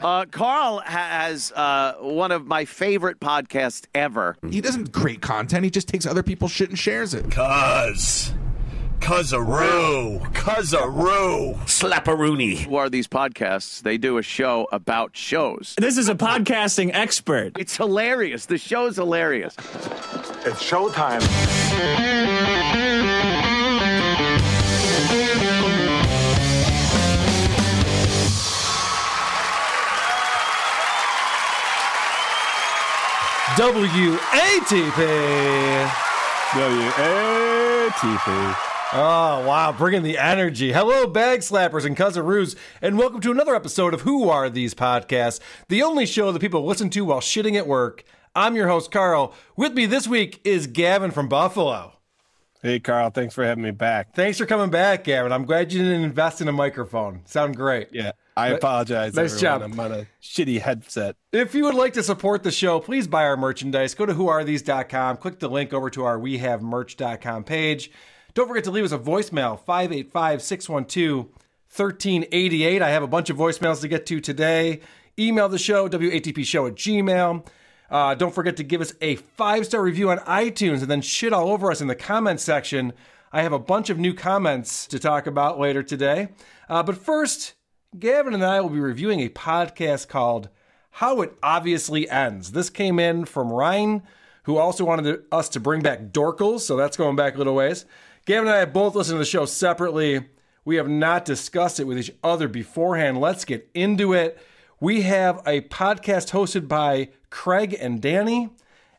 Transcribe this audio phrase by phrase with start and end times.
[0.00, 4.36] Uh, Carl has uh, one of my favorite podcasts ever.
[4.50, 5.64] He doesn't create content.
[5.64, 7.30] He just takes other people's shit and shares it.
[7.30, 8.32] Cuz.
[9.00, 10.20] Cuzaroo.
[10.32, 11.56] Cuzaroo.
[11.64, 12.58] Slapperoonie.
[12.58, 13.82] Who are these podcasts?
[13.82, 15.74] They do a show about shows.
[15.76, 17.52] This is a podcasting expert.
[17.58, 18.46] It's hilarious.
[18.46, 19.56] The show's hilarious.
[20.44, 21.20] It's showtime.
[33.56, 34.96] WATP.
[36.52, 38.56] WATP.
[38.94, 39.74] Oh, wow.
[39.76, 40.72] Bringing the energy.
[40.72, 45.38] Hello, bag slappers and cousaroos, and welcome to another episode of Who Are These Podcasts,
[45.68, 48.04] the only show that people listen to while shitting at work.
[48.34, 49.34] I'm your host, Carl.
[49.54, 51.92] With me this week is Gavin from Buffalo.
[52.62, 53.10] Hey, Carl.
[53.10, 54.14] Thanks for having me back.
[54.14, 55.32] Thanks for coming back, Gavin.
[55.32, 57.22] I'm glad you didn't invest in a microphone.
[57.24, 57.88] Sound great.
[57.90, 59.14] Yeah, I apologize.
[59.14, 59.60] Nice everyone.
[59.60, 59.72] job.
[59.72, 61.16] I'm on a shitty headset.
[61.32, 63.94] If you would like to support the show, please buy our merchandise.
[63.96, 67.90] Go to whoarethese.com, click the link over to our wehavemerch.com page.
[68.34, 71.26] Don't forget to leave us a voicemail, 585 612
[71.74, 72.80] 1388.
[72.80, 74.80] I have a bunch of voicemails to get to today.
[75.18, 77.44] Email the show, WATPshow at gmail.
[77.92, 81.32] Uh, don't forget to give us a five star review on iTunes and then shit
[81.32, 82.94] all over us in the comments section.
[83.30, 86.28] I have a bunch of new comments to talk about later today.
[86.70, 87.52] Uh, but first,
[87.98, 90.48] Gavin and I will be reviewing a podcast called
[90.92, 92.52] How It Obviously Ends.
[92.52, 94.02] This came in from Ryan,
[94.44, 97.54] who also wanted to- us to bring back Dorkles, so that's going back a little
[97.54, 97.84] ways.
[98.24, 100.28] Gavin and I have both listened to the show separately.
[100.64, 103.20] We have not discussed it with each other beforehand.
[103.20, 104.38] Let's get into it.
[104.82, 108.50] We have a podcast hosted by Craig and Danny.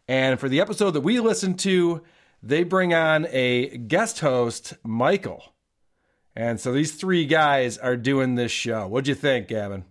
[0.07, 2.01] And for the episode that we listened to,
[2.41, 5.43] they bring on a guest host, Michael.
[6.37, 8.87] And so these three guys are doing this show.
[8.87, 9.83] What'd you think, Gavin?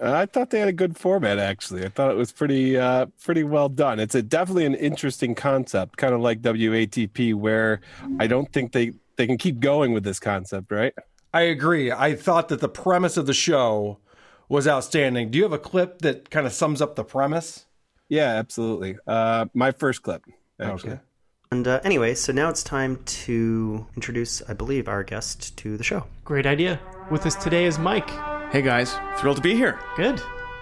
[0.00, 1.36] Uh, I thought they had a good format.
[1.36, 3.98] Actually, I thought it was pretty, uh, pretty well done.
[3.98, 7.80] It's a definitely an interesting concept, kind of like WATP, where
[8.20, 10.94] I don't think they they can keep going with this concept, right?
[11.34, 11.90] I agree.
[11.90, 13.98] I thought that the premise of the show
[14.52, 15.30] was outstanding.
[15.30, 17.64] Do you have a clip that kind of sums up the premise?
[18.10, 18.98] Yeah, absolutely.
[19.06, 20.26] Uh, my first clip.
[20.60, 20.92] Actually.
[20.92, 21.00] Okay.
[21.50, 25.82] And uh, anyway, so now it's time to introduce, I believe, our guest to the
[25.82, 26.04] show.
[26.26, 26.78] Great idea.
[27.10, 28.10] With us today is Mike.
[28.52, 29.80] Hey guys, thrilled to be here.
[29.96, 30.20] Good.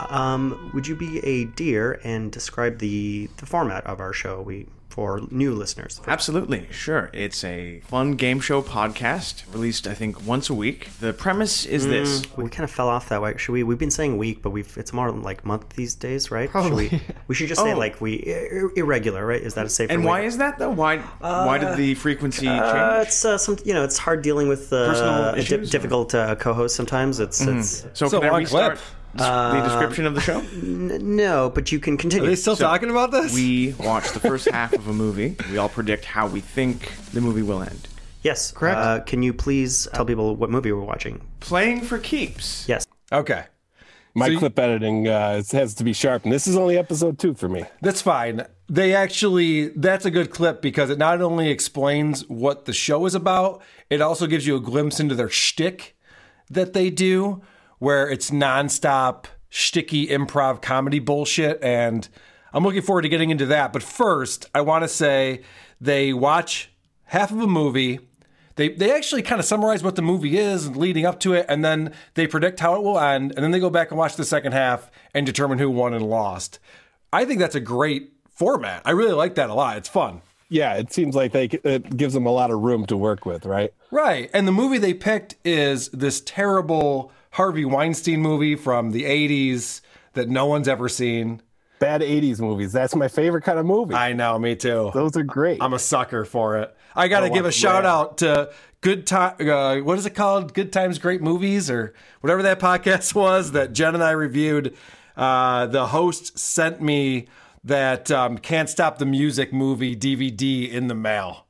[0.08, 4.40] Um, would you be a dear and describe the the format of our show?
[4.40, 6.00] We for new listeners.
[6.06, 7.10] Absolutely, sure.
[7.14, 10.88] It's a fun game show podcast released, I think, once a week.
[11.00, 12.24] The premise is this.
[12.36, 13.34] We kind of fell off that way.
[13.38, 13.62] Should we?
[13.62, 16.50] We've been saying week, but we've it's more like month these days, right?
[16.50, 16.88] Probably.
[16.88, 17.78] Should we, we should just say Oh.
[17.78, 19.40] like we ir- irregular, right?
[19.40, 19.92] Is that a safer?
[19.92, 20.70] And why is that though?
[20.70, 23.06] Why why did the frequency Uh, change?
[23.08, 25.72] it's uh, some you know it's hard dealing with uh, Personal a di- issues, or-
[25.72, 27.20] difficult uh, co-host sometimes.
[27.20, 28.84] It's it's So, So can I long restart clip.
[29.16, 30.38] Des- the description of the show?
[30.41, 32.25] n- no, but you can continue.
[32.25, 33.34] Are they still talking about this?
[33.34, 35.37] We watch the first half of a movie.
[35.50, 37.88] We all predict how we think the movie will end.
[38.22, 38.76] yes, Correct.
[38.78, 41.21] Uh, can you please tell people what movie we're watching?
[41.41, 42.69] Playing for keeps.
[42.69, 42.87] Yes.
[43.12, 43.44] okay.
[44.12, 47.19] My So you- clip editing uh, has to be sharp, and this is only episode
[47.19, 47.62] two for me.
[47.81, 48.44] That's fine.
[48.69, 53.15] They actually, that's a good clip because it not only explains what the show is
[53.15, 55.97] about, it also gives you a glimpse into their shtick
[56.50, 57.41] that they do,
[57.80, 61.60] where it's nonstop shticky improv comedy bullshit.
[61.62, 62.08] And
[62.52, 63.72] I'm looking forward to getting into that.
[63.72, 65.42] But first, I want to say
[65.80, 66.70] they watch
[67.06, 67.98] half of a movie.
[68.54, 71.64] They, they actually kind of summarize what the movie is leading up to it, and
[71.64, 74.24] then they predict how it will end, and then they go back and watch the
[74.24, 76.59] second half and determine who won and lost.
[77.12, 78.82] I think that's a great format.
[78.84, 79.78] I really like that a lot.
[79.78, 80.21] It's fun.
[80.50, 83.47] Yeah, it seems like they it gives them a lot of room to work with,
[83.47, 83.72] right?
[83.91, 84.28] Right.
[84.34, 89.80] And the movie they picked is this terrible Harvey Weinstein movie from the 80s
[90.15, 91.42] that no one's ever seen.
[91.78, 92.72] Bad '80s movies.
[92.72, 93.94] That's my favorite kind of movie.
[93.94, 94.91] I know, me too.
[94.92, 95.62] Those are great.
[95.62, 96.77] I'm a sucker for it.
[96.94, 99.36] I got to give a shout out to Good Time.
[99.41, 100.53] Uh, what is it called?
[100.53, 104.77] Good Times, Great Movies, or whatever that podcast was that Jen and I reviewed.
[105.16, 107.28] Uh, the host sent me
[107.65, 111.47] that um, Can't Stop the Music movie DVD in the mail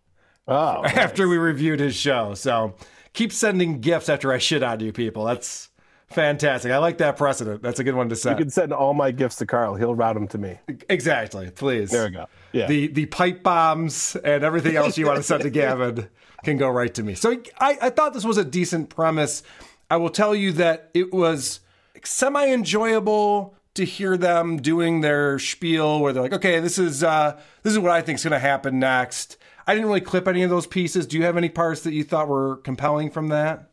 [0.46, 2.34] oh, after we reviewed his show.
[2.34, 2.74] So
[3.12, 5.24] keep sending gifts after I shit on you people.
[5.24, 5.69] That's
[6.10, 6.72] Fantastic.
[6.72, 7.62] I like that precedent.
[7.62, 8.32] That's a good one to set.
[8.32, 9.76] You can send all my gifts to Carl.
[9.76, 10.58] He'll route them to me.
[10.88, 11.50] Exactly.
[11.50, 11.90] Please.
[11.90, 12.26] There we go.
[12.52, 12.66] Yeah.
[12.66, 16.08] The the pipe bombs and everything else you want to send to Gavin
[16.42, 17.14] can go right to me.
[17.14, 19.42] So I, I thought this was a decent premise.
[19.88, 21.60] I will tell you that it was
[22.02, 27.40] semi enjoyable to hear them doing their spiel where they're like, okay, this is uh,
[27.62, 29.36] this is what I think is going to happen next.
[29.66, 31.06] I didn't really clip any of those pieces.
[31.06, 33.69] Do you have any parts that you thought were compelling from that?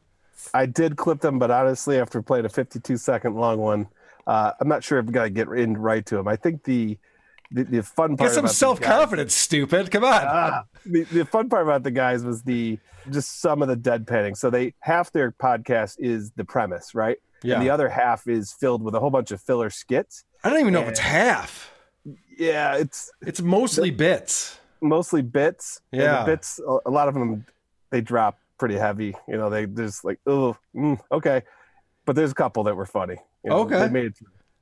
[0.54, 3.88] I did clip them, but honestly, after playing a 52 second long one,
[4.25, 6.28] uh, I'm not sure if I'm gonna get in right to them.
[6.28, 6.98] I think the
[7.50, 9.89] the, the fun part Get some self confidence, stupid.
[9.89, 10.12] Come on.
[10.25, 12.78] Ah, the, the fun part about the guys was the
[13.10, 14.36] just some of the deadpanning.
[14.36, 17.18] So they half their podcast is the premise, right?
[17.44, 17.56] Yeah.
[17.56, 20.25] And the other half is filled with a whole bunch of filler skits.
[20.44, 21.72] I don't even know if it's half.
[22.38, 24.60] Yeah, it's It's mostly bits.
[24.81, 25.80] mostly bits.
[25.94, 26.19] and Yeah.
[26.24, 26.60] the bits.
[26.86, 27.45] A lot of them
[27.92, 29.15] they drop pretty heavy.
[29.27, 31.44] You know, they just like oh mm, okay,
[32.06, 33.18] but there's a couple that were funny.
[33.44, 33.80] You know, Okay.
[33.80, 34.13] they made it.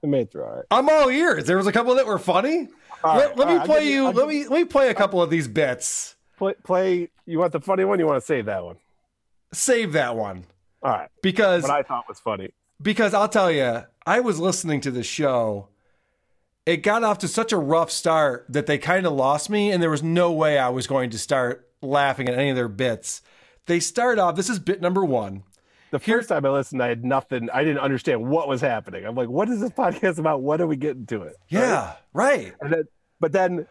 [0.01, 0.65] They made it through all right.
[0.71, 1.45] I'm all ears.
[1.45, 2.67] There was a couple that were funny.
[3.03, 4.05] All let right, let me right, play you- you.
[4.07, 6.15] I'll Let me let me play a couple of these bits.
[6.37, 7.09] Play, play.
[7.25, 7.97] You want the funny one?
[7.99, 8.75] You want to save that one?
[9.53, 10.45] Save that one
[10.83, 11.09] All right.
[11.21, 12.49] because What I thought was funny.
[12.81, 15.69] because I'll tell you, I was listening to the show.
[16.65, 19.81] It got off to such a rough start that they kind of lost me, and
[19.81, 23.21] there was no way I was going to start laughing at any of their bits.
[23.65, 24.35] They start off.
[24.35, 25.43] This is bit number one.
[25.91, 27.49] The first time I listened, I had nothing.
[27.51, 29.05] I didn't understand what was happening.
[29.05, 30.41] I'm like, what is this podcast about?
[30.41, 31.35] What are we getting to it?
[31.49, 32.53] Yeah, right.
[32.61, 32.83] And then,
[33.19, 33.67] but then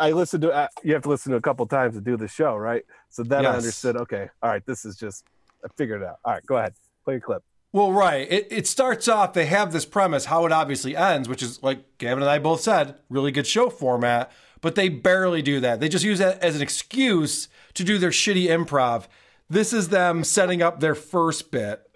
[0.00, 0.52] I listened to.
[0.52, 2.84] Uh, you have to listen to a couple times to do the show, right?
[3.08, 3.96] So then I understood.
[3.96, 5.24] Okay, all right, this is just.
[5.64, 6.18] I figured it out.
[6.24, 6.74] All right, go ahead,
[7.04, 7.42] play your clip.
[7.72, 8.30] Well, right.
[8.30, 11.96] It, it starts off, they have this premise, how it obviously ends, which is like
[11.96, 14.30] Gavin and I both said, really good show format,
[14.62, 15.80] but they barely do that.
[15.80, 19.06] They just use that as an excuse to do their shitty improv.
[19.50, 21.86] This is them setting up their first bit.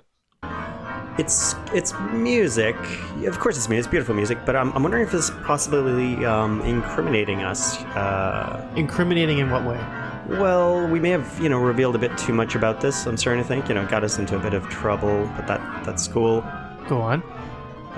[1.19, 2.77] It's it's music.
[3.25, 3.87] Of course, it's music.
[3.87, 4.39] It's beautiful music.
[4.45, 7.79] But I'm, I'm wondering if it's possibly um, incriminating us.
[7.97, 9.81] Uh, Incriminating in what way?
[10.29, 13.07] well, we may have you know revealed a bit too much about this.
[13.07, 13.69] I'm starting to think.
[13.69, 15.31] You know, got us into a bit of trouble.
[15.37, 16.45] But that that school.
[16.87, 17.23] Go on.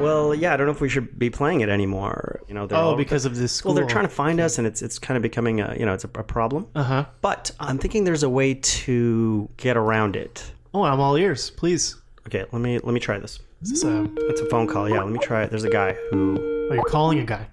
[0.00, 2.40] Well, yeah, I don't know if we should be playing it anymore.
[2.46, 3.70] You know, they're Oh, all- because of this school.
[3.70, 5.92] Well, they're trying to find us, and it's it's kind of becoming a you know
[5.92, 6.66] it's a, a problem.
[6.76, 7.04] Uh huh.
[7.20, 10.52] But I'm thinking there's a way to get around it.
[10.72, 11.50] Oh, I'm all ears.
[11.50, 11.96] Please.
[12.28, 13.40] Okay, let me let me try this.
[13.62, 14.08] Is this a?
[14.28, 14.88] It's a phone call.
[14.88, 15.50] Yeah, let me try it.
[15.50, 16.38] There's a guy who
[16.70, 17.48] Oh, you're calling a guy.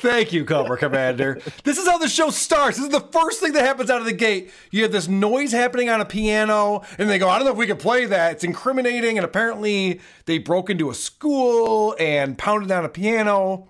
[0.00, 1.40] Thank you, Cobra Commander.
[1.64, 2.76] this is how the show starts.
[2.78, 4.50] This is the first thing that happens out of the gate.
[4.70, 7.58] You have this noise happening on a piano, and they go, I don't know if
[7.58, 8.32] we can play that.
[8.32, 13.68] It's incriminating, and apparently they broke into a school and pounded down a piano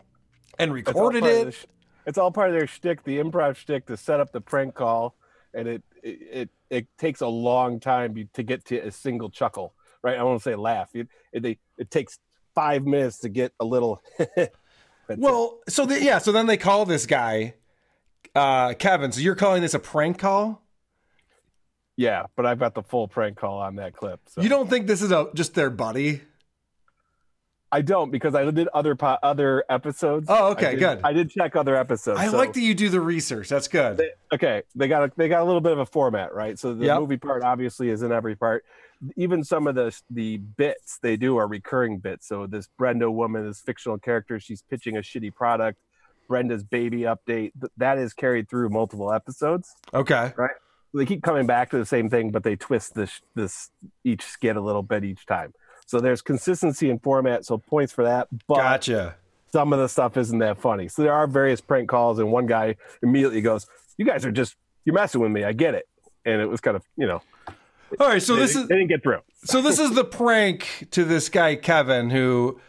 [0.58, 1.54] and recorded it.
[1.54, 1.64] sh-
[2.06, 5.16] It's all part of their shtick, the improv shtick, to set up the prank call,
[5.52, 9.74] and it it it, it takes a long time to get to a single chuckle.
[10.02, 10.16] Right?
[10.18, 10.90] I won't say laugh.
[10.94, 12.18] It it, they, it takes
[12.54, 14.00] five minutes to get a little.
[15.10, 15.24] That's it.
[15.24, 17.54] Well, so the, yeah, so then they call this guy
[18.34, 19.12] uh, Kevin.
[19.12, 20.62] So you're calling this a prank call?
[21.96, 24.20] yeah, but I've got the full prank call on that clip.
[24.26, 24.40] So.
[24.40, 26.22] You don't think this is a just their buddy?
[27.72, 30.26] I don't because I did other po- other episodes.
[30.28, 31.00] Oh, okay, I did- good.
[31.04, 32.18] I did check other episodes.
[32.18, 33.48] I so- like that you do the research.
[33.48, 33.98] That's good.
[33.98, 36.58] They, okay, they got a, they got a little bit of a format, right?
[36.58, 37.00] So the Yep.
[37.00, 38.64] movie part obviously is in every part.
[39.16, 42.26] Even some of the the bits they do are recurring bits.
[42.28, 45.78] So this Brenda woman, this fictional character, she's pitching a shitty product.
[46.28, 49.74] Brenda's baby update th- that is carried through multiple episodes.
[49.92, 50.32] okay.
[50.36, 50.50] Right.
[50.94, 53.70] They keep coming back to the same thing, but they twist this this
[54.04, 55.54] each skit a little bit each time.
[55.86, 58.28] So there's consistency in format, so points for that.
[58.46, 59.16] But Gotcha.
[59.52, 60.88] some of the stuff isn't that funny.
[60.88, 63.66] So there are various prank calls, and one guy immediately goes,
[63.98, 65.42] "You guys are just you're messing with me.
[65.44, 65.88] I get it."
[66.24, 67.22] And it was kind of you know
[67.98, 69.20] All right, so they, this is they didn't get through.
[69.44, 72.60] so this is the prank to this guy Kevin who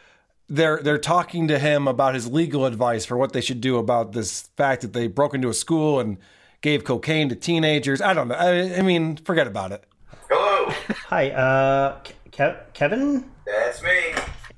[0.50, 4.14] they're they're talking to him about his legal advice for what they should do about
[4.14, 6.18] this fact that they broke into a school and
[6.62, 8.02] gave cocaine to teenagers.
[8.02, 8.36] I don't know.
[8.36, 9.84] I, I mean, forget about it.
[10.30, 10.74] Hello,
[11.08, 12.00] Hi, uh,
[12.32, 13.30] Ke- Kevin.
[13.46, 14.14] that's me.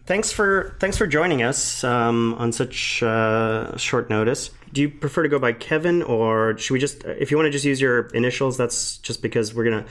[0.06, 4.50] Thanks for thanks for joining us um, on such uh, short notice.
[4.74, 7.04] Do you prefer to go by Kevin, or should we just?
[7.06, 9.86] If you want to just use your initials, that's just because we're gonna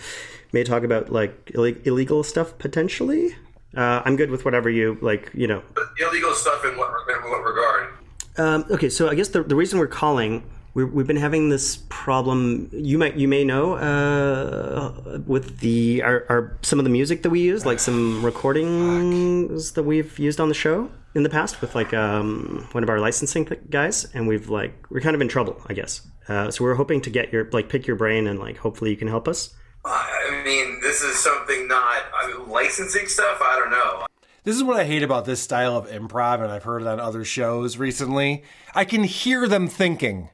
[0.53, 3.35] may talk about like Ill- illegal stuff potentially.
[3.77, 5.31] Uh, I'm good with whatever you like.
[5.35, 5.62] You know.
[6.01, 7.95] Illegal stuff in what, in what regard?
[8.37, 10.43] Um, okay, so I guess the, the reason we're calling,
[10.75, 12.69] we we've been having this problem.
[12.73, 17.31] You might you may know uh, with the our, our some of the music that
[17.31, 21.75] we use, like some recordings that we've used on the show in the past with
[21.75, 25.61] like um, one of our licensing guys, and we've like we're kind of in trouble,
[25.66, 26.07] I guess.
[26.28, 28.97] Uh, so we're hoping to get your like pick your brain and like hopefully you
[28.97, 29.54] can help us
[29.85, 33.38] I mean, this is something not I mean, licensing stuff.
[33.40, 34.07] I don't know.
[34.45, 36.99] This is what I hate about this style of improv, and I've heard it on
[36.99, 38.42] other shows recently.
[38.75, 40.31] I can hear them thinking.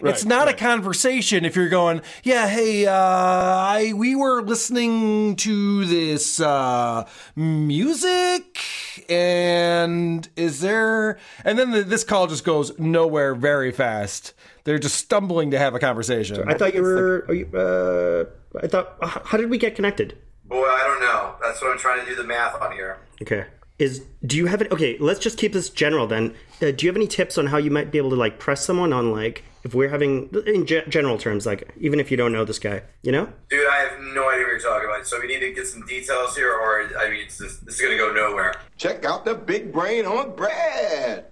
[0.00, 5.84] It's not a conversation if you're going, yeah, hey, uh, I we were listening to
[5.84, 8.60] this uh, music,
[9.08, 11.18] and is there?
[11.44, 14.34] And then the, this call just goes nowhere very fast.
[14.64, 16.48] They're just stumbling to have a conversation.
[16.48, 17.24] I thought you were.
[17.28, 18.24] Are you, uh,
[18.62, 18.96] I thought.
[19.02, 20.18] How did we get connected?
[20.44, 21.34] Boy, I don't know.
[21.42, 22.98] That's what I'm trying to do the math on here.
[23.22, 23.46] Okay.
[23.78, 24.72] Is do you have it?
[24.72, 26.34] Okay, let's just keep this general then.
[26.60, 28.64] Uh, do you have any tips on how you might be able to like press
[28.64, 32.32] someone on like if we're having in ge- general terms, like even if you don't
[32.32, 33.28] know this guy, you know?
[33.50, 35.06] Dude, I have no idea what you're talking about.
[35.06, 37.80] So we need to get some details here, or I mean, it's just, this is
[37.80, 38.54] going to go nowhere.
[38.76, 41.26] Check out the big brain on Brad.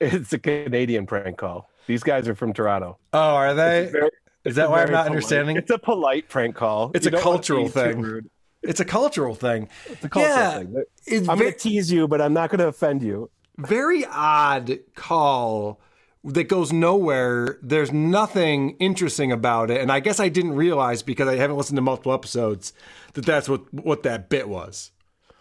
[0.00, 1.70] It's a Canadian prank call.
[1.86, 2.98] These guys are from Toronto.
[3.12, 3.88] oh, are they?
[3.90, 4.10] Very-
[4.44, 5.56] Is that why I'm not polite- understanding?
[5.56, 6.90] It's a polite prank call.
[6.94, 8.28] It's You a cultural thing.
[8.62, 9.68] It's a cultural thing.
[9.86, 10.82] It's a cultural yeah, thing.
[11.06, 13.30] It's I'm ve- going to tease you, but I'm not going to offend you.
[13.56, 15.80] very odd call
[16.24, 17.58] that goes nowhere.
[17.62, 21.76] There's nothing interesting about it, and I guess I didn't realize because I haven't listened
[21.76, 22.72] to multiple episodes
[23.14, 24.90] that that's what what that bit was.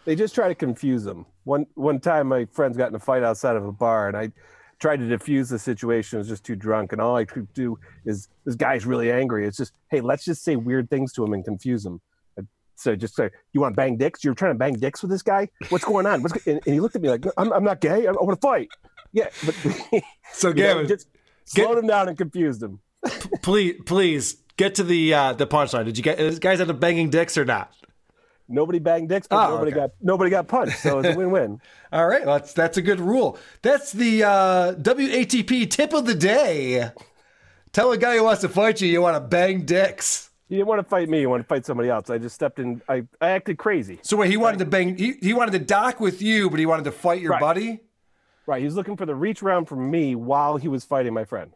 [0.05, 1.25] They just try to confuse them.
[1.43, 4.31] One one time, my friends got in a fight outside of a bar, and I
[4.79, 6.17] tried to defuse the situation.
[6.17, 9.47] I was just too drunk, and all I could do is this guy's really angry.
[9.47, 11.99] It's just, hey, let's just say weird things to him and confuse him.
[12.75, 14.23] So just say, you want to bang dicks?
[14.23, 15.49] You're trying to bang dicks with this guy?
[15.69, 16.21] What's going on?
[16.21, 18.05] What's, go-" and, and he looked at me like, I'm, I'm not gay.
[18.05, 18.69] I, I want to fight.
[19.17, 19.55] Yeah, but
[20.33, 21.07] So you know, Gavin, just
[21.45, 22.79] slowed him down and confused him.
[23.41, 25.85] please please get to the uh, the punchline.
[25.85, 27.71] Did you get is guys end up banging dicks or not?
[28.49, 29.79] Nobody banged dicks, but Oh, nobody okay.
[29.81, 30.77] got nobody got punched.
[30.79, 31.59] So it's a win-win.
[31.91, 33.37] All right, that's that's a good rule.
[33.61, 36.91] That's the uh, WATP tip of the day.
[37.73, 40.29] Tell a guy who wants to fight you you want to bang dicks.
[40.49, 41.19] You didn't want to fight me.
[41.21, 42.09] You want to fight somebody else.
[42.09, 42.81] I just stepped in.
[42.87, 43.99] I, I acted crazy.
[44.01, 44.95] So wait, he wanted to bang.
[44.97, 47.41] He, he wanted to dock with you, but he wanted to fight your Right.
[47.41, 47.81] buddy.
[48.47, 48.59] Right.
[48.59, 51.51] He was looking for the reach round from me while he was fighting my friend.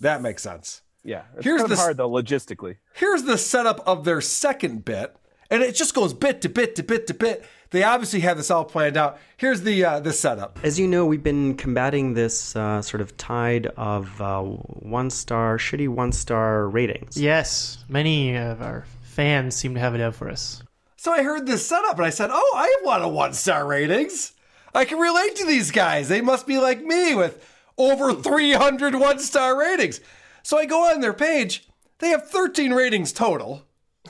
[0.00, 0.82] That makes sense.
[1.02, 1.22] Yeah.
[1.36, 2.76] It's Here's kind of the- hard though, logistically.
[2.92, 5.16] Here's the setup of their second bit,
[5.50, 7.44] and it just goes bit to bit to bit to bit.
[7.70, 9.18] They obviously have this all planned out.
[9.38, 10.58] Here's the uh, the setup.
[10.62, 15.56] As you know, we've been combating this uh, sort of tide of uh, one star,
[15.58, 17.16] shitty one star ratings.
[17.20, 20.62] Yes, many of our fans seem to have it out for us.
[20.96, 23.66] So I heard this setup, and I said, "Oh, I have a of one star
[23.66, 24.33] ratings.
[24.74, 26.08] I can relate to these guys.
[26.08, 27.44] They must be like me with
[27.78, 30.00] over 300 one star ratings."
[30.42, 31.66] So I go on their page.
[31.98, 33.66] They have 13 ratings total.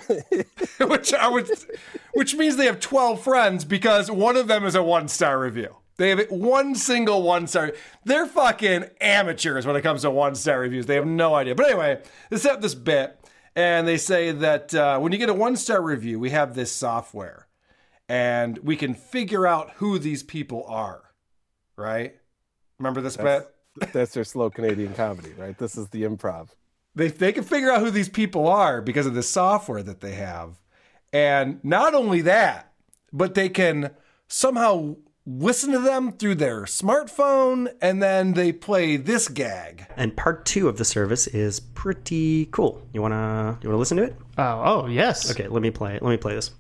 [0.80, 1.49] which I would,
[2.14, 5.76] which means they have 12 friends because one of them is a one star review.
[5.97, 7.73] They have one single one star.
[8.04, 10.87] They're fucking amateurs when it comes to one star reviews.
[10.87, 11.54] They have no idea.
[11.54, 13.18] But anyway, they set up this bit
[13.54, 16.73] and they say that uh, when you get a one star review, we have this
[16.73, 17.47] software
[18.09, 21.03] and we can figure out who these people are.
[21.77, 22.15] Right?
[22.79, 23.47] Remember this That's,
[23.79, 23.93] bit?
[23.93, 25.57] that's their slow Canadian comedy, right?
[25.57, 26.49] This is the improv.
[26.95, 30.15] They, they can figure out who these people are because of the software that they
[30.15, 30.61] have.
[31.13, 32.73] And not only that,
[33.13, 33.91] but they can
[34.29, 34.97] somehow
[35.27, 39.87] listen to them through their smartphone and then they play this gag.
[39.97, 42.87] And part two of the service is pretty cool.
[42.93, 44.17] You wanna you wanna listen to it?
[44.37, 45.31] Oh, oh yes.
[45.31, 45.95] Okay, let me play.
[45.95, 46.51] Let me play this.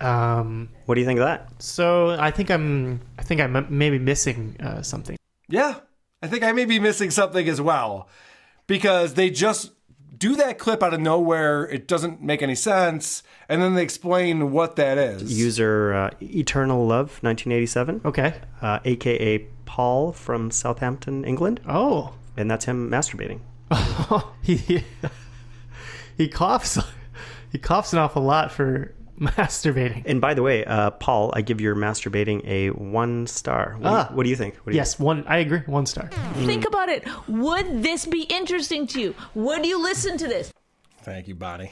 [0.00, 1.48] Um, What do you think of that?
[1.62, 3.00] so I think I'm.
[3.18, 5.16] I think I'm maybe missing uh, something.
[5.48, 5.76] Yeah,
[6.22, 8.08] I think I may be missing something as well
[8.66, 9.72] because they just
[10.24, 11.64] do that clip out of nowhere.
[11.68, 13.22] It doesn't make any sense.
[13.48, 15.38] And then they explain what that is.
[15.38, 18.34] User uh, Eternal Love, 1987, Okay.
[18.62, 23.40] uh, aka Paul from Southampton, England, Oh, and that's him masturbating.
[24.42, 24.84] he
[26.16, 26.78] he coughs.
[27.52, 30.02] He coughs an awful lot for masturbating.
[30.06, 33.76] And by the way, uh, Paul, I give your masturbating a one star.
[33.78, 34.10] What, do, Ah.
[34.10, 34.56] you, what do you think?
[34.56, 35.24] What do you Yes, one.
[35.26, 35.60] I agree.
[35.66, 36.08] One star.
[36.44, 37.04] Think about it.
[37.28, 39.14] Would this be interesting to you?
[39.34, 40.52] Would you listen to this?
[41.02, 41.70] Thank you, Bonnie.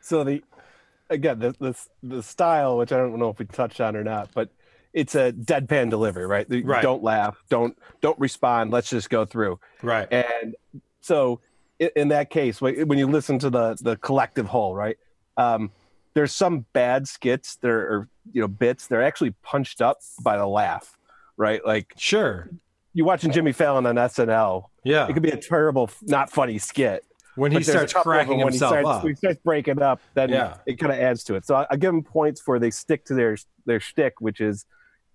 [0.00, 0.42] So the
[1.10, 4.30] again the the the style, which I don't know if we touched on or not,
[4.34, 4.50] but
[4.92, 6.48] it's a deadpan delivery, right?
[6.48, 6.82] The- Right.
[6.82, 8.70] Don't laugh, don't don't respond.
[8.70, 9.58] Let's just go through.
[9.82, 10.06] Right.
[10.12, 10.54] And
[11.00, 11.40] so
[11.80, 14.96] i- in that case, when when you listen to the the collective whole, right?
[15.36, 15.70] Um,
[16.14, 18.86] there's some bad skits there are, or you know bits.
[18.86, 20.96] They're actually punched up by the laugh,
[21.36, 21.64] right?
[21.64, 22.48] Like Sure.
[22.94, 24.64] you're watching Jimmy Fallon on SNL.
[24.84, 25.06] Yeah.
[25.08, 27.04] It could be a terrible, not funny skit,
[27.36, 29.04] When he But there's a starts cracking when himself he starts, up.
[29.04, 30.56] when he starts breaking up, then Yeah.
[30.66, 31.44] it kind of adds to it.
[31.46, 33.36] So I, I give them points for they stick to their
[33.66, 34.64] their shtick, which is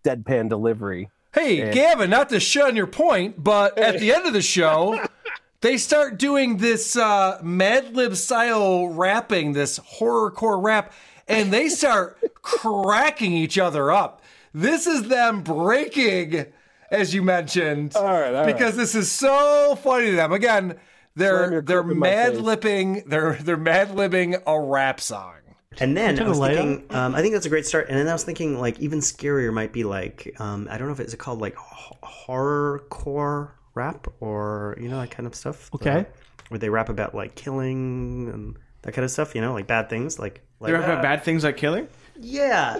[0.05, 1.09] deadpan delivery.
[1.33, 4.99] Hey, And- Gavin, not to shun your point, but at the end of the show,
[5.63, 10.91] they start doing this uh, Mad Lib style rapping, this horrorcore rap,
[11.27, 14.21] and they start cracking each other up.
[14.53, 16.47] This is them breaking,
[16.91, 18.45] as you mentioned, all right.
[18.45, 20.33] because this is so funny to them.
[20.33, 20.77] Again,
[21.15, 22.41] they're your they're cup in my mad face.
[22.41, 25.35] lipping, they're they're mad libbing a rap song.
[25.79, 27.87] And then I was thinking, um, I think that's a great start.
[27.87, 30.93] And then I was thinking, like, even scarier might be like, um, I don't know
[30.93, 35.69] if it's called like h- horrorcore rap or you know that kind of stuff.
[35.71, 36.05] The- Okay.
[36.49, 39.33] where they rap about like killing and that kind of stuff.
[39.35, 41.87] You know, like bad things, like like They rap about bad things like killing.
[42.19, 42.79] yeah.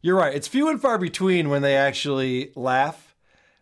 [0.00, 0.32] You're right.
[0.34, 3.16] It's few and far between when they actually laugh.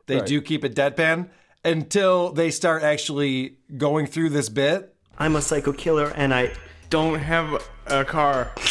[0.07, 0.27] They Right.
[0.27, 1.31] do keep it deadpan
[1.65, 4.95] until they start actually going through this bit.
[5.19, 6.53] I'm a psycho killer, and I
[6.91, 8.53] Don't have a car.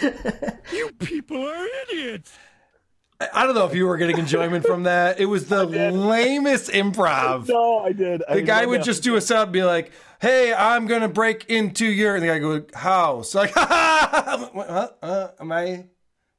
[1.00, 2.32] You people are idiots.
[3.20, 5.18] I- I don't know if you were getting enjoyment from that.
[5.18, 7.48] It was the lamest improv.
[7.48, 8.22] No, I did.
[8.28, 8.84] I The guy would that.
[8.84, 9.90] just do a sound and be like,
[10.20, 14.88] "Hey, I'm gonna break into your," and the guy go, "House." Like, huh?
[15.02, 15.86] Uh, am I?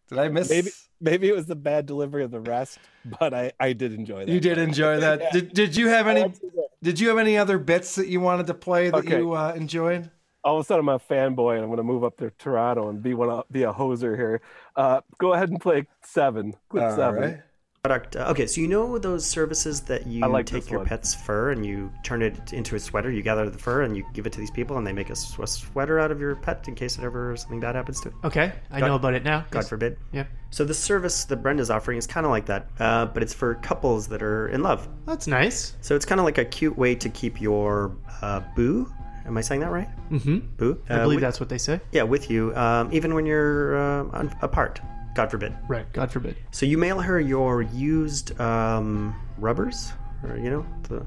[0.08, 0.50] Did I miss?
[0.50, 0.70] maybe
[1.02, 2.80] maybe it was the bad delivery of the rest,
[3.20, 4.32] but I I did enjoy that.
[4.32, 5.20] You did enjoy that.
[5.22, 5.30] Yeah.
[5.32, 6.34] Did Did you have any?
[6.82, 9.18] Did you have any other bits that you wanted to play that Okay.
[9.18, 10.10] you uh, enjoyed?
[10.44, 12.90] All of a sudden I'm a fanboy and I'm going to move up to Toronto
[12.90, 14.42] and be one be a hoser here.
[14.76, 16.54] Uh, go ahead and play seven.
[16.70, 17.22] Clip All seven.
[17.22, 17.40] right.
[17.84, 18.16] product.
[18.18, 20.88] Uh, okay, so you know those services that you like take your one.
[20.88, 23.10] pet's fur and you turn it into a sweater.
[23.12, 25.16] You gather the fur and you give it to these people, and they make a
[25.16, 28.16] sweater out of your pet in case it ever something bad happens to it.
[28.26, 29.46] Okay, I God- know about it now.
[29.50, 29.70] God Yes.
[29.70, 29.98] forbid.
[30.12, 33.34] Yeah, So the service that Brenda's offering is kind of like that, uh, but it's
[33.34, 34.88] for couples that are in love.
[35.06, 35.76] that's nice.
[35.82, 38.92] So it's kind of like a cute way to keep your uh, boo.
[39.30, 39.88] Am I saying that right?
[40.12, 40.40] Mm-hmm.
[40.58, 40.82] Boo.
[40.90, 41.80] I Uh, believe with- that's what they say.
[41.92, 44.82] Yeah, with you, um, even when you're uh, apart.
[45.16, 45.54] God forbid.
[45.68, 45.86] Right.
[45.94, 46.36] God forbid.
[46.52, 51.06] So you mail her your used um, rubbers, or you know, the,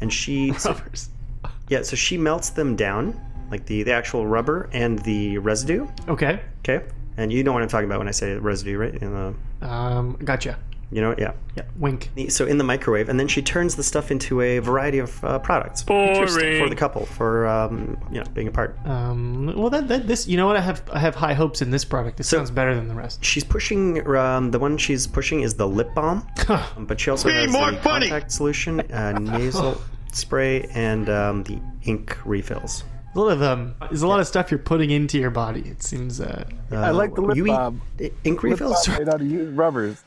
[0.00, 1.08] and she so- Rubbers.
[1.68, 3.18] yeah, so she melts them down,
[3.50, 5.86] like the the actual rubber and the residue.
[6.08, 6.40] Okay.
[6.60, 6.84] Okay,
[7.16, 8.94] and you know what I'm talking about when I say residue, right?
[8.94, 10.16] In the, Um.
[10.24, 10.58] Gotcha.
[10.94, 11.32] You know, yeah.
[11.56, 11.64] Yeah.
[11.76, 12.08] Wink.
[12.28, 15.40] So in the microwave, and then she turns the stuff into a variety of uh,
[15.40, 18.78] products for the couple for um, you know being apart.
[18.86, 19.52] Um.
[19.56, 20.28] Well, that, that this.
[20.28, 20.56] You know what?
[20.56, 22.16] I have I have high hopes in this product.
[22.16, 23.24] This sounds better than the rest.
[23.24, 27.28] She's pushing um, the one she's pushing is the lip balm, um, but she also
[27.28, 32.84] has the contact solution, uh, nasal spray, and um, the ink refills.
[33.16, 33.74] A lot of um.
[33.80, 35.62] There's a lot of stuff you're putting into your body.
[35.62, 36.20] It seems.
[36.20, 36.44] Uh.
[36.70, 37.82] I like the lip you eat balm.
[37.98, 38.86] ink Lip refills.
[38.86, 40.04] balm made out of used rubbers.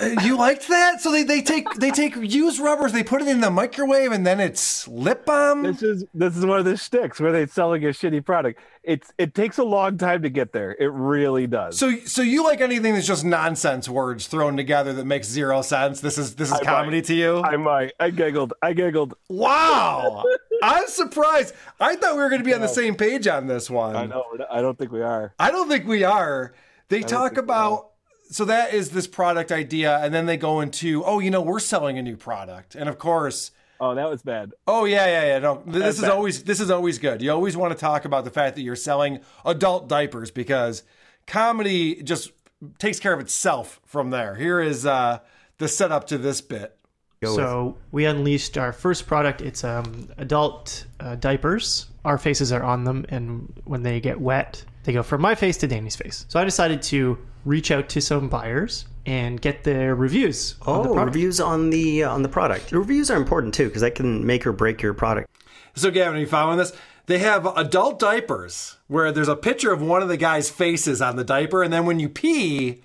[0.00, 1.00] You liked that?
[1.00, 4.26] So they, they take they take used rubbers, they put it in the microwave, and
[4.26, 5.62] then it's lip balm.
[5.62, 8.60] This is this is one of the sticks where they're selling a shitty product.
[8.82, 10.76] It's it takes a long time to get there.
[10.78, 11.78] It really does.
[11.78, 16.00] So so you like anything that's just nonsense words thrown together that makes zero sense?
[16.00, 17.04] This is this is I comedy might.
[17.06, 17.42] to you?
[17.42, 17.92] I might.
[18.00, 18.52] I giggled.
[18.62, 19.14] I giggled.
[19.28, 20.24] Wow.
[20.62, 21.54] I'm surprised.
[21.78, 23.94] I thought we were going to be on the same page on this one.
[23.96, 24.24] I know.
[24.50, 25.34] I don't think we are.
[25.38, 26.54] I don't think we are.
[26.88, 27.90] They talk think we about
[28.34, 31.60] so that is this product idea, and then they go into oh, you know, we're
[31.60, 33.52] selling a new product, and of course.
[33.78, 34.52] Oh, that was bad.
[34.66, 35.38] Oh yeah, yeah, yeah.
[35.38, 36.10] No, this That's is bad.
[36.10, 37.22] always this is always good.
[37.22, 40.82] You always want to talk about the fact that you're selling adult diapers because
[41.28, 42.32] comedy just
[42.78, 44.34] takes care of itself from there.
[44.34, 45.20] Here is uh,
[45.58, 46.76] the setup to this bit.
[47.22, 49.40] So we unleashed our first product.
[49.40, 51.86] It's um, adult uh, diapers.
[52.04, 55.56] Our faces are on them, and when they get wet, they go from my face
[55.58, 56.26] to Danny's face.
[56.28, 60.54] So I decided to reach out to some buyers and get their reviews.
[60.62, 61.14] on the Oh, product.
[61.14, 62.70] reviews on the uh, on the product.
[62.70, 65.28] The reviews are important too because that can make or break your product.
[65.74, 66.72] So, Gavin, are you following this?
[67.06, 71.16] They have adult diapers where there's a picture of one of the guy's faces on
[71.16, 72.82] the diaper, and then when you pee,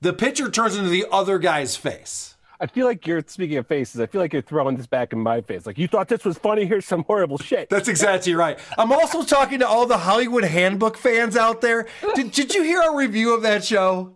[0.00, 2.31] the picture turns into the other guy's face.
[2.62, 4.00] I feel like you're speaking of faces.
[4.00, 5.66] I feel like you're throwing this back in my face.
[5.66, 6.64] Like you thought this was funny.
[6.64, 7.68] Here's some horrible shit.
[7.68, 8.56] That's exactly right.
[8.78, 11.88] I'm also talking to all the Hollywood Handbook fans out there.
[12.14, 14.14] Did, did you hear our review of that show?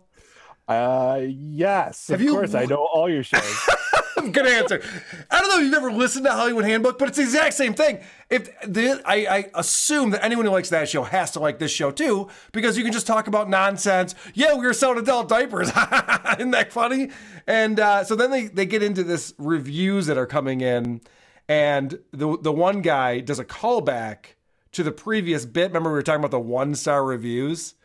[0.65, 2.07] Uh, yes.
[2.07, 3.69] Have of you- course, I know all your shows.
[4.31, 4.81] Good answer.
[5.29, 7.73] I don't know if you've ever listened to Hollywood Handbook, but it's the exact same
[7.73, 7.99] thing.
[8.29, 11.71] If the, I, I assume that anyone who likes that show has to like this
[11.71, 14.15] show too, because you can just talk about nonsense.
[14.33, 15.69] Yeah, we were selling adult diapers.
[16.37, 17.11] Isn't that funny?
[17.45, 21.01] And uh, so then they, they get into this reviews that are coming in,
[21.47, 24.35] and the the one guy does a callback
[24.73, 25.69] to the previous bit.
[25.69, 27.75] Remember we were talking about the one star reviews.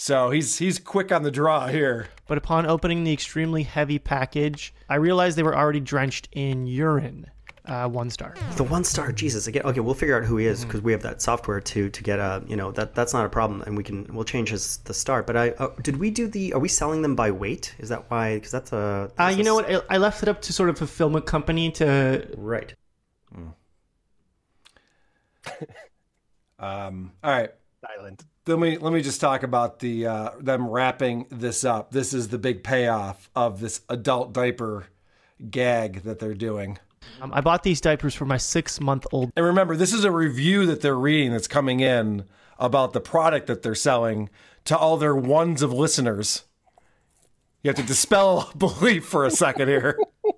[0.00, 2.08] So he's he's quick on the draw here.
[2.28, 7.26] But upon opening the extremely heavy package, I realized they were already drenched in urine.
[7.64, 8.34] Uh, one star.
[8.56, 9.48] The one star, Jesus.
[9.48, 10.68] Again, okay, we'll figure out who he is Mm-hmm.
[10.68, 13.28] because we have that software to to get a, you know, that that's not a
[13.28, 15.24] problem, and we can we'll change his the star.
[15.24, 16.52] But I uh, did we do the?
[16.54, 17.74] Are we selling them by weight?
[17.78, 18.36] Is that why?
[18.36, 19.10] Because that's a.
[19.18, 19.68] Uh, you a know what?
[19.68, 22.28] I, I left it up to sort of a fulfillment company to.
[22.36, 22.72] Right.
[26.60, 27.50] Um, all right.
[27.86, 28.24] Silent.
[28.48, 31.90] Let me let me just talk about the uh, them wrapping this up.
[31.90, 34.86] This is the big payoff of this adult diaper
[35.50, 36.78] gag that they're doing.
[37.20, 39.32] Um, I bought these diapers for my six month old.
[39.36, 42.24] And remember, this is a review that they're reading that's coming in
[42.58, 44.30] about the product that they're selling
[44.64, 46.44] to all their ones of listeners.
[47.62, 49.98] You have to dispel belief for a second here.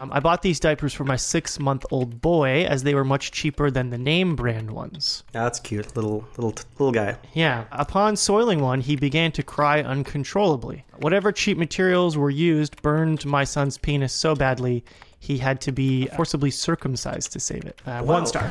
[0.00, 3.32] Um, I bought these diapers for my six month old boy as they were much
[3.32, 5.24] cheaper than the name brand ones.
[5.32, 7.18] That's cute, little little little guy.
[7.34, 7.64] Yeah.
[7.70, 10.86] Upon soiling one, he began to cry uncontrollably.
[11.00, 14.84] Whatever cheap materials were used burned my son's penis so badly
[15.18, 17.78] he had to be forcibly circumcised to save it.
[17.84, 18.50] Uh, One star.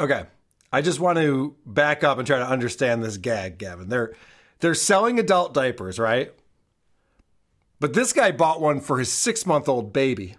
[0.00, 0.24] Okay.
[0.72, 3.88] I just want to back up and try to understand this gag, Gavin.
[3.88, 4.12] They're
[4.58, 6.34] they're selling adult diapers, right?
[7.78, 10.34] But this guy bought one for his six month old baby.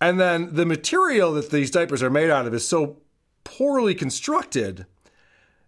[0.00, 2.98] And then the material that these diapers are made out of is so
[3.44, 4.86] poorly constructed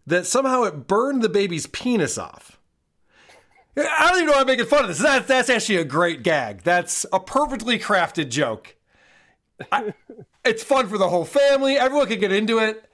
[0.07, 2.59] that somehow it burned the baby's penis off.
[3.77, 4.99] I don't even know why I'm making fun of this.
[4.99, 6.63] That, that's actually a great gag.
[6.63, 8.77] That's a perfectly crafted joke.
[9.71, 9.95] I,
[10.45, 11.77] it's fun for the whole family.
[11.77, 12.85] Everyone can get into it.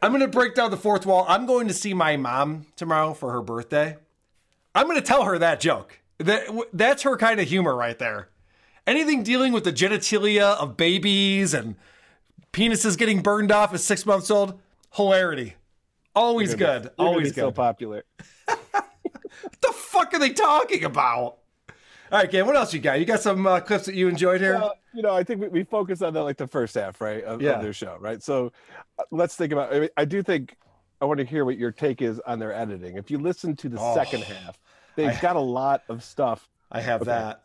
[0.00, 1.26] I'm going to break down the fourth wall.
[1.28, 3.96] I'm going to see my mom tomorrow for her birthday.
[4.74, 6.00] I'm going to tell her that joke.
[6.18, 8.28] That, that's her kind of humor right there.
[8.86, 11.76] Anything dealing with the genitalia of babies and
[12.52, 14.58] penises getting burned off at six months old,
[14.94, 15.54] hilarity.
[16.14, 16.90] Always good.
[16.96, 18.04] gonna Always be so popular.
[18.46, 21.38] what the fuck are they talking about?
[22.10, 22.98] All right, Cam, what else you got?
[22.98, 24.54] You got some uh, clips that you enjoyed here?
[24.58, 27.24] Well, you know, I think we, we focus on the, like the first half, right,
[27.24, 27.52] of, Yeah.
[27.52, 28.22] of their show, right?
[28.22, 28.52] So
[28.98, 29.72] uh, let's think about.
[29.72, 30.56] I, mean, I do think
[31.00, 32.98] I want to hear what your take is on their editing.
[32.98, 34.58] If you listen to the Oh, second half,
[34.96, 36.50] they've I- got a lot of stuff.
[36.70, 37.10] I have Okay.
[37.12, 37.41] that.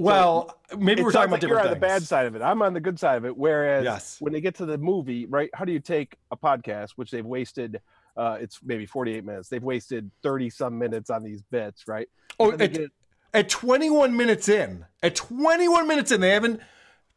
[0.00, 2.42] Well, maybe we're talking about like you're different on the bad side of it.
[2.42, 3.36] I'm on the good side of it.
[3.36, 4.16] Whereas Yes.
[4.20, 5.50] when they get to the movie, right?
[5.54, 7.80] How do you take a podcast, which they've wasted?
[8.16, 9.48] Uh, it's maybe 48 minutes.
[9.48, 12.08] They've wasted 30 some minutes on these bits, right?
[12.38, 12.90] Oh, at, get-
[13.32, 16.60] at 21 minutes in, at 21 minutes in, they haven't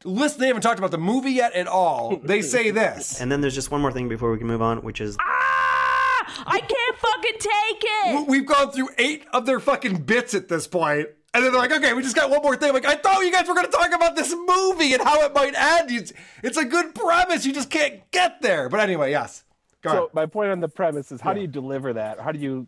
[0.03, 0.39] listen.
[0.41, 2.17] They haven't talked about the movie yet at all.
[2.17, 3.19] They say this.
[3.21, 6.59] And then there's just one more thing before we can move on, which is I
[6.59, 7.83] can't fucking take
[8.23, 8.27] it.
[8.27, 11.71] We've gone through eight of their fucking bits at this point, and then they're like,
[11.71, 13.65] "Okay, we just got one more thing." I'm like, I thought you guys were going
[13.65, 15.91] to talk about this movie and how it might end.
[15.91, 17.45] It's, it's a good premise.
[17.45, 18.69] You just can't get there.
[18.69, 19.43] But anyway, yes.
[19.81, 20.09] Go so ahead.
[20.13, 22.19] my point on the premise is how do you deliver that?
[22.19, 22.67] How do you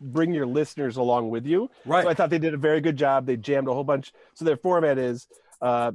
[0.00, 1.70] bring your listeners along with you?
[1.84, 2.04] Right.
[2.04, 3.26] So I thought they did a very good job.
[3.26, 4.12] They jammed a whole bunch.
[4.34, 5.28] So their format is
[5.62, 5.92] uh,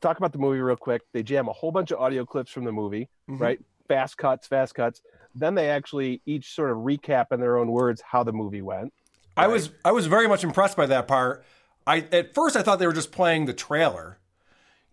[0.00, 1.02] talk about the movie real quick.
[1.12, 3.40] They jam a whole bunch of audio clips from the movie, Mhm.
[3.40, 3.60] right?
[3.88, 5.00] Fast cuts, fast cuts.
[5.34, 8.92] Then they actually each sort of recap in their own words how the movie went.
[9.36, 11.44] I was I was very much impressed by that part.
[11.86, 14.18] I at first I thought they were just playing the trailer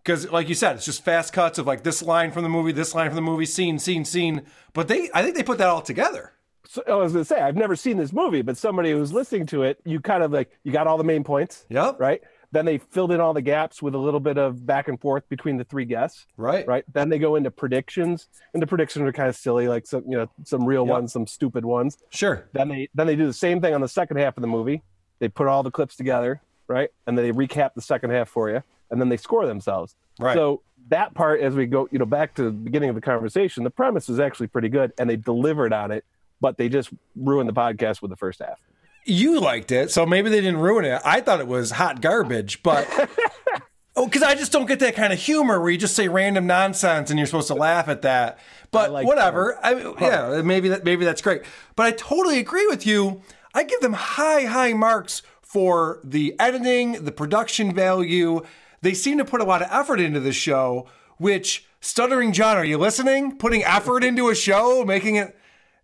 [0.04, 2.72] because, like you said, it's just fast cuts of like this line from the movie,
[2.72, 4.42] this line from the movie, scene, scene, scene.
[4.74, 6.32] But they, I think they put that all together.
[6.68, 9.62] So I was gonna say I've never seen this movie, but somebody who's listening to
[9.62, 11.64] it, you kind of like you got all the main points.
[11.70, 11.98] Yep.
[11.98, 12.22] Right.
[12.54, 15.28] Then they filled in all the gaps with a little bit of back and forth
[15.28, 16.24] between the three guests.
[16.36, 16.64] Right.
[16.68, 16.84] Right.
[16.92, 20.16] Then they go into predictions, and the predictions are kind of silly, like some you
[20.16, 20.92] know some real Yep.
[20.92, 21.98] ones, some stupid ones.
[22.10, 22.46] Sure.
[22.52, 24.82] Then they then they do the same thing on the second half of the movie.
[25.18, 28.48] They put all the clips together, right, and then they recap the second half for
[28.48, 29.96] you, and then they score themselves.
[30.20, 30.34] Right.
[30.34, 33.64] So that part, as we go, you know, back to the beginning of the conversation,
[33.64, 36.04] the premise is actually pretty good, and they delivered on it,
[36.40, 38.60] but they just ruined the podcast with the first half.
[39.04, 41.00] You liked it, so maybe they didn't ruin it.
[41.04, 42.88] I thought it was hot garbage, but
[43.96, 46.46] oh, because I just don't get that kind of humor where you just say random
[46.46, 48.38] nonsense and you're supposed to laugh at that.
[48.70, 49.58] But like whatever.
[49.62, 51.42] I, yeah, maybe that maybe that's great.
[51.76, 53.22] But I totally agree with you.
[53.52, 58.42] I give them high high marks for the editing, the production value.
[58.80, 60.86] They seem to put a lot of effort into the show.
[61.18, 63.36] Which stuttering John, are you listening?
[63.36, 65.38] Putting effort into a show, making it.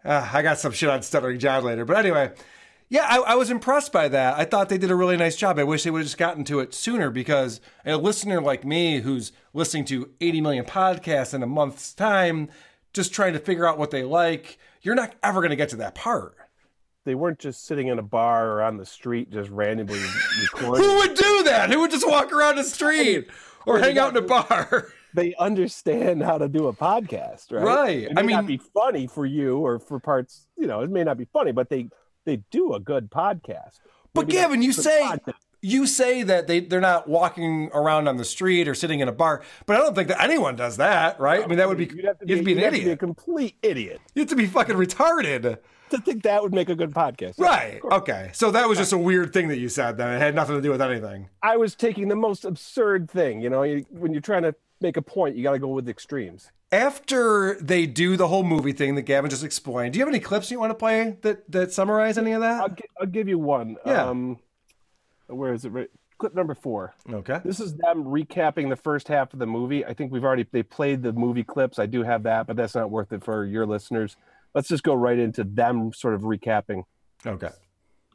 [0.05, 2.33] Uh, I got some shit on stuttering John later, but anyway.
[2.91, 4.37] Yeah, I, I was impressed by that.
[4.37, 5.61] I thought they did a really nice job.
[5.61, 8.99] I wish they would have just gotten to it sooner because a listener like me
[9.01, 12.49] who's listening to 80 million podcasts in a month's time,
[12.93, 15.77] just trying to figure out what they like, you're not ever going to get to
[15.77, 16.37] that part.
[17.05, 20.01] They weren't just sitting in a bar or on the street just randomly
[20.43, 20.85] recording.
[20.85, 21.71] Who would do that?
[21.71, 23.29] Who would just walk around the street
[23.67, 24.89] or hang out in a bar?
[25.15, 27.63] they understand how to do a podcast, right?
[27.63, 28.03] Right.
[28.03, 30.91] It may I not mean- be funny for you or for parts, you know, it
[30.91, 31.89] may not be funny, but they
[32.25, 33.81] they do a good podcast.
[34.15, 35.35] But Maybe Gavin, you say podcast.
[35.63, 39.13] you say that they they're not walking around on the street or sitting in a
[39.13, 41.43] bar, but I don't think that anyone does that, right?
[41.43, 43.57] I mean, that would be You'd have to you'd be an to be a complete
[43.63, 45.59] idiot You have to be fucking retarded.
[45.91, 47.39] to think that would make a good podcast.
[47.39, 47.81] Right.
[47.85, 48.31] Okay.
[48.33, 50.13] So that was just a weird thing that you said then.
[50.15, 51.29] It had nothing to do with anything.
[51.43, 53.41] I was taking the most absurd thing.
[53.41, 55.85] You know, you, when you're trying to make a point, you got to go with
[55.85, 56.51] the extremes.
[56.73, 60.21] After they do the whole movie thing that Gavin just explained, do you have any
[60.21, 62.61] clips you want to play that, that summarize any of that?
[62.61, 63.77] I'll, gi- I'll give you one.
[63.85, 64.07] Yeah.
[64.09, 64.39] Um,
[65.27, 65.71] where is it?
[65.71, 66.93] Right- Clip number four.
[67.11, 67.41] Okay.
[67.43, 69.87] This is them recapping the first half of the movie.
[69.87, 71.79] I think we've already they played the movie clips.
[71.79, 74.19] I do have that, but that's not worth it for your listeners.
[74.55, 76.83] Let's just go right into them sort of recapping.
[77.27, 77.49] Okay.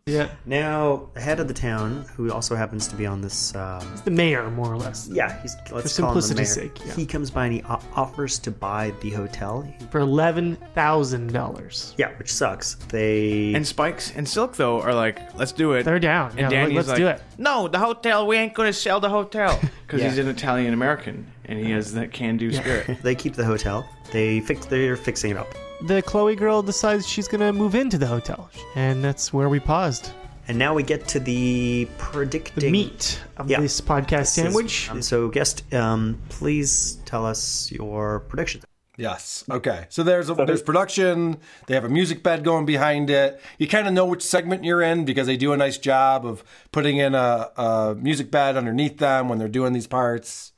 [0.08, 0.30] Yeah.
[0.46, 3.56] Now, the head of the town, who also happens to be on this.
[3.56, 5.10] Um, The mayor, more or less.
[5.12, 6.68] yeah, he's let's For call him the simplicity's mayor.
[6.76, 6.94] sake, yeah.
[6.94, 9.68] He comes by and he o- offers to buy the hotel.
[9.89, 11.96] For eleven thousand dollars.
[11.98, 12.76] Yeah, which sucks.
[12.89, 15.82] They And Spikes and Silk though are like, let's do it.
[15.86, 16.30] They're down.
[16.38, 17.24] And Yeah, Danny's let's like, do it.
[17.39, 18.28] No, the hotel.
[18.28, 20.10] We ain't gonna sell the hotel because Yeah.
[20.10, 23.00] he's an Italian American and he has that can-do spirit.
[23.02, 23.89] they keep the hotel.
[24.12, 24.68] They fix.
[24.68, 25.48] They're fixing it up.
[25.81, 30.11] The Chloe girl decides she's gonna move into the hotel, and that's where we paused.
[30.47, 33.59] And now we get to the predicting The meat of Yeah.
[33.59, 34.89] this podcast This is- sandwich.
[34.91, 38.63] um, so, guest, um, please tell us your predictions.
[38.97, 39.43] Yes.
[39.51, 39.88] Okay.
[39.89, 41.38] So there's a, there's production.
[41.67, 43.41] They have a music bed going behind it.
[43.57, 46.45] You kind of know which segment you're in because they do a nice job of
[46.71, 50.53] putting in a, a music bed underneath them when they're doing these parts.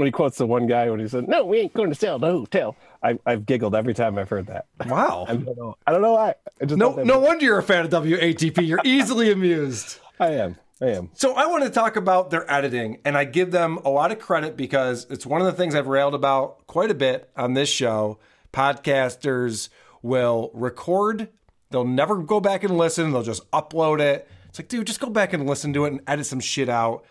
[0.00, 2.18] When he quotes the one guy when he said, "No, we ain't going to sell
[2.18, 4.64] the hotel," I, I've giggled every time I've heard that.
[4.86, 5.26] Wow.
[5.28, 5.76] I don't know.
[5.86, 6.36] I don't know why.
[6.58, 8.66] I just No, no wonder you're a fan of WATP.
[8.66, 9.98] You're easily amused.
[10.18, 10.56] I am.
[10.80, 11.10] I am.
[11.12, 14.18] So I want to talk about their editing, and I give them a lot of
[14.18, 17.68] credit because it's one of the things I've railed about quite a bit on this
[17.68, 18.18] show.
[18.54, 19.68] Podcasters
[20.00, 21.28] will record,
[21.68, 24.26] they'll never go back and listen, they'll just upload it.
[24.48, 27.04] It's like, dude, just go back and listen to it and edit some shit out.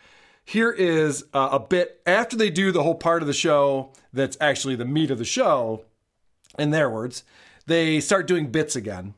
[0.49, 4.35] Here is uh, a bit after they do the whole part of the show that's
[4.41, 5.85] actually the meat of the show,
[6.57, 7.23] in their words,
[7.67, 9.13] they start doing bits again.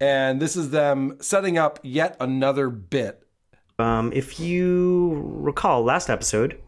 [0.00, 3.22] And this is them setting up yet another bit
[3.78, 6.58] Um, if you recall last episode,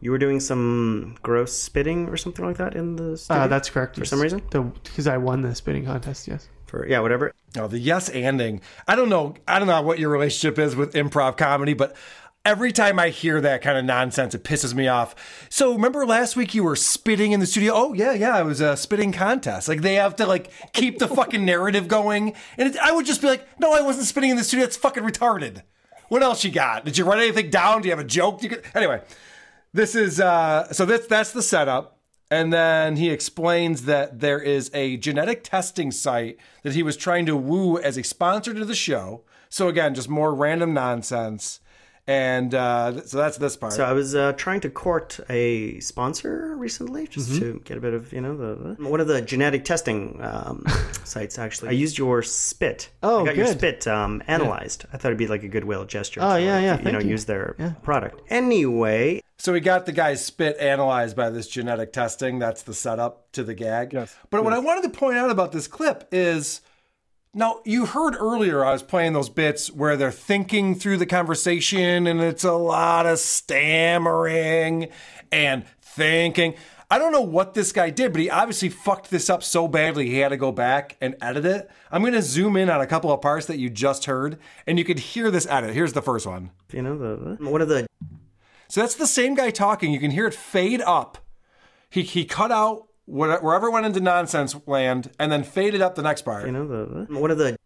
[0.00, 3.42] you were doing some gross spitting or something like that in the studio.
[3.42, 3.96] Uh, that's correct.
[3.96, 6.26] For some reason, because I won the spitting contest.
[6.28, 6.48] Yes.
[6.66, 7.32] for yeah, whatever.
[7.58, 8.60] Oh, the yes anding.
[8.88, 9.34] I don't know.
[9.46, 11.94] I don't know what your relationship is with improv comedy, but
[12.44, 15.46] every time I hear that kind of nonsense, it pisses me off.
[15.48, 17.72] So remember last week you were spitting in the studio?
[17.74, 19.68] Oh yeah, yeah, it was a spitting contest.
[19.68, 23.20] Like they have to like keep the fucking narrative going, and it, I would just
[23.20, 24.64] be like, no, I wasn't spitting in the studio.
[24.64, 25.62] It's fucking retarded.
[26.08, 26.84] What else you got?
[26.84, 27.82] Did you write anything down?
[27.82, 28.42] Do you have a joke?
[28.42, 29.02] You could anyway.
[29.72, 31.98] This is uh, so that's that's the setup.
[32.30, 37.26] And then he explains that there is a genetic testing site that he was trying
[37.26, 39.22] to woo as a sponsor to the show.
[39.50, 41.60] So again, just more random nonsense.
[42.06, 43.74] And uh, so that's this part.
[43.74, 47.94] So I was uh, trying to court a sponsor recently, just to get a bit
[47.94, 50.64] of you know the, the one of the genetic testing um,
[51.04, 51.38] sites.
[51.38, 52.90] Actually, I used your spit.
[53.04, 54.84] Oh, I got your spit um, analyzed.
[54.92, 56.20] I thought it'd be like a goodwill gesture.
[56.22, 57.10] Oh, to, yeah, yeah, You thank know, you.
[57.10, 57.74] use their Yeah.
[57.82, 58.20] product.
[58.28, 62.40] Anyway, So we got the guy's spit analyzed by this genetic testing.
[62.40, 63.92] That's the setup to the gag.
[63.92, 66.62] Yes, But what I wanted to point out about this clip is
[67.34, 72.06] now you heard earlier I was playing those bits where they're thinking through the conversation
[72.06, 74.88] and it's a lot of stammering
[75.30, 76.54] and thinking.
[76.90, 80.10] I don't know what this guy did, but he obviously fucked this up so badly
[80.10, 81.70] he had to go back and edit it.
[81.90, 84.78] I'm going to zoom in on a couple of parts that you just heard and
[84.78, 85.72] you could hear this edit.
[85.74, 86.50] Here's the first one.
[86.70, 87.86] you know the, one of the
[88.68, 89.90] So that's the same guy talking.
[89.90, 91.16] You can hear it fade up.
[91.88, 96.22] He he cut out wherever went into nonsense land and then faded up the next
[96.22, 96.46] part.
[96.46, 97.56] you know the one of the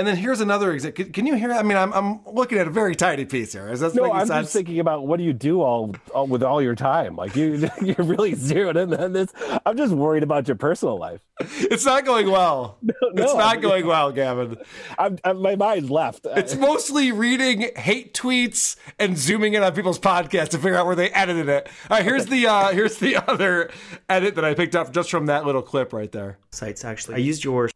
[0.00, 1.04] And then here's another example.
[1.04, 1.52] Can, can you hear?
[1.52, 3.68] I mean, I'm I'm looking at a very tiny piece here.
[3.68, 4.44] Is that No, I'm sense?
[4.46, 7.16] just thinking about what do you do all, all with all your time?
[7.16, 9.30] Like you, you're really zeroed in on this.
[9.66, 11.20] I'm just worried about your personal life.
[11.38, 12.78] it's not going well.
[12.82, 14.56] it's not I'm- going well, Gavin.
[14.98, 16.26] I'm, I'm, my mind's left.
[16.30, 20.96] It's mostly reading hate tweets and zooming in on people's podcasts to figure out where
[20.96, 21.68] they edited it.
[21.90, 23.70] All right, here's the uh, here's the other
[24.08, 26.38] edit that I picked up just from that little clip right there.
[26.52, 26.86] sites.
[26.86, 27.68] Actually, I used your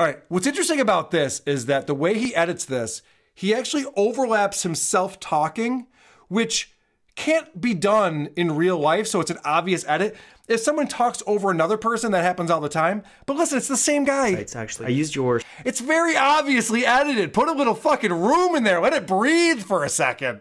[0.00, 0.20] All right.
[0.28, 3.02] What's interesting about this is that the way he edits this,
[3.34, 5.88] he actually overlaps himself talking,
[6.28, 6.72] which
[7.16, 9.06] can't be done in real life.
[9.06, 10.16] So it's an obvious edit.
[10.48, 13.02] If someone talks over another person, that happens all the time.
[13.26, 14.30] But listen, it's the same guy.
[14.30, 15.44] It's Actually, I used yours.
[15.66, 17.34] It's very obviously edited.
[17.34, 18.80] Put a little fucking room in there.
[18.80, 20.40] Let it breathe for a second.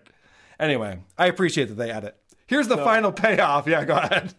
[0.57, 2.15] Anyway, I appreciate that they edit.
[2.47, 3.67] Here's the final payoff.
[3.67, 4.33] Yeah, go ahead.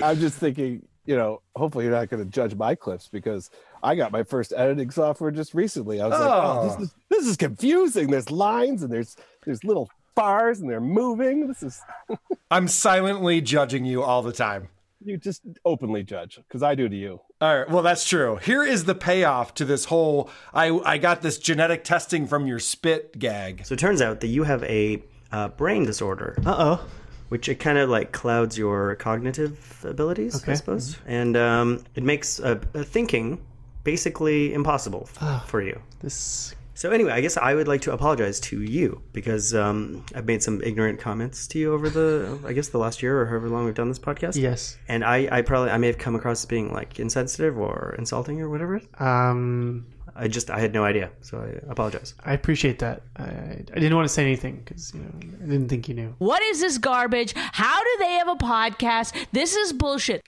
[0.00, 3.50] I'm just thinking, you know, hopefully you're not going to judge my clips because
[3.84, 6.00] I got my first editing software just recently.
[6.00, 6.68] I was like, oh, Oh.
[6.68, 8.10] this is this is confusing.
[8.10, 11.46] There's lines and there's there's little bars and they're moving.
[11.46, 11.80] This is
[12.50, 14.68] I'm silently judging you all the time.
[15.04, 17.20] you just openly judge because I do to you.
[17.40, 18.36] All right, well that's true.
[18.36, 22.58] Here is the payoff to this whole I I got this genetic testing from your
[22.58, 23.66] spit gag.
[23.66, 26.38] So it turns out that you have a uh, brain disorder.
[26.46, 26.86] Uh oh.
[27.30, 30.52] Which it kind of like clouds your cognitive abilities, Okay.
[30.52, 33.40] I suppose, and um, it makes uh, uh, thinking
[33.84, 35.44] basically impossible f- Ah.
[35.46, 35.80] for you.
[36.00, 36.54] This.
[36.76, 40.42] So anyway, I guess I would like to apologize to you because um, I've made
[40.42, 43.64] some ignorant comments to you over the, I guess the last year or however long
[43.64, 44.34] we've done this podcast.
[44.34, 44.76] Yes.
[44.88, 48.40] And I, I probably, I may have come across as being like insensitive or insulting
[48.40, 48.80] or whatever.
[48.98, 52.14] Um, I just, I had no idea, so I apologize.
[52.24, 53.02] I appreciate that.
[53.16, 56.14] I, I didn't want to say anything because you know I didn't think you knew.
[56.18, 57.34] What is this garbage?
[57.36, 59.14] How do they have a podcast?
[59.32, 60.24] This is bullshit.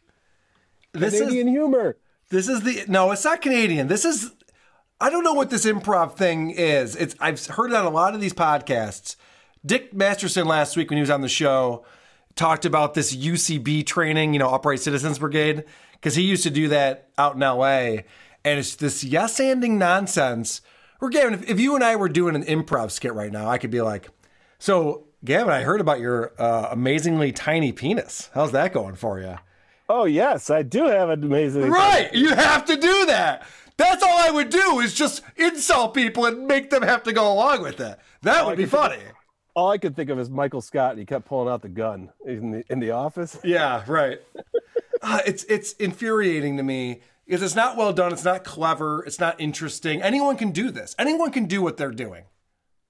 [0.93, 1.97] This Canadian humor.
[2.29, 3.89] This is the no, it's not Canadian.
[3.89, 4.33] This is
[5.01, 6.97] I don't know what this improv thing is.
[6.97, 9.17] It's I've heard it on a lot of these podcasts.
[9.65, 11.85] Dick Masterson last week when he was on the show
[12.35, 16.69] talked about this UCB training, you know, Upright Citizens Brigade, because he used to do
[16.69, 18.03] that out in LA.
[18.45, 20.61] And it's this yes anding nonsense.
[21.01, 23.59] Or Gavin, if, if you and I were doing an improv skit right now, I
[23.59, 24.09] could be like,
[24.59, 28.31] So, Gavin, I heard about your uh, amazingly tiny penis.
[28.35, 29.37] How's that going for you?
[29.89, 31.71] Oh yes, I do have an amazing.
[31.71, 32.13] Right.
[32.13, 33.47] You have to do that.
[33.77, 37.31] That's all I would do is just insult people and make them have to go
[37.33, 38.01] along with that.
[38.23, 38.97] That All would be funny.
[38.97, 39.03] of-
[39.55, 42.11] all I could think of is Michael Scott, and he kept pulling out the gun
[42.27, 43.39] in the in the office.
[43.45, 44.21] Yeah, right.
[45.03, 48.13] Uh, it's it's infuriating to me because it's not well done.
[48.13, 49.03] It's not clever.
[49.07, 50.03] It's not interesting.
[50.03, 50.95] Anyone can do this.
[50.99, 52.25] Anyone can do what they're doing.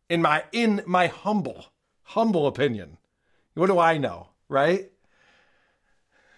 [0.09, 1.67] In my in my humble
[2.03, 2.97] humble opinion,
[3.55, 4.91] what do I know, right?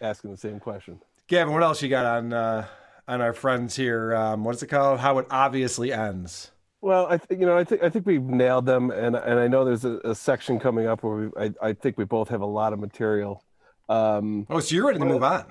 [0.00, 1.00] Asking the same question.
[1.26, 2.66] Gavin, what else you got on uh,
[3.06, 4.14] on our friends here?
[4.14, 5.00] Um, what's it called?
[5.00, 6.52] How it obviously ends.
[6.80, 9.48] Well, I think you know, I think I think we've nailed them, and and I
[9.48, 12.40] know there's a, a section coming up where we, I I think we both have
[12.40, 13.42] a lot of material.
[13.88, 15.46] Um, Oh, so you're ready to move on?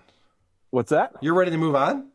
[0.70, 1.14] What's that?
[1.22, 2.10] You're ready to move on?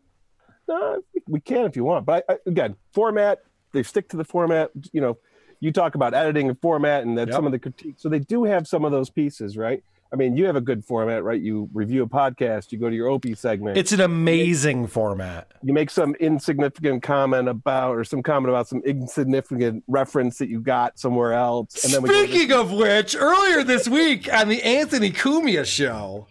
[0.68, 3.40] No, we can if you want, but I, I, again, format.
[3.73, 4.71] They stick to the format.
[4.92, 5.18] You know,
[5.61, 7.35] you talk about editing and format, and that's Yep.
[7.35, 7.95] some of the critique.
[7.99, 9.83] So they do have some of those pieces, right?
[10.12, 11.40] I mean, you have a good format, right?
[11.40, 13.79] You review a podcast, you go to your OP segment.
[13.79, 15.53] It's an amazing format.
[15.62, 20.61] you make some insignificant comment about or some comment about some insignificant reference that you
[20.61, 24.48] got somewhere else and then we go to- Speaking of which, earlier this week on
[24.48, 26.27] the Anthony Cumia show,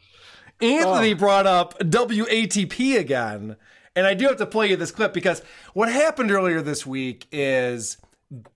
[0.62, 1.16] Anthony oh.
[1.16, 3.56] brought up WATP again.
[3.96, 5.42] And I do have to play you this clip because
[5.74, 7.98] what happened earlier this week is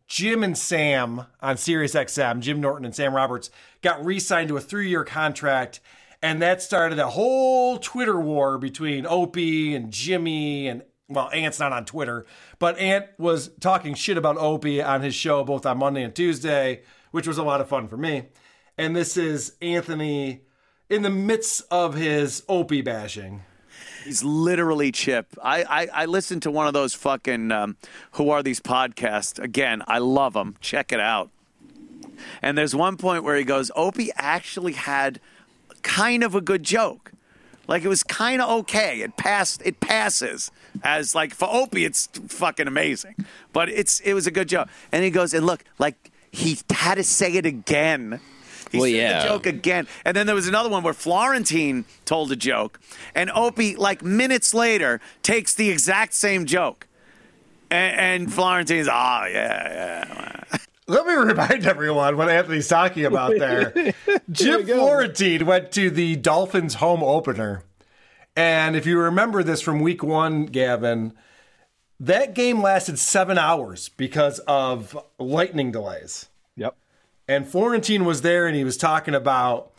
[0.07, 3.49] Jim and Sam on SiriusXM, Jim Norton and Sam Roberts,
[3.85, 5.79] got re signed to a three year contract.
[6.21, 10.67] And that started a whole Twitter war between Opie and Jimmy.
[10.67, 12.25] And, well, Ant's not on Twitter,
[12.57, 16.81] but Ant was talking shit about Opie on his show both on Monday and Tuesday,
[17.11, 18.23] which was a lot of fun for me.
[18.75, 20.41] And this is Anthony
[20.89, 23.43] in the midst of his Opie bashing.
[24.03, 25.27] He's literally Chip.
[25.43, 27.77] I, I, I listened to one of those fucking um,
[28.13, 29.39] Who Are These podcasts.
[29.39, 30.55] Again, I love them.
[30.59, 31.29] Check it out.
[32.41, 35.19] And there's one point where he goes, Opie actually had
[35.81, 37.11] kind of a good joke.
[37.67, 39.01] Like it was kind of okay.
[39.01, 39.61] It passed.
[39.65, 40.51] It passes
[40.83, 43.15] as like for Opie, it's fucking amazing.
[43.53, 44.67] But it's it was a good joke.
[44.91, 48.19] And he goes and look, like he had to say it again.
[48.71, 49.23] He Well, said yeah.
[49.23, 49.87] the joke again.
[50.03, 52.79] And then there was another one where Florentine told a joke,
[53.13, 56.87] and Opie, like minutes later, takes the exact same joke.
[57.71, 58.91] And, and Florentine's, oh,
[59.31, 60.57] yeah, yeah.
[60.87, 63.93] Let me remind everyone what Anthony's talking about there.
[64.31, 67.63] Jim Florentine went to the Dolphins home opener.
[68.35, 71.13] And if you remember this from week one, Gavin,
[71.99, 76.29] that game lasted seven hours because of lightning delays.
[76.55, 76.75] Yep.
[77.27, 79.71] And Florentine was there and he was talking about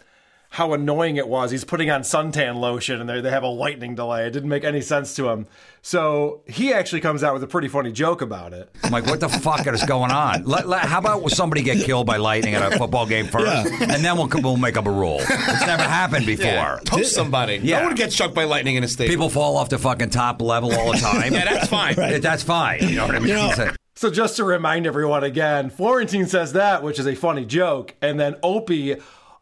[0.56, 1.50] how annoying it was.
[1.50, 4.26] He's putting on suntan lotion and they they have a lightning delay.
[4.26, 5.46] It didn't make any sense to him.
[5.82, 8.70] So he actually comes out with a pretty funny joke about it.
[8.82, 10.44] I'm like, what the fuck is going on?
[10.44, 14.02] Let, let- how about somebody get killed by lightning at a football game first, and
[14.04, 15.18] then we'll we'll make up a rule.
[15.20, 16.46] It's never happened before.
[16.46, 17.58] Yeah, toast somebody.
[17.58, 19.12] No one gets struck by lightning in a stadium.
[19.12, 21.32] People fall off the fucking top level all the time.
[21.36, 21.94] Yeah, that's fine.
[21.98, 22.80] Yeah, That's fine.
[22.88, 23.72] You know what I mean?
[23.94, 28.18] So just to remind everyone again, Florentine says that, which is a funny joke, and
[28.20, 28.96] then Opie,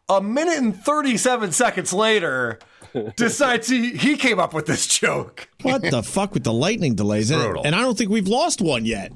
[0.09, 2.59] a minute and thirty-seven seconds later,
[3.15, 5.47] decides he he came up with this joke.
[5.61, 7.31] What the fuck with the lightning delays?
[7.31, 7.63] And, Brutal.
[7.65, 9.11] and I don't think we've lost one yet.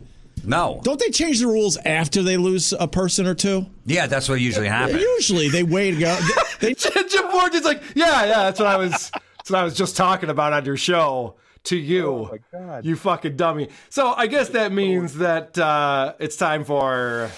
[0.46, 0.80] No.
[0.84, 3.66] Don't they change the rules after they lose a person or two?
[3.86, 5.02] Yeah, that's what usually happens.
[5.02, 6.18] Usually they wait to go.
[6.62, 9.12] They, Jim Florentine's like, yeah, yeah, that's what I was.
[9.12, 11.36] That's what I was just talking about on your show.
[11.66, 12.08] to you.
[12.08, 12.86] Oh my God.
[12.86, 13.68] You fucking dummy.
[13.90, 17.30] So I guess that means that uh, it's time for.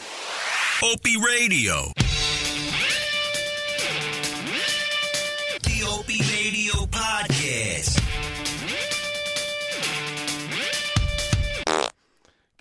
[0.84, 1.92] Opie Radio.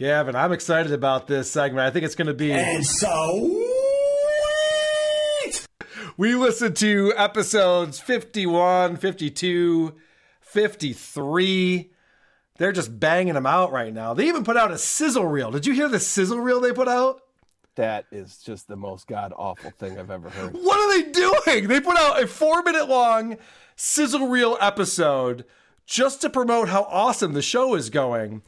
[0.00, 1.86] Gavin, I'm excited about this segment.
[1.86, 2.50] I think it's going to be.
[2.52, 3.66] And so.
[6.16, 9.94] We listened to episodes 51, 52,
[10.40, 11.90] 53.
[12.56, 14.14] They're just banging them out right now.
[14.14, 15.50] They even put out a sizzle reel.
[15.50, 17.20] Did you hear the sizzle reel they put out?
[17.74, 20.54] That is just the most god awful thing I've ever heard.
[20.54, 21.68] What are they doing?
[21.68, 23.36] They put out a four minute long
[23.76, 25.44] sizzle reel episode
[25.84, 28.40] just to promote how awesome the show is going.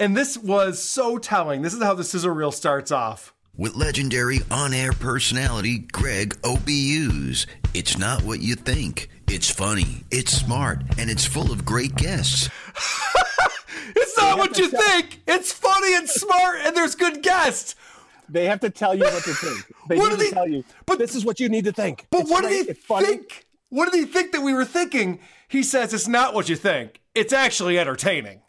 [0.00, 1.62] And this was so telling.
[1.62, 3.34] This is how the sizzle reel starts off.
[3.56, 7.46] With legendary on air personality Greg Opie Hughes.
[7.74, 9.08] It's not what you think.
[9.28, 12.48] It's funny, it's smart, and it's full of great guests.
[13.96, 15.20] It's not what you think.
[15.26, 17.74] It's funny and smart, and there's good guests.
[18.28, 19.64] They have to tell you what to think.
[19.88, 20.64] They What need do to they- tell you.
[20.86, 22.06] But this is what you need to think.
[22.10, 23.46] But It's what great, did he think?
[23.70, 25.18] What did he think that we were thinking?
[25.48, 27.00] He says it's not what you think.
[27.16, 28.42] It's actually entertaining.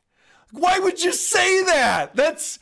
[0.52, 2.16] Why would you say that?
[2.16, 2.60] That's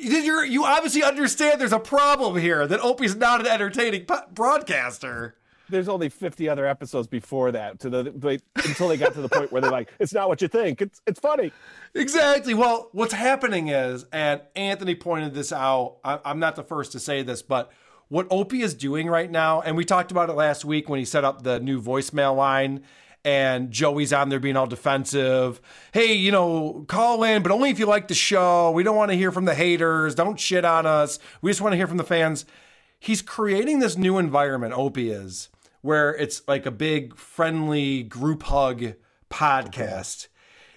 [0.00, 5.34] you you obviously understand there's a problem here that Opie's not an entertaining broadcaster.
[5.70, 9.52] There's only 50 other episodes before that to the until they got to the point
[9.52, 10.80] where they're like, it's not what you think.
[10.80, 11.52] It's it's funny.
[11.94, 12.54] Exactly.
[12.54, 15.98] Well, what's happening is, and Anthony pointed this out.
[16.02, 17.70] I, I'm not the first to say this, but
[18.08, 21.04] what Opie is doing right now, and we talked about it last week when he
[21.04, 22.82] set up the new voicemail line,
[23.28, 25.60] and Joey's on there being all defensive.
[25.92, 28.70] Hey, you know, call in, but only if you like the show.
[28.70, 30.14] We don't want to hear from the haters.
[30.14, 31.18] Don't shit on us.
[31.42, 32.46] We just want to hear from the fans.
[32.98, 35.50] He's creating this new environment, Opie is,
[35.82, 38.94] where it's like a big, friendly group hug
[39.30, 40.28] podcast.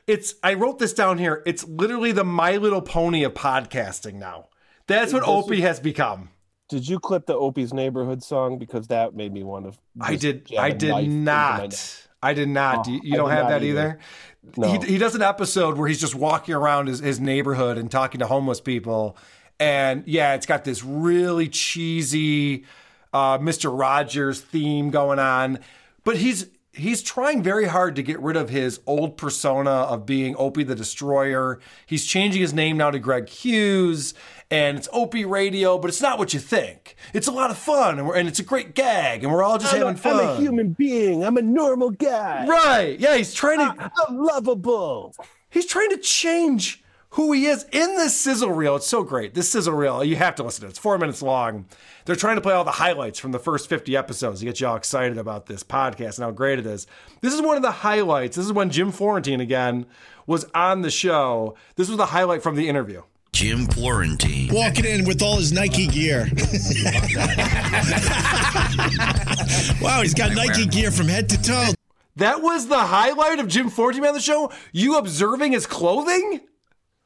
[0.06, 1.42] It's I wrote this down here.
[1.46, 4.50] It's literally the My Little Pony of podcasting now.
[4.88, 6.32] That's what Opie has become.
[6.68, 9.80] Did you clip the Opie's neighborhood song because that made me want to?
[10.02, 10.52] I did.
[10.58, 11.72] I did knife into my neck.
[11.72, 12.01] not.
[12.24, 12.88] I did not.
[12.88, 14.00] Oh, you you don't have that either.
[14.44, 14.58] either.
[14.58, 14.80] No.
[14.80, 18.20] He, he does an episode where he's just walking around his, his neighborhood and talking
[18.20, 19.18] to homeless people,
[19.60, 22.66] and yeah, it's got this really cheesy
[23.14, 25.60] uh, Mister Rogers theme going on,
[26.04, 30.36] but he's he's trying very hard to get rid of his old persona of being
[30.38, 31.60] Opie the Destroyer.
[31.86, 34.14] He's changing his name now to Greg Hughes,
[34.52, 36.96] and it's Opie Radio, but it's not what you think.
[37.14, 39.58] It's a lot of fun, and, we're, and it's a great gag, and we're all
[39.58, 40.20] just I'm, having a, fun.
[40.20, 41.24] I'm a human being.
[41.24, 42.46] I'm a normal guy.
[42.46, 43.00] Right.
[43.00, 43.92] Yeah, he's trying to.
[44.08, 45.16] I'm lovable.
[45.50, 48.76] He's trying to change who he is in this sizzle reel.
[48.76, 49.34] It's so great.
[49.34, 50.72] This sizzle reel, you have to listen to it.
[50.72, 51.66] It's four minutes long.
[52.06, 54.68] They're trying to play all the highlights from the first 50 episodes to get you
[54.68, 56.88] all excited about this podcast and how great it is.
[57.20, 58.38] This is one of the highlights.
[58.38, 59.86] This is when Jim Florentine again
[60.26, 61.56] was on the show.
[61.76, 63.02] This was the highlight from the interview.
[63.34, 64.50] Jim Florentine.
[64.54, 66.28] Walking in with all his Nike gear.
[69.82, 71.70] wow, he's got Nike gear from head to toe.
[72.18, 74.52] That was the highlight of Jim Florentine on the show?
[74.74, 76.42] You observing his clothing?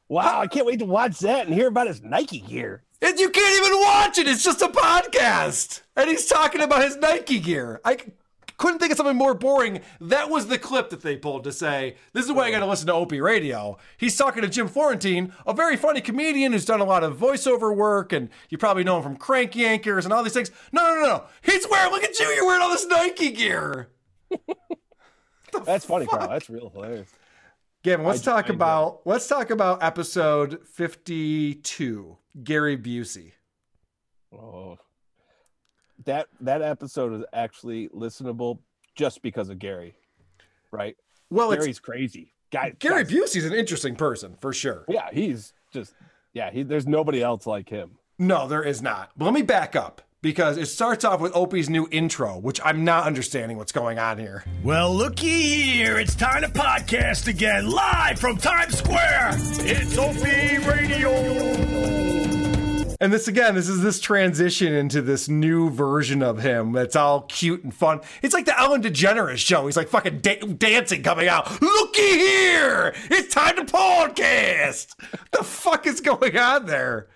[0.08, 2.82] Wow, I can't wait to watch that and hear about his Nike gear.
[3.00, 4.26] And you can't even watch it.
[4.26, 5.82] It's just a podcast.
[5.96, 7.80] And he's talking about his Nike gear.
[7.84, 8.12] I c-
[8.58, 9.80] couldn't think of something more boring.
[10.00, 12.66] That was the clip that they pulled to say, this is why I got to
[12.66, 13.76] listen to Opie Radio.
[13.98, 17.74] He's talking to Jim Florentine, a very funny comedian who's done a lot of voiceover
[17.76, 20.50] work, and you probably know him from Crank Yankers and all these things.
[20.72, 21.24] No, no, no, no.
[21.42, 23.88] He's wearing, look at you, you're wearing all this Nike gear.
[25.64, 26.28] That's funny, Carl.
[26.28, 27.08] That's real hilarious.
[27.82, 33.32] Gavin, let's I- talk I about let's talk about episode 52, Gary Busey.
[34.32, 34.76] Oh,
[36.04, 38.58] that that episode is actually listenable
[38.94, 39.94] just because of Gary,
[40.70, 40.96] right?
[41.30, 42.32] Well, it's- Gary's crazy.
[42.52, 44.84] Guy, Gary guys- Busey's an interesting person for sure.
[44.88, 45.94] Yeah, he's just
[46.32, 46.50] yeah.
[46.50, 47.98] He, there's nobody else like him.
[48.18, 49.10] No, there is not.
[49.16, 52.84] But let me back up because it starts off with Opie's new intro, which I'm
[52.84, 54.44] not understanding what's going on here.
[54.62, 55.26] Well, looky
[55.62, 55.98] here.
[55.98, 59.30] It's time to podcast again, live from Times Square.
[59.34, 62.15] It's Opie Radio.
[63.00, 67.22] And this again, this is this transition into this new version of him that's all
[67.22, 68.00] cute and fun.
[68.22, 69.66] It's like the Ellen DeGeneres show.
[69.66, 71.60] He's like fucking da- dancing coming out.
[71.60, 74.94] Looky here, it's time to podcast.
[75.32, 77.08] The fuck is going on there?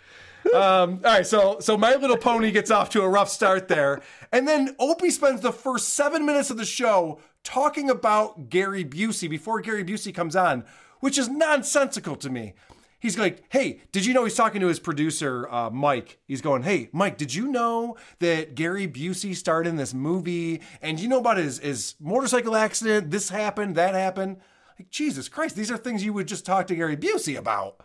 [0.55, 4.01] Um, all right, so so My Little Pony gets off to a rough start there,
[4.33, 9.29] and then Opie spends the first seven minutes of the show talking about Gary Busey
[9.29, 10.65] before Gary Busey comes on,
[11.01, 12.55] which is nonsensical to me.
[13.01, 16.19] He's like, "Hey, did you know?" He's talking to his producer, uh, Mike.
[16.29, 20.61] He's going, "Hey, Mike, did you know that Gary Busey starred in this movie?
[20.83, 23.11] And you know about his his motorcycle accident?
[23.11, 24.37] This happened, that happened."
[24.79, 27.83] Like, Jesus Christ, these are things you would just talk to Gary Busey about.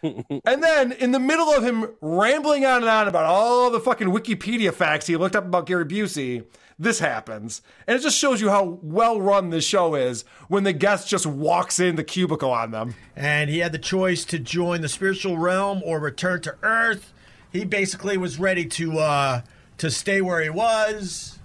[0.02, 4.08] and then in the middle of him rambling on and on about all the fucking
[4.08, 6.44] Wikipedia facts he looked up about Gary Busey,
[6.78, 7.60] this happens.
[7.86, 11.26] And it just shows you how well run this show is when the guest just
[11.26, 12.94] walks in the cubicle on them.
[13.16, 17.12] and he had the choice to join the spiritual realm or return to Earth.
[17.52, 19.40] He basically was ready to uh,
[19.78, 21.38] to stay where he was.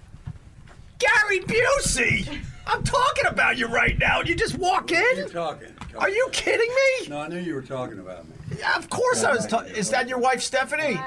[0.99, 4.21] Gary Busey, I'm talking about you right now.
[4.21, 5.29] You just walk in.
[5.29, 5.69] talking.
[5.97, 7.07] Are you kidding me?
[7.09, 8.33] No, I knew you were talking about me.
[8.57, 9.45] Yeah, of course I was.
[9.47, 10.99] Ta- is that your wife, Stephanie?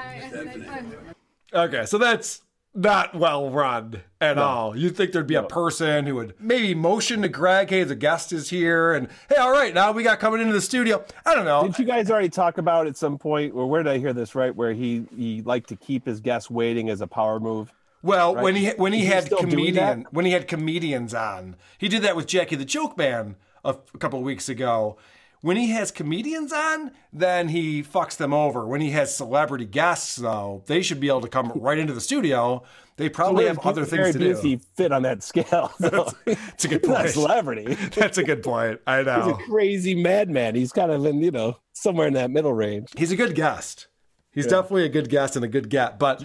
[1.53, 2.41] Okay, so that's
[2.77, 4.77] not well run at all.
[4.77, 8.31] You'd think there'd be a person who would maybe motion to Greg, hey, the guest
[8.31, 11.03] is here, and hey, all right, now we got coming into the studio.
[11.25, 11.63] I don't know.
[11.63, 14.35] Did you guys already talk about at some point, or where did I hear this
[14.35, 14.55] right?
[14.55, 17.73] Where he he liked to keep his guests waiting as a power move.
[18.03, 18.43] Well, right?
[18.43, 22.27] when he when he had comedian when he had comedians on, he did that with
[22.27, 24.97] Jackie the Joke Man a, a couple of weeks ago.
[25.41, 28.65] When he has comedians on, then he fucks them over.
[28.65, 32.01] When he has celebrity guests, though, they should be able to come right into the
[32.01, 32.63] studio.
[32.97, 34.59] They probably So have other things to do.
[34.75, 35.71] Fit on that scale.
[35.79, 37.75] So, It's a good he's not a celebrity.
[37.95, 38.81] That's a good point.
[38.87, 39.21] I know.
[39.25, 40.55] He's a crazy madman.
[40.55, 42.89] He's kind of in, you know, somewhere in that middle range.
[42.97, 43.87] He's a good guest.
[44.31, 44.51] He's Yeah.
[44.51, 45.99] definitely a good guest and a good get.
[45.99, 46.23] But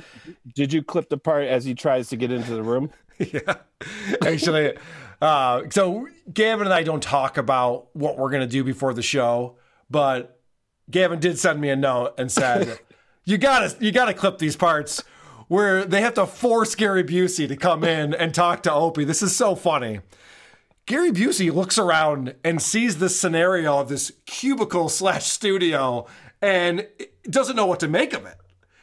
[0.54, 2.90] did you clip the part as he tries to get into the room?
[3.18, 3.56] yeah,
[4.26, 4.74] actually,
[5.23, 9.57] uh, so Gavin and I don't talk about what we're gonna do before the show,
[9.89, 10.41] but
[10.91, 12.81] Gavin did send me a note and said,
[13.25, 15.05] "You gotta, you gotta clip these parts."
[15.49, 19.05] Where they have to force Gary Busey to come in and talk to Opie.
[19.05, 20.01] This is so funny.
[20.87, 26.07] Gary Busey looks around and sees this scenario of this cubicle slash studio
[26.41, 26.89] and
[27.25, 28.37] doesn't know what to make of it.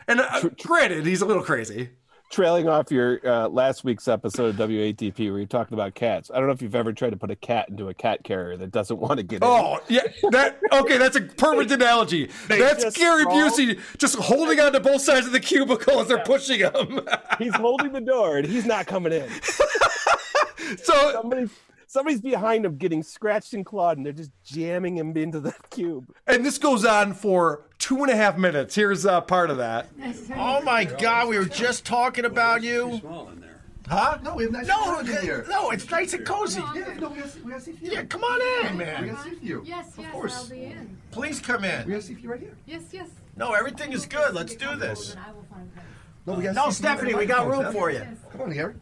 [0.08, 1.90] And uh, granted, he's a little crazy.
[2.30, 6.30] Trailing off your uh, last week's episode of WATP where you're talking about cats.
[6.32, 8.56] I don't know if you've ever tried to put a cat into a cat carrier
[8.58, 9.44] that doesn't want to get in.
[9.46, 10.04] Oh, yeah.
[10.30, 12.30] That okay, that's a perfect analogy.
[12.48, 13.50] They That's Gary crawl.
[13.50, 17.02] Busey just holding on to both sides of the cubicle as they're pushing him.
[17.40, 19.28] he's holding the door and he's not coming in.
[20.84, 21.50] so somebody's
[21.90, 26.14] somebody's behind him getting scratched and clawed and they're just jamming him into the cube.
[26.28, 28.76] And this goes on for two and a half minutes.
[28.76, 29.88] Here's uh, part of that.
[30.36, 33.02] Oh my God, we were just talking about you.
[33.88, 34.20] Huh?
[34.22, 35.46] No, we have nice No, food in here.
[35.50, 36.62] no, it's nice and cozy.
[36.76, 37.92] Yeah, no, we gotta we gotta see you.
[37.92, 39.02] Yeah, come on in, man.
[39.02, 39.16] We man.
[39.16, 39.64] gotta see you.
[39.66, 40.38] Yes, yes, course.
[40.38, 40.96] I'll be in.
[41.10, 41.88] Please come in.
[41.88, 41.98] We in.
[42.00, 42.56] gotta see you right here.
[42.68, 43.10] Yes, yes.
[43.36, 44.36] No, everything is good.
[44.36, 45.16] Let's do this.
[45.16, 45.84] I will find time.
[46.28, 46.70] No, we gotta No.
[46.70, 48.06] Stephanie, we got room for you.
[48.32, 48.76] Come on, Gary.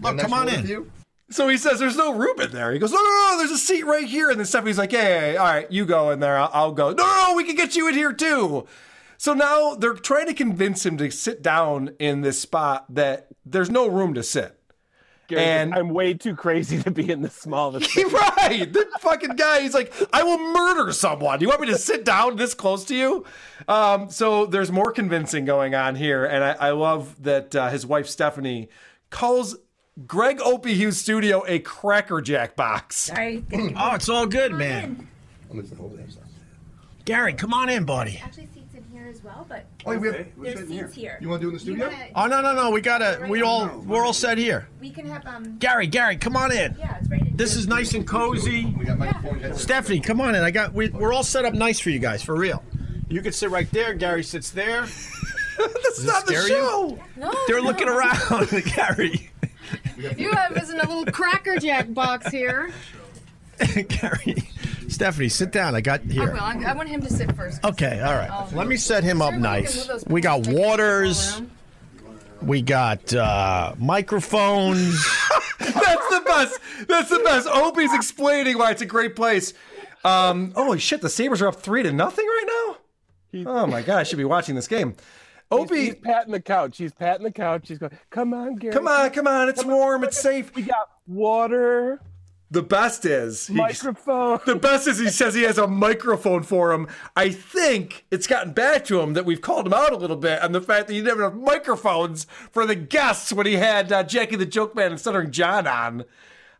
[0.00, 0.90] Look, come on in.
[1.32, 2.72] So he says there's no room in there.
[2.72, 4.30] He goes, no, no, no, there's a seat right here.
[4.30, 6.36] And then Stephanie's like, yeah, yeah, yeah, all right, you go in there.
[6.38, 6.90] I'll, I'll go.
[6.92, 8.66] No, no, no, we can get you in here too.
[9.16, 13.70] So now they're trying to convince him to sit down in this spot that there's
[13.70, 14.58] no room to sit.
[15.30, 18.12] Like, And- I'm way too crazy to be in the small of a space.
[18.12, 18.70] right.
[18.70, 21.38] The fucking guy, he's like, I will murder someone.
[21.38, 23.24] Do you want me to sit down this close to you?
[23.68, 26.24] Um, so there's more convincing going on here.
[26.26, 28.68] And I, I love that uh, his wife, Stephanie,
[29.08, 29.56] calls
[30.06, 33.10] Greg Opie Hughes Studio a Cracker Jack box.
[33.14, 35.06] Oh, it's all good, man.
[37.04, 38.18] Gary, come on in, buddy.
[38.24, 41.18] Actually, seats in here as well, but Oh, we have, there's seats here.
[41.20, 41.86] You want to do it in the studio?
[41.88, 42.70] wanna- Oh no, no, no.
[42.70, 43.26] We gotta.
[43.28, 43.68] We all.
[43.80, 44.68] We're all set here.
[44.80, 45.58] We can have um.
[45.58, 46.74] Gary, Gary, come on in.
[46.78, 47.36] Yeah, it's right.
[47.36, 48.66] This is nice and cozy.
[48.78, 49.60] We got microphones.
[49.60, 50.42] Stephanie, come on in.
[50.42, 50.72] I got.
[50.72, 52.62] We, we're all set up nice for you guys, for real.
[53.08, 53.92] You can sit right there.
[53.94, 54.82] Gary sits there.
[55.58, 56.98] That's not the show.
[57.16, 57.64] No, They're no.
[57.64, 59.28] looking around, Gary.
[60.16, 62.72] You have us in a little Cracker Jack box here.
[63.88, 64.36] Gary,
[64.88, 65.74] Stephanie, sit down.
[65.74, 66.22] I got here.
[66.22, 66.66] I will.
[66.66, 67.64] I, I want him to sit first.
[67.64, 68.30] Okay, all right.
[68.30, 70.04] I'll- Let me set him up Sure, we can nice.
[70.06, 71.40] We got waters.
[72.40, 75.06] We got uh, microphones.
[75.58, 76.60] That's the best.
[76.88, 77.46] That's the best.
[77.48, 79.54] Opie's explaining why it's a great place.
[80.04, 82.76] Um, holy shit, the Sabres are up three to nothing right
[83.34, 83.46] now?
[83.46, 84.96] Oh my god, I should be watching this game.
[85.52, 86.78] Opie, He's patting the couch.
[86.78, 87.68] He's patting the couch.
[87.68, 88.72] He's going, come on, Gary.
[88.72, 90.54] come on, come on, it's warm, it's safe.
[90.54, 92.00] We got water,
[92.50, 94.40] The best is he- microphone.
[94.46, 96.86] The best is he says he has a microphone for him.
[97.16, 100.42] I think it's gotten back to him that we've called him out a little bit
[100.42, 104.02] on the fact that he didn't have microphones for the guests when he had uh,
[104.02, 106.04] Jackie the Joke Man and Stuttering John on.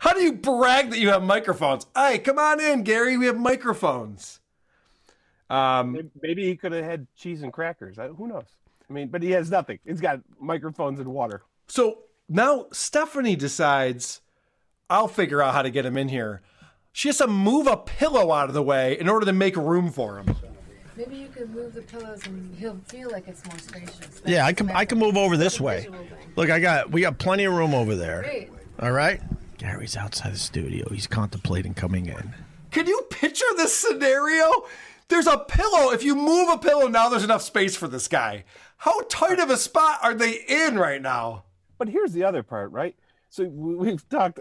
[0.00, 1.86] How do you brag that you have microphones?
[1.96, 3.16] Hey, come on in, Gary.
[3.16, 4.40] We have microphones.
[5.48, 7.98] Um, Maybe he could have had cheese and crackers.
[7.98, 8.46] I, who knows?
[8.92, 9.78] I mean, but he has nothing.
[9.86, 11.42] He's got microphones and water.
[11.66, 14.20] so now Stephanie decides,
[14.90, 16.42] I'll figure out how to get him in here.
[16.92, 19.90] She has to move a pillow out of the way in order to make room
[19.90, 20.36] for him.
[20.94, 24.20] Maybe you could move the pillows and he'll feel like it's more spacious.
[24.26, 24.70] Yeah, I can.
[24.70, 25.88] I can move over this way.
[26.36, 26.92] Look, I got.
[26.92, 28.20] We got plenty of room over there.
[28.24, 28.50] Great.
[28.78, 29.22] All right.
[29.56, 30.86] Gary's outside the studio.
[30.90, 32.34] He's contemplating coming in.
[32.70, 34.66] Can you picture this scenario?
[35.08, 35.92] There's a pillow.
[35.92, 38.44] If you move a pillow now, there's enough space for this guy.
[38.82, 41.44] How tight of a spot are they in right now?
[41.78, 42.96] But here's the other part, right?
[43.30, 44.40] So we- we've talked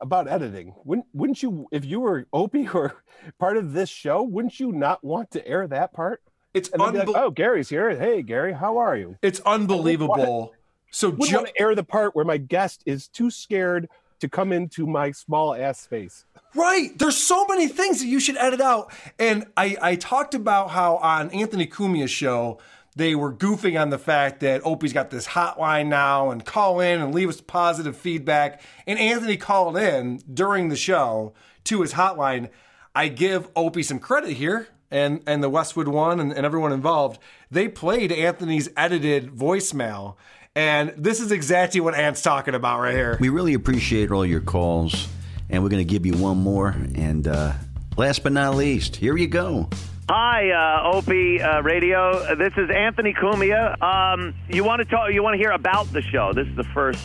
[0.00, 0.76] about editing.
[0.84, 3.02] Wouldn't, wouldn't you, if you were Opie or
[3.40, 6.22] part of this show, wouldn't you not want to air that part?
[6.54, 7.98] It's be like, oh, Gary's here.
[7.98, 9.18] Hey, Gary, how are you?
[9.22, 10.54] It's unbelievable.
[10.92, 13.88] So would Jo- want to air the part where my guest is too scared
[14.20, 16.26] to come into my small ass space.
[16.54, 16.96] Right.
[16.96, 18.92] There's so many things that you should edit out.
[19.18, 22.58] And I, I talked about how on Anthony Cumia's show,
[22.96, 27.00] they were goofing on the fact that Opie's got this hotline now and call in
[27.00, 28.62] and leave us positive feedback.
[28.86, 31.34] And Anthony called in during the show
[31.64, 32.50] to his hotline.
[32.94, 37.18] I give Opie some credit here and, and the Westwood one and, and everyone involved.
[37.50, 40.16] They played Anthony's edited voicemail.
[40.54, 43.18] And this is exactly what Ant's talking about right here.
[43.20, 45.08] We really appreciate all your calls,
[45.50, 46.76] and we're going to give you one more.
[46.94, 47.54] And uh,
[47.96, 49.68] last but not least, here you go.
[50.06, 52.34] Hi, uh, Opie uh, Radio.
[52.34, 53.80] This is Anthony Cumia.
[53.82, 55.10] Um, you want to talk?
[55.10, 56.34] You want to hear about the show?
[56.34, 57.02] This is the first,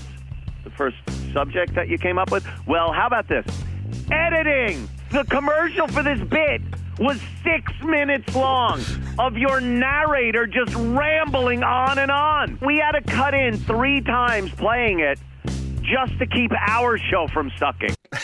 [0.65, 0.97] the first
[1.31, 2.45] subject that you came up with.
[2.67, 3.45] Well, how about this?
[4.11, 4.89] Editing.
[5.11, 6.61] The commercial for this bit
[6.99, 8.81] was six minutes long
[9.17, 12.59] of your narrator just rambling on and on.
[12.61, 15.19] We had to cut in three times playing it
[15.81, 17.95] just to keep our show from sucking.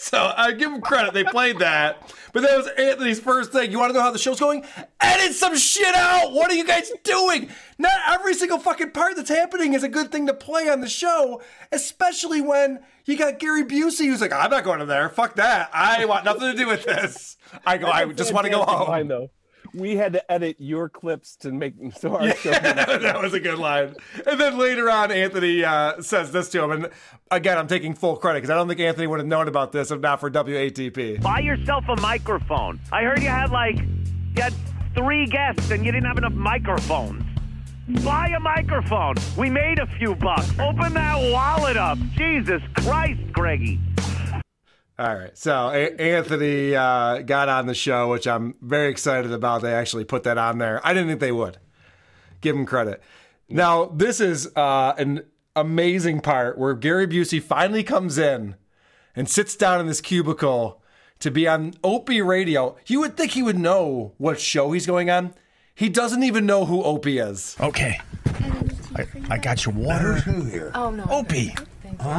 [0.00, 1.12] So I give them credit.
[1.12, 2.14] They played that.
[2.32, 3.70] But that was Anthony's first thing.
[3.70, 4.64] You want to know how the show's going?
[5.00, 6.32] Edit some shit out.
[6.32, 7.50] What are you guys doing?
[7.78, 10.88] Not every single fucking part that's happening is a good thing to play on the
[10.88, 15.10] show, especially when you got Gary Busey who's like, I'm not going in there.
[15.10, 15.68] Fuck that.
[15.74, 17.36] I want nothing to do with this.
[17.66, 18.88] I go, I just want to go Fantastic home.
[18.88, 19.30] line, though.
[19.74, 22.50] We had to edit your clips to make them so our show.
[22.50, 23.94] that was a good line.
[24.26, 26.70] And then later on, Anthony uh, says this to him.
[26.70, 26.88] And
[27.30, 29.90] again, I'm taking full credit because I don't think Anthony would have known about this
[29.90, 31.22] if not for WATP.
[31.22, 32.80] Buy yourself a microphone.
[32.92, 34.54] I heard you had like you had
[34.94, 37.24] three guests and you didn't have enough microphones.
[38.04, 39.14] Buy a microphone.
[39.36, 40.50] We made a few bucks.
[40.58, 41.98] Open that wallet up.
[42.16, 43.80] Jesus Christ, Greggy.
[44.98, 45.36] All right.
[45.38, 49.62] So a- Anthony uh, got on the show, which I'm very excited about.
[49.62, 50.80] They actually put that on there.
[50.84, 51.58] I didn't think they would.
[52.40, 53.02] Give him credit.
[53.48, 55.22] Now, this is uh, an
[55.56, 58.56] amazing part where Gary Busey finally comes in
[59.16, 60.82] and sits down in this cubicle
[61.20, 62.76] to be on Opie Radio.
[62.86, 65.34] You would think he would know what show he's going on.
[65.74, 67.56] He doesn't even know who Opie is.
[67.60, 68.00] Okay.
[68.96, 70.14] I, I got your water.
[70.16, 70.72] Here.
[70.74, 71.04] Oh no.
[71.08, 71.54] Opie,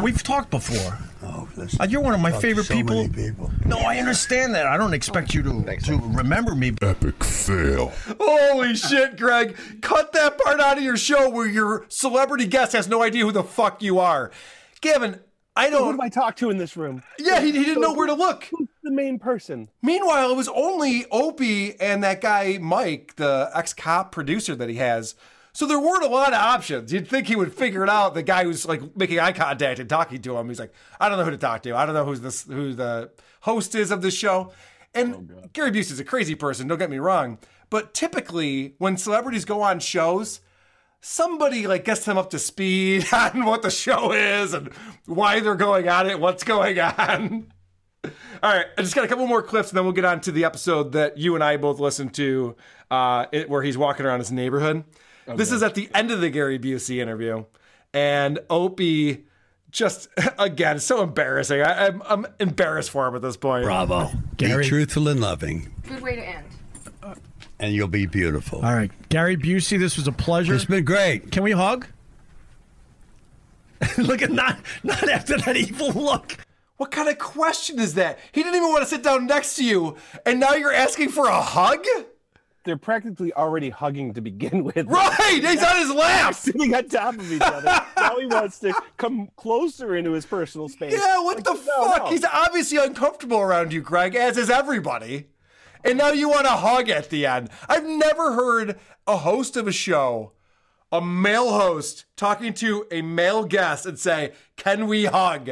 [0.03, 0.97] we've talked before.
[1.21, 1.47] Oh,
[1.79, 2.95] uh, You're one of my favorite so people.
[2.95, 3.51] many people.
[3.65, 4.65] No, I understand that.
[4.65, 6.73] I don't expect you to, to remember me.
[6.81, 7.91] Epic fail.
[8.19, 9.57] Holy shit, Greg.
[9.81, 13.31] Cut that part out of your show where your celebrity guest has no idea who
[13.31, 14.31] the fuck you are.
[14.81, 15.19] Gavin,
[15.55, 15.91] I don't.
[15.91, 17.03] Who do I talk to in this room?
[17.17, 18.45] Yeah, he, he didn't know where to look.
[18.45, 19.69] Who's the main person?
[19.81, 24.75] Meanwhile, it was only Opie and that guy, Mike, the ex cop producer that he
[24.75, 25.15] has.
[25.53, 26.93] So there weren't a lot of options.
[26.93, 28.13] You'd think he would figure it out.
[28.13, 31.17] The guy who's like making eye contact and talking to him, he's like, I don't
[31.17, 31.75] know who to talk to.
[31.75, 34.51] I don't know who's this, who the host is of this show.
[34.93, 36.67] And Gary Busey is a crazy person.
[36.67, 37.39] Don't get me wrong,
[37.69, 40.41] but typically when celebrities go on shows,
[41.01, 44.69] somebody like gets them up to speed on what the show is and
[45.05, 47.51] why they're going on it, what's going on.
[48.41, 50.31] All right, I just got a couple more clips, and then we'll get on to
[50.31, 52.55] the episode that you and I both listened to,
[52.89, 54.85] uh, it, where he's walking around his neighborhood.
[55.35, 57.45] This is at the end of the Gary Busey interview,
[57.93, 59.25] and Opie
[59.71, 60.07] just
[60.39, 61.61] again so embarrassing.
[61.61, 63.63] I, I'm, I'm embarrassed for him at this point.
[63.65, 64.11] Bravo.
[64.37, 64.63] Gary.
[64.63, 66.45] Be truthful and loving, Good way to end.
[67.59, 68.59] and you'll be beautiful.
[68.65, 70.53] All right, Gary Busey, this was a pleasure.
[70.53, 71.31] It's been great.
[71.31, 71.85] Can we hug?
[73.97, 76.37] look at not not after that evil look.
[76.77, 78.19] What kind of question is that?
[78.31, 81.27] He didn't even want to sit down next to you, and now you're asking for
[81.27, 81.85] a hug?
[82.65, 84.85] They're practically already hugging to begin with.
[84.87, 86.33] Right, he's on his lap.
[86.35, 87.81] Sitting on top of each other.
[87.97, 90.93] now he wants to come closer into his personal space.
[90.93, 92.03] Yeah, what the no, fuck?
[92.05, 92.09] no.
[92.09, 95.27] He's obviously uncomfortable around you, Greg, as is everybody.
[95.83, 97.49] And now you want to hug at the end.
[97.69, 100.33] I've never heard a host of a show,
[100.91, 105.49] a male host, talking to a male guest and say, Can we hug?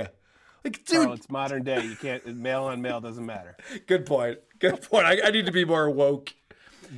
[0.65, 1.03] Like, dude.
[1.03, 1.81] Carl, it's modern day.
[1.85, 3.55] You can't male on male doesn't matter.
[3.87, 4.39] Good point.
[4.59, 5.05] Good point.
[5.05, 6.33] I, I need to be more woke.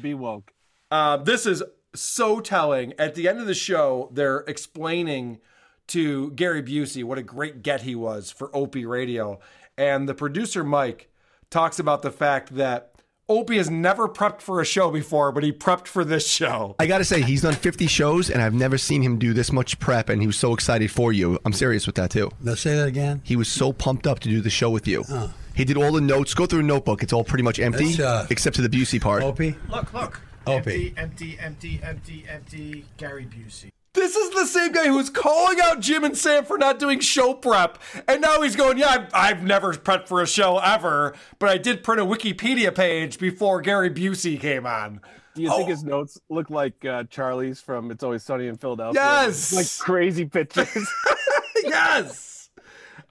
[0.01, 0.53] Be woke.
[0.91, 1.63] Uh, this is
[1.95, 2.93] so telling.
[2.99, 5.39] At the end of the show, they're explaining
[5.87, 9.39] to Gary Busey what a great get he was for Opie Radio.
[9.77, 11.09] And the producer, Mike,
[11.49, 12.93] talks about the fact that
[13.27, 16.75] Opie has never prepped for a show before, but he prepped for this show.
[16.79, 19.51] I got to say, he's done 50 shows, and I've never seen him do this
[19.51, 21.37] much prep, and he was so excited for you.
[21.45, 22.31] I'm serious with that, too.
[22.41, 23.21] Let's say that again.
[23.23, 25.03] He was so pumped up to do the show with you.
[25.03, 26.33] He He did all the notes.
[26.33, 27.03] Go through a notebook.
[27.03, 29.23] It's all pretty much empty, That's, uh, except for the Busey part.
[29.23, 29.57] Opie.
[29.67, 30.21] Look, look.
[30.47, 30.93] Opie.
[30.95, 32.85] Empty, empty, empty, empty, empty.
[32.95, 33.69] Gary Busey.
[33.91, 37.33] This is the same guy who's calling out Jim and Sam for not doing show
[37.33, 41.49] prep, and now he's going, "Yeah, I've, I've never prepped for a show ever, but
[41.49, 45.01] I did print a Wikipedia page before Gary Busey came on."
[45.35, 49.01] Do you think his notes look like uh, Charlie's from It's Always Sunny in Philadelphia?
[49.01, 49.51] Yes!
[49.51, 50.87] like crazy pictures.
[51.63, 52.28] yes.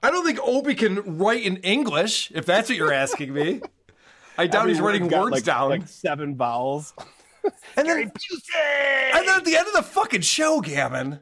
[0.01, 3.61] I don't think Opie can write in English, if that's what you're asking me.
[4.37, 5.69] I doubt Every he's writing word's like- down.
[5.69, 6.93] like seven vowels.
[7.75, 8.11] and then, and
[9.27, 11.19] then at the end of the fucking show, Gavin,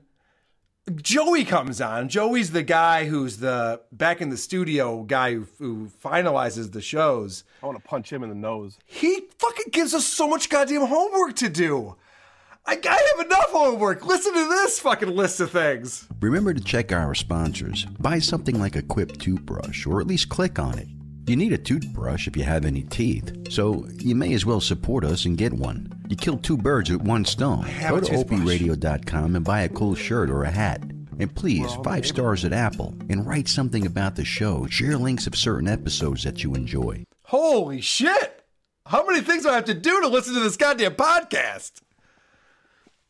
[0.95, 2.09] Joey comes on.
[2.09, 7.43] Joey's the guy who's the back in the studio guy who, who finalizes the shows.
[7.61, 8.77] I want to punch him in the nose.
[8.85, 11.95] He fucking gives us so much goddamn homework to do.
[12.69, 14.05] I, I have enough homework.
[14.05, 16.05] Listen to this fucking list of things.
[16.19, 17.85] Remember to check our sponsors.
[17.99, 20.87] Buy something like a Quip toothbrush, or at least click on it.
[21.27, 25.05] You need a toothbrush if you have any teeth, so you may as well support
[25.05, 25.91] us and get one.
[26.09, 27.65] You kill two birds with one stone.
[27.87, 30.81] Go to opieradio.com and buy a cool shirt or a hat.
[31.19, 34.67] And please, five stars at Apple, and write something about the show.
[34.67, 37.03] Share links of certain episodes that you enjoy.
[37.23, 38.45] Holy shit!
[38.85, 41.81] How many things do I have to do to listen to this goddamn podcast?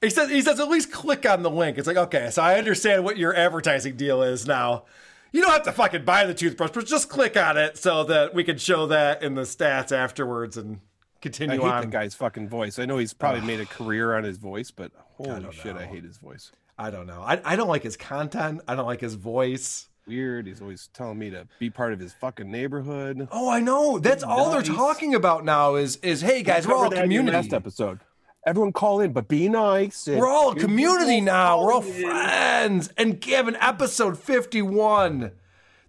[0.02, 1.78] He says he says at least click on the link.
[1.78, 4.86] It's like, okay, so I understand what your advertising deal is now.
[5.32, 8.34] You don't have to fucking buy the toothbrush, but just click on it so that
[8.34, 10.80] we can show that in the stats afterwards and
[11.22, 11.82] continue I hate on.
[11.82, 12.80] the guy's fucking voice.
[12.80, 15.86] I know he's probably made a career on his voice, but holy don't shit, I
[15.86, 16.52] hate his voice.
[16.78, 17.22] I don't know.
[17.22, 18.62] I, I don't like his content.
[18.68, 19.90] I don't like his voice.
[20.08, 20.48] Weird.
[20.48, 23.28] He's always telling me to be part of his fucking neighborhood.
[23.32, 24.00] Oh, I know.
[24.00, 24.70] That's all they're Nice.
[24.70, 27.36] talking about now is is hey guys, We we're all covered that in community.
[27.36, 28.00] Last episode.
[28.48, 30.08] Everyone call in, but be nice.
[30.08, 31.62] We're all a community now.
[31.62, 32.02] We're all calling in.
[32.10, 32.90] friends.
[32.98, 35.32] And Gavin, episode 51.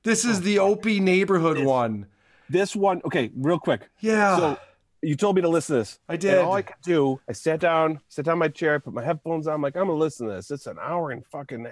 [0.02, 2.06] This is the Opie neighborhood one.
[2.50, 3.88] This one, okay, real quick.
[4.00, 4.36] Yeah.
[4.38, 4.58] So
[5.02, 6.00] you told me to listen to this.
[6.08, 6.38] I And did.
[6.38, 9.46] all I could do, I sat down, sat down in my chair, put my headphones
[9.46, 9.54] on.
[9.54, 10.50] I'm like, I'm gonna listen to this.
[10.50, 11.64] It's an hour and fucking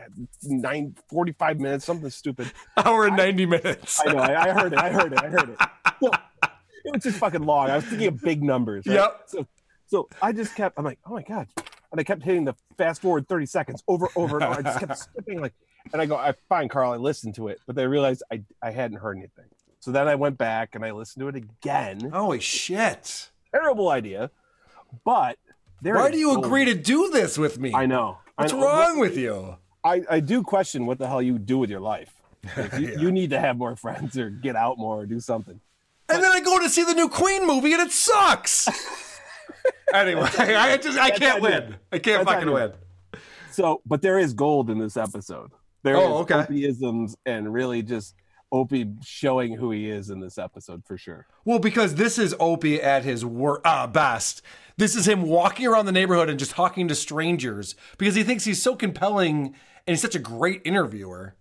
[0.45, 2.53] nine, 45 minutes, something stupid.
[2.77, 4.01] Hour and 90 minutes.
[4.07, 4.19] I know.
[4.21, 4.79] I, I heard it.
[4.79, 5.21] I heard it.
[5.21, 5.59] I heard it.
[6.01, 6.11] So,
[6.85, 7.71] it was just fucking long.
[7.71, 8.87] I was thinking of big numbers.
[8.87, 8.95] Right?
[8.95, 9.23] Yep.
[9.27, 9.47] So,
[9.87, 10.79] so I just kept.
[10.79, 11.49] I'm like, oh my god,
[11.93, 14.59] and I kept hitting the fast forward 30 seconds over, over, and over.
[14.59, 15.41] I just kept skipping.
[15.41, 15.55] Like,
[15.93, 16.93] and I go, I fine, Carl.
[16.93, 19.47] I listened to it, but then I realized I I hadn't heard anything.
[19.81, 22.11] So then I went back and I listened to it again.
[22.13, 23.31] Holy shit!
[23.53, 24.31] Terrible idea,
[25.05, 25.39] but
[25.83, 25.95] there.
[25.95, 26.45] Why do you gold.
[26.45, 27.73] agree to do this with me?
[27.75, 28.19] I know.
[28.37, 28.63] I What's know.
[28.63, 29.57] wrong with you?
[29.87, 32.13] I, I do question what the hell you do with your life.
[32.57, 35.61] Like, you, you need to have more friends or get out more or do something.
[36.09, 38.69] And then I go to see the new Queen movie and it sucks.
[39.93, 41.77] Anyway, I just I can't win.
[41.93, 42.73] I can't That's fucking win.
[43.51, 45.51] So, but there is gold in this episode.
[45.83, 46.35] There is Oh, okay.
[46.35, 48.15] Opie-isms and really just
[48.53, 51.27] Opie showing who he is in this episode for sure.
[51.45, 54.43] Well, because this is Opie at his wor- uh, best.
[54.77, 58.45] This is him walking around the neighborhood and just talking to strangers because he thinks
[58.45, 59.55] he's so compelling
[59.87, 61.35] and he's such a great interviewer.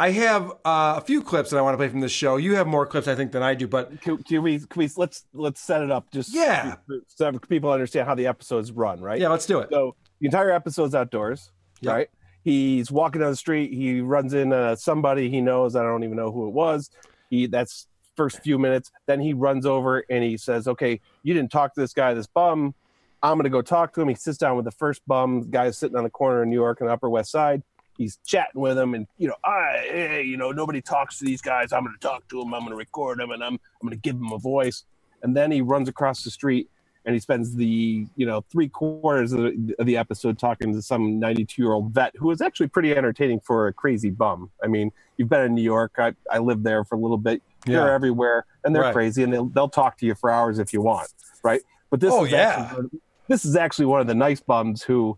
[0.00, 2.38] I have uh, a few clips that I want to play from this show.
[2.38, 3.68] You have more clips, I think, than I do.
[3.68, 4.58] But Can, can we?
[4.58, 4.88] Can we?
[4.96, 6.76] Let's let's set it up just Yeah.
[7.06, 9.20] so people understand how the episodes run, right?
[9.20, 9.68] yeah, let's do it.
[9.70, 11.92] So the entire episode's outdoors, Yeah.
[11.92, 12.08] right?
[12.42, 13.74] He's walking down the street.
[13.74, 15.76] He runs into somebody he knows.
[15.76, 16.88] I don't even know who it was.
[17.28, 17.86] He that's
[18.16, 18.90] first few minutes.
[19.06, 22.26] Then he runs over and he says, "Okay, you didn't talk to this guy, this
[22.26, 22.74] bum.
[23.22, 25.70] I'm gonna go talk to him." He sits down with the first bum the guy
[25.72, 27.62] sitting on the corner in New York the Upper West Side.
[28.00, 31.42] He's chatting with him, and you know, I, hey, you know, nobody talks to these
[31.42, 31.70] guys.
[31.70, 32.54] I'm gonna talk to him.
[32.54, 34.84] I'm gonna record them, and I'm I'm gonna give him a voice.
[35.22, 36.70] And then he runs across the street
[37.04, 40.80] and he spends the you know three quarters of the, of the episode talking to
[40.80, 44.66] some 92 year old vet who is actually pretty entertaining for a crazy bum i
[44.66, 47.76] mean you've been in new york i, I lived there for a little bit Yeah.
[47.80, 48.92] they're everywhere and they're Right.
[48.92, 51.08] crazy and they'll, they'll talk to you for hours if you want
[51.42, 52.68] right but this Oh, is yeah.
[52.70, 52.90] actually,
[53.28, 55.16] this is actually one of the nice bums who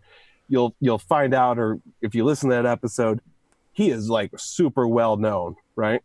[0.53, 3.19] you'll you'll find out or if you listen to that episode
[3.71, 6.01] he is like super well known right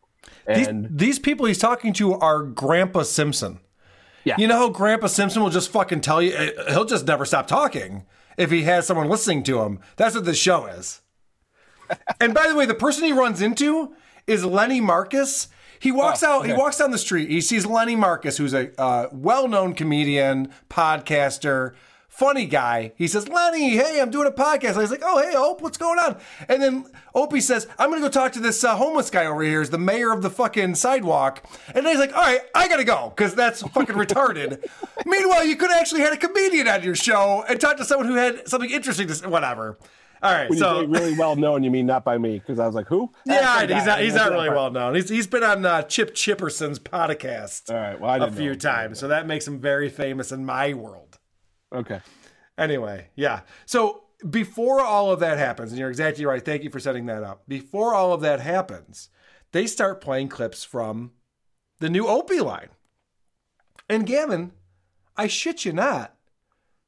[0.46, 3.61] These, and these people he's talking to are Grandpa Simpson.
[4.24, 4.36] Yeah.
[4.38, 7.46] You know how Grandpa Simpson will just fucking tell you, eh, he'll just never stop
[7.46, 8.05] talking
[8.36, 9.80] if he has someone listening to him.
[9.96, 11.01] That's what this show is.
[12.20, 13.94] and by the way, the person he runs into
[14.26, 15.49] is Lenny Marcus.
[15.80, 17.30] He walks Oh, out, he walks down the street.
[17.30, 21.74] He sees Lenny Marcus, who's a uh, well known comedian, podcaster,
[22.19, 22.93] funny guy.
[22.97, 24.73] He says, Lenny, hey, I'm doing a podcast.
[24.73, 26.16] And he's like, oh, hey, Ope, what's going on?
[26.49, 29.41] And then Opie says, I'm going to go talk to this uh, homeless guy over
[29.45, 29.61] here.
[29.61, 31.45] He's the mayor of the fucking sidewalk.
[31.69, 34.69] And then he's like, all right, I got to go because that's fucking retarded.
[35.07, 38.09] Meanwhile, you could have actually had a comedian on your show and talked to someone
[38.09, 39.79] who had something interesting to say, whatever.
[40.21, 42.41] All right, When so really well known, you mean not by me?
[42.41, 43.12] Because I was like, who?
[43.25, 44.97] yeah, he's not he's not really well known.
[44.97, 47.71] He's he's been on uh, Chip Chipperson's podcast.
[47.73, 50.33] All right, well, I a didn't A few times, so that makes him very famous
[50.33, 51.18] in my world.
[51.73, 52.01] Okay.
[52.57, 53.41] Anyway, yeah.
[53.66, 56.45] So before all of that happens, and you're exactly right.
[56.45, 57.43] Thank you for setting that up.
[57.47, 59.11] Before all of that happens,
[59.53, 61.12] they start playing clips from
[61.79, 62.69] the new Opie line.
[63.89, 64.53] And Gavin,
[65.16, 66.14] I shit you not.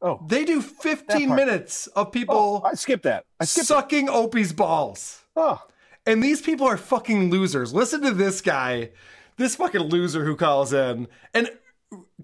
[0.03, 2.63] Oh, they do 15 minutes of people.
[2.65, 3.25] Oh, I skipped that.
[3.39, 5.25] I skipped sucking Opie's balls.
[5.37, 5.63] Oh.
[6.07, 7.75] And these people are fucking losers.
[7.75, 8.91] Listen to this guy,
[9.37, 11.07] this fucking loser who calls in.
[11.35, 11.51] And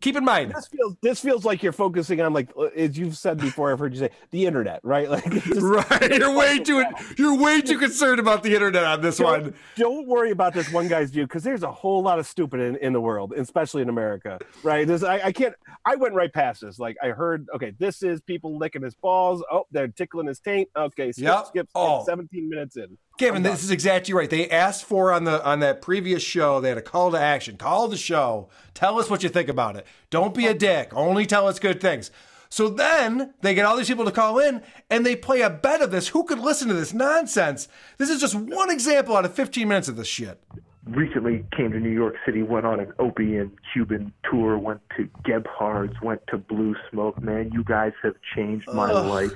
[0.01, 3.17] keep in mind, This feels this feels like you're focusing on like uh, as you've
[3.17, 3.73] said before.
[3.73, 5.09] I've heard you say the internet, right?
[5.17, 6.11] Like, just- right?
[6.19, 6.85] You're way too
[7.17, 9.55] you're way too concerned about the internet on this don't, one.
[9.77, 12.77] Don't worry about this one guy's view because there's a whole lot of stupid in,
[12.77, 14.87] in the world, especially in America, right?
[14.87, 15.55] This I, I can't.
[15.85, 16.79] I went right past this.
[16.79, 19.43] Like I heard, okay, this is people licking his balls.
[19.51, 20.69] Oh, they're tickling his taint.
[20.77, 21.39] Okay, skip, Yep.
[21.47, 21.69] skip, skip.
[21.75, 22.05] Oh.
[22.05, 22.99] 17 minutes in.
[23.19, 24.29] Kevin, this is exactly right.
[24.29, 26.61] They asked for on the on that previous show.
[26.61, 27.57] They had a call to action.
[27.57, 28.51] Call the show.
[28.75, 29.86] Tell us what you think about it.
[30.11, 30.91] Don't be a dick.
[30.95, 32.11] Only tell us good things.
[32.49, 35.82] So then they get all these people to call in, and they play a bet
[35.82, 36.09] of this.
[36.09, 37.68] Who could listen to this nonsense?
[37.99, 40.41] This is just one example out of 15 minutes of this shit.
[40.87, 45.09] recently came to New York City, went on an Opie and Cuban tour, went to
[45.24, 47.20] Gebhard's, went to Blue Smoke.
[47.20, 49.07] Man, you guys have changed my Ugh.
[49.07, 49.32] life.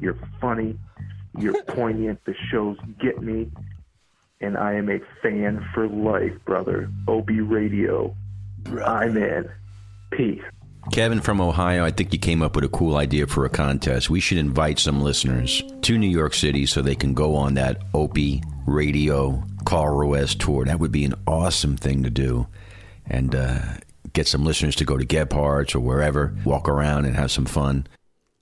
[0.00, 0.78] You're funny,
[1.38, 3.50] you're poignant, the shows get me,
[4.40, 6.90] and I am a fan for life, brother.
[7.06, 8.16] Opie Radio.
[8.84, 9.50] I'm in.
[10.16, 10.42] Peace.
[10.92, 14.08] Kevin from Ohio, I think you came up with a cool idea for a contest.
[14.08, 17.82] We should invite some listeners to New York City so they can go on that
[17.92, 20.64] Opie Radio Carl Ruiz tour.
[20.64, 22.46] That would be an awesome thing to do.
[23.04, 23.58] And uh,
[24.12, 27.86] get some listeners to go to Gebhardt's or wherever, walk around and have some fun.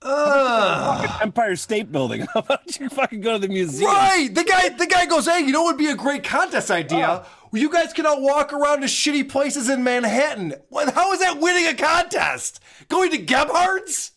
[0.01, 2.21] Fucking Empire State Building.
[2.33, 3.89] How about you fucking go to the museum?
[3.89, 4.29] Right.
[4.31, 7.25] The guy the guy goes, "Hey, you know what would be a great contest idea?
[7.55, 10.53] You guys cannot walk around to shitty places in Manhattan.
[10.69, 12.61] What, how is that winning a contest?
[12.89, 14.11] Going to Gebhardt's?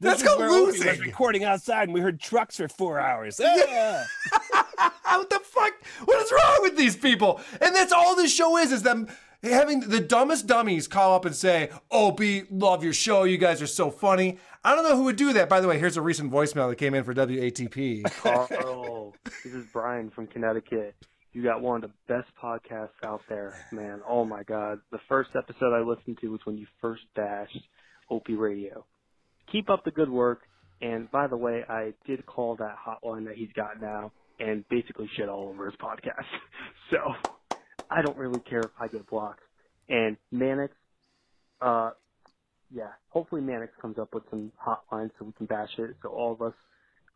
[0.00, 1.00] That's This is called where Opie was losing.
[1.00, 3.40] recording outside, and we heard trucks for four hours.
[3.42, 4.04] Ah.
[5.04, 5.72] what the fuck?
[6.04, 7.40] What is wrong with these people?
[7.60, 9.06] And that's all this show is, is them
[9.44, 13.24] having the dumbest dummies call up and say, Opie, love your show.
[13.24, 14.38] You guys are so funny.
[14.64, 15.48] I don't know who would do that.
[15.48, 18.04] By the way, here's a recent voicemail that came in for WATP.
[18.18, 20.94] Carl, this is Brian from Connecticut.
[21.32, 24.00] You got one of the best podcasts out there, man.
[24.06, 24.80] Oh my God.
[24.90, 27.58] The first episode I listened to was when you first bashed
[28.10, 28.84] Opie Radio.
[29.50, 30.42] Keep up the good work.
[30.82, 35.08] And by the way, I did call that hotline that he's got now and basically
[35.16, 36.26] shit all over his podcast.
[36.90, 36.98] So
[37.90, 39.40] I don't really care if I get blocked.
[39.88, 40.74] And Mannix,
[41.62, 41.92] uh,
[42.70, 46.34] yeah, hopefully Mannix comes up with some hotlines so we can bash it, so all
[46.34, 46.52] of us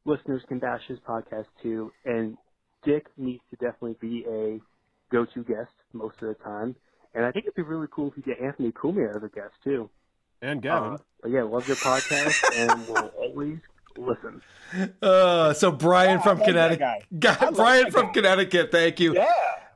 [0.07, 1.93] listeners can bash his podcast too.
[2.07, 2.39] And
[2.87, 4.61] Dick needs to definitely be a
[5.13, 6.75] go-to guest most of the time.
[7.15, 9.55] And I think it'd be really cool if you get Anthony Cumia as a guest
[9.65, 9.91] too.
[10.41, 10.95] And Gavin.
[10.95, 13.59] Uh, but yeah, love your podcast and we'll always
[13.97, 14.43] listen.
[15.03, 17.51] Uh, so Brian from Connecticut, guy.
[17.55, 18.13] Brian from guy.
[18.13, 19.15] Connecticut, thank you.
[19.15, 19.27] Yeah.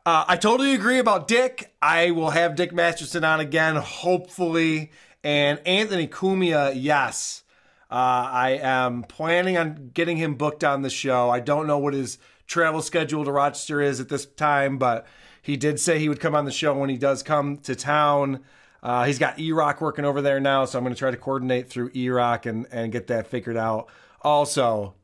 [0.07, 1.75] Uh, I totally agree about Dick.
[1.83, 4.93] I will have Dick Masterson on again, hopefully.
[5.23, 7.43] And Anthony Cumia, yes.
[7.91, 7.95] Uh,
[8.31, 11.29] I am planning on getting him booked on the show.
[11.29, 12.19] I don't know what his
[12.51, 15.07] travel schedule to Rochester is at this time, but
[15.41, 18.41] he did say he would come on the show when he does come to town.
[18.83, 21.71] Uh, he's got E-Rock working over there now, so I'm going to try to coordinate
[21.71, 23.89] through E-Rock and, and get that figured out.
[24.23, 24.95] Also,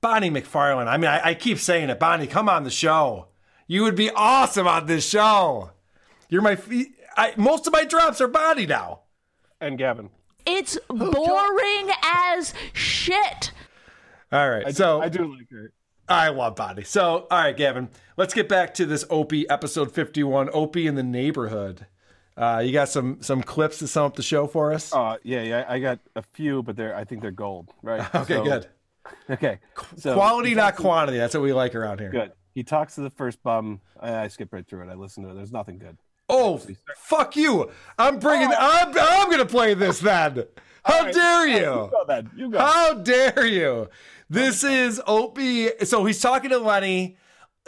[0.00, 0.88] Bonnie McFarlane.
[0.88, 1.98] I mean, I, I keep saying it.
[1.98, 3.28] Bonnie, come on the show.
[3.66, 5.70] You would be awesome on this show.
[6.30, 6.52] You're my.
[6.52, 6.70] f-
[7.16, 9.00] I, most of my drops are Bonnie now.
[9.60, 10.10] And Gavin.
[10.46, 13.52] It's boring as shit.
[14.32, 15.72] All right, so I do like her.
[16.08, 16.84] I love Bonnie.
[16.84, 21.02] So, all right, Gavin, let's get back to this Opie episode 51, Opie in the
[21.02, 21.86] neighborhood.
[22.36, 24.94] Uh, you got some some clips to sum up the show for us?
[24.94, 28.02] Uh, yeah, yeah, I got a few, but they're I think they're gold, right?
[28.14, 28.66] Okay, So- good.
[29.30, 29.58] Okay,
[29.96, 31.16] so Quality, not to- quantity.
[31.18, 32.10] That's what we like around here.
[32.10, 32.32] Good.
[32.54, 33.80] He talks to the first bum.
[33.98, 34.90] I, I skipped right through it.
[34.90, 35.34] I listen to it.
[35.34, 35.96] There's nothing good.
[36.28, 36.60] Oh,
[36.96, 37.70] fuck you!
[37.98, 38.50] I'm bringing.
[38.56, 40.44] I'm I'm gonna play this then.
[40.84, 41.56] How right, dare you?
[41.56, 42.30] you go then.
[42.36, 42.58] You go.
[42.58, 43.88] How dare you?
[44.30, 45.70] This is Opie.
[45.84, 47.16] So he's talking to Lenny.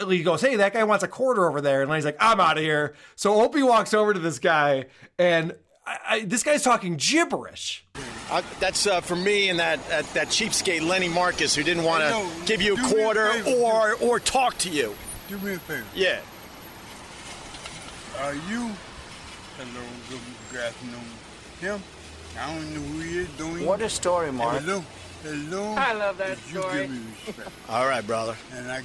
[0.09, 2.57] He goes, "Hey, that guy wants a quarter over there," and Lenny's like, "I'm out
[2.57, 4.87] of here." So Opie walks over to this guy,
[5.19, 5.55] and
[5.87, 7.87] I, I, this guy's talking gibberish.
[8.31, 12.03] Uh, that's uh, for me and that, that that cheapskate Lenny Marcus who didn't want
[12.05, 14.95] to give you a do me a quarter favor, or or talk to you.
[15.29, 15.85] Do me a favor.
[15.95, 16.21] Yeah.
[18.21, 18.71] Are you?
[19.57, 20.21] Hello, good,
[20.53, 21.01] good afternoon.
[21.61, 21.83] Him?
[22.39, 23.29] I don't know who he is.
[23.37, 24.63] Don't What a story, Mark.
[24.63, 24.85] Hello.
[25.25, 26.81] As long I love that as you story.
[26.83, 27.49] give me respect.
[27.69, 28.37] All right, brother.
[28.55, 28.83] And I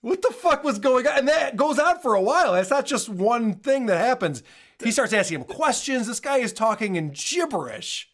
[0.00, 1.18] What the fuck was going on?
[1.18, 2.52] And that goes on for a while.
[2.54, 4.42] That's not just one thing that happens.
[4.82, 6.06] He starts asking him questions.
[6.08, 8.08] This guy is talking in gibberish.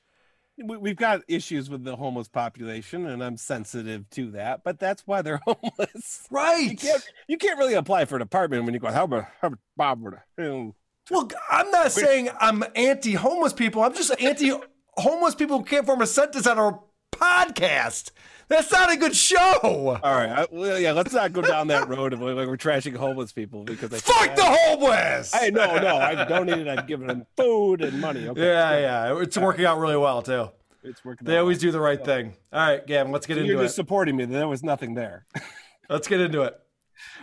[0.63, 4.65] We- We've got issues with the homeless population, and I'm sensitive to that.
[4.65, 6.71] But that's why they're homeless, right?
[6.71, 9.49] You can't, you can't really apply for an apartment when you go, how about, how
[9.49, 10.25] about Barbara?
[10.37, 10.75] You
[11.11, 13.83] Well, I'm not saying I'm anti homeless people.
[13.83, 14.53] I'm just anti
[14.97, 16.81] homeless people who can't form a sentence on our
[17.13, 18.11] podcast.
[18.49, 19.59] That's not a good show.
[19.63, 22.97] All right, I, well, yeah, let's not go down that road of like we're trashing
[22.97, 25.35] homeless people because I Fuck the homeless.
[25.35, 26.67] Hey, no, no, I've donated.
[26.67, 28.27] I've given them food and money.
[28.27, 28.41] Okay.
[28.41, 28.79] Yeah,
[29.13, 29.21] yeah.
[29.21, 30.49] It's working out really well, too.
[30.83, 31.27] It's working.
[31.27, 32.35] They always do the right thing.
[32.53, 33.65] All right, Gavin, let's get So into you're it.
[33.67, 34.25] just supporting me.
[34.25, 35.27] There was nothing there.
[35.91, 36.55] Let's get into it.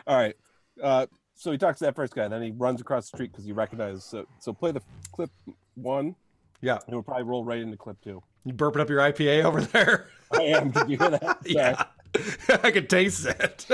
[0.08, 0.34] All right.
[0.82, 1.06] Uh,
[1.36, 3.52] so he talks to that first guy, then he runs across the street because he
[3.52, 4.04] recognizes.
[4.04, 4.82] So, so play the
[5.12, 5.30] clip
[5.76, 6.16] one.
[6.62, 6.80] Yeah.
[6.88, 8.24] And we'll probably roll right into clip two.
[8.46, 10.08] You burping up your IPA over there?
[10.32, 10.70] I am.
[10.72, 11.38] Did you hear that?
[11.46, 11.84] yeah.
[12.64, 13.66] I can taste it.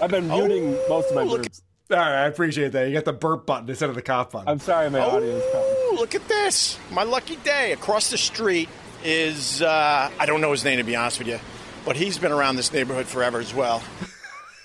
[0.00, 1.62] I've been muting most of my burps.
[1.90, 2.88] All right, I appreciate that.
[2.88, 4.48] You got the burp button instead of the cough button.
[4.48, 5.68] I'm sorry, my audio is coming.
[5.68, 6.78] Ooh, look at this.
[6.90, 7.72] My lucky day.
[7.72, 8.68] Across the street
[9.04, 11.38] is, uh, I don't know his name to be honest with you,
[11.84, 13.82] but he's been around this neighborhood forever as well.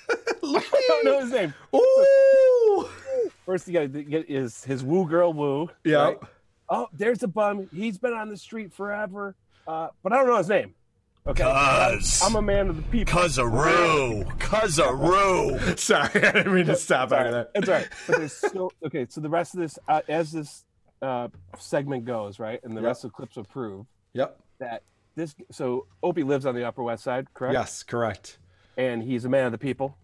[0.09, 1.53] I don't know his name.
[1.75, 2.89] Ooh.
[3.45, 5.69] First, you got to get his his woo girl woo.
[5.83, 6.03] Yeah.
[6.03, 6.19] right?
[6.69, 7.67] Oh, there's a bum.
[7.73, 9.35] He's been on the street forever,
[9.67, 10.75] uh, but I don't know his name.
[11.27, 11.43] Okay.
[11.43, 12.21] Cuz.
[12.23, 13.13] I'm a man of the people.
[13.19, 14.25] Cuzaroo.
[14.39, 15.77] Cuzaroo.
[15.79, 17.51] Sorry, I didn't mean to stop out of that.
[17.55, 17.87] It's all right.
[18.07, 19.05] But there's still okay.
[19.09, 20.63] So the rest of this, uh, as this
[21.01, 22.87] uh, segment goes, right, and the Yep.
[22.87, 24.39] rest of the clips will prove Yep.
[24.59, 24.83] that
[25.15, 25.35] this.
[25.51, 27.53] So Opie lives on the Upper West Side, correct?
[27.53, 28.37] Yes, correct.
[28.77, 29.97] And he's a man of the people.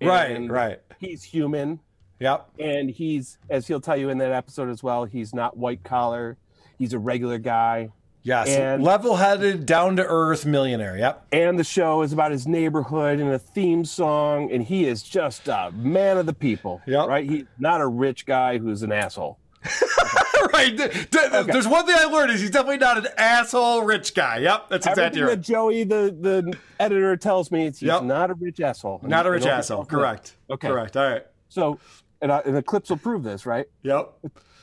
[0.00, 0.80] Right, right.
[0.98, 1.80] He's human.
[2.20, 2.48] Yep.
[2.58, 6.36] And he's, as he'll tell you in that episode as well, he's not white collar.
[6.78, 7.90] He's a regular guy.
[8.22, 8.48] Yes.
[8.48, 10.96] And Level-headed, down to earth millionaire.
[10.98, 11.26] Yep.
[11.30, 15.46] and the show is about his neighborhood and a theme song, and he is just
[15.46, 16.82] a man of the people.
[16.86, 17.06] Yep.
[17.06, 17.28] Right?
[17.28, 19.38] He's not a rich guy who's an asshole.
[20.52, 20.76] right.
[20.76, 24.38] th- There's one thing I learned is he's definitely not an asshole rich guy.
[24.38, 24.70] Yep.
[24.70, 25.30] That's exactly right.
[25.30, 28.04] that Joey, the, the editor, tells me it's he's Yep.
[28.04, 29.00] not a rich asshole.
[29.04, 29.84] Not a rich asshole.
[29.84, 30.34] Correct.
[30.50, 30.68] Okay.
[30.68, 30.96] Correct.
[30.96, 31.24] All right.
[31.48, 31.78] So,
[32.20, 33.66] and, I, and the clips will prove this, right?
[33.82, 34.12] Yep.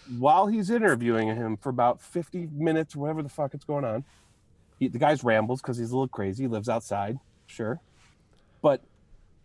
[0.08, 4.04] While he's interviewing him for about 50 minutes, whatever the fuck is going on,
[4.80, 6.44] he, the guy's rambles because he's a little crazy.
[6.44, 7.80] He lives outside, sure.
[8.62, 8.84] But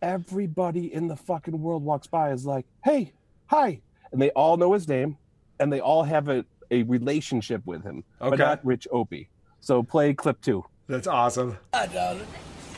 [0.02, 3.12] everybody in the fucking world walks by is like, hey,
[3.46, 3.80] hi.
[4.12, 5.16] And they all know his name
[5.60, 8.42] and they all have a, a relationship with him, but Okay.
[8.42, 9.28] not Rich Opie.
[9.60, 10.64] So play clip two.
[10.88, 11.58] That's awesome.
[11.74, 12.26] Hi, darling.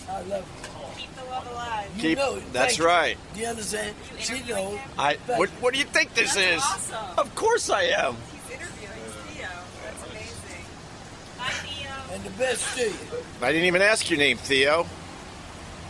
[0.09, 1.03] I love you.
[1.03, 1.80] Keep the love alive.
[1.97, 2.53] You Keep- know it.
[2.53, 3.17] that's Thank right.
[3.35, 3.95] Do you understand?
[4.19, 4.79] She knows.
[4.99, 6.93] I, what, what do you think this That's is?
[6.93, 7.19] awesome.
[7.19, 8.17] Of course I am.
[8.33, 8.93] He's interviewing
[9.35, 9.49] Theo.
[9.85, 10.65] That's amazing.
[11.39, 12.15] Hi, Theo.
[12.15, 12.95] And the best to you.
[13.43, 14.87] I didn't even ask your name, Theo.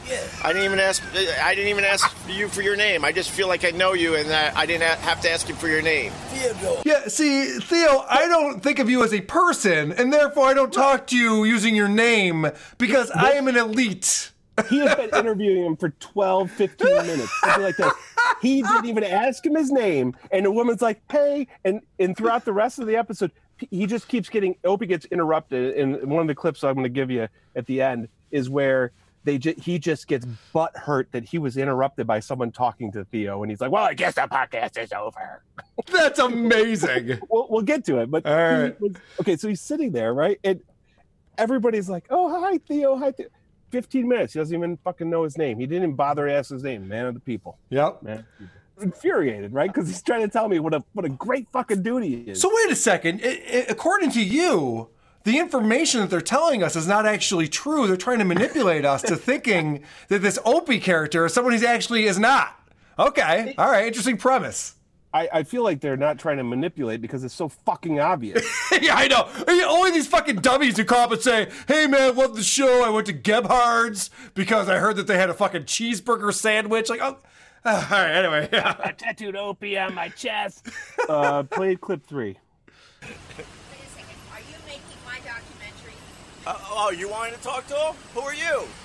[0.08, 0.16] Yeah.
[0.42, 1.02] I didn't even ask.
[1.42, 3.04] I didn't even ask you for your name.
[3.04, 5.54] I just feel like I know you, and that I didn't have to ask you
[5.54, 6.10] for your name.
[6.30, 6.82] Theodore.
[6.84, 10.72] Yeah, see, Theo, I don't think of you as a person, and therefore I don't
[10.72, 12.46] talk to you using your name
[12.78, 14.32] because I am an elite.
[14.68, 17.94] He has been interviewing him for 12, 15 minutes, something like that.
[18.42, 20.14] He didn't even ask him his name.
[20.30, 21.46] And the woman's like, hey.
[21.64, 23.32] And, and throughout the rest of the episode,
[23.70, 25.76] he just keeps getting, Opie gets interrupted.
[25.76, 28.92] And one of the clips I'm going to give you at the end is where
[29.24, 33.04] they ju- he just gets butt hurt that he was interrupted by someone talking to
[33.04, 33.42] Theo.
[33.42, 35.42] And he's like, well, I guess the podcast is over.
[35.92, 37.18] That's amazing.
[37.28, 38.10] we'll, we'll get to it.
[38.10, 38.80] But All he right.
[38.80, 40.38] was- okay, so he's sitting there, right?
[40.42, 40.60] And
[41.36, 43.26] everybody's like, "Oh, hi, Theo, hi." Theo.
[43.70, 44.32] Fifteen minutes.
[44.32, 45.58] He doesn't even fucking know his name.
[45.58, 46.88] He didn't even bother to ask his name.
[46.88, 47.58] Man of the people.
[47.70, 48.02] Yep.
[48.02, 48.26] Man.
[48.80, 49.72] Infuriated, right?
[49.72, 52.40] Because he's trying to tell me what a what a great fucking dude he is.
[52.40, 53.20] So wait a second.
[53.22, 54.88] I- I- according to you,
[55.24, 57.86] the information that they're telling us is not actually true.
[57.86, 62.04] They're trying to manipulate us to thinking that this Opie character is someone he actually
[62.06, 62.56] is not.
[62.98, 63.54] Okay.
[63.58, 63.86] All right.
[63.86, 64.76] Interesting premise.
[65.12, 68.46] I, I feel like they're not trying to manipulate because it's so fucking obvious.
[68.80, 69.28] yeah, I know.
[69.68, 72.84] Only these fucking dummies who call up and say, "Hey, man, love the show.
[72.84, 77.00] I went to Gebhard's because I heard that they had a fucking cheeseburger sandwich." Like,
[77.02, 77.16] oh,
[77.64, 78.10] all right.
[78.12, 78.76] Anyway, yeah.
[78.78, 80.68] I tattooed Opie on my chest.
[81.08, 82.38] uh, play clip three.
[83.02, 85.94] Are you making my documentary?
[86.46, 87.94] Uh, oh, you wanted to talk to him?
[88.14, 88.44] Who are you?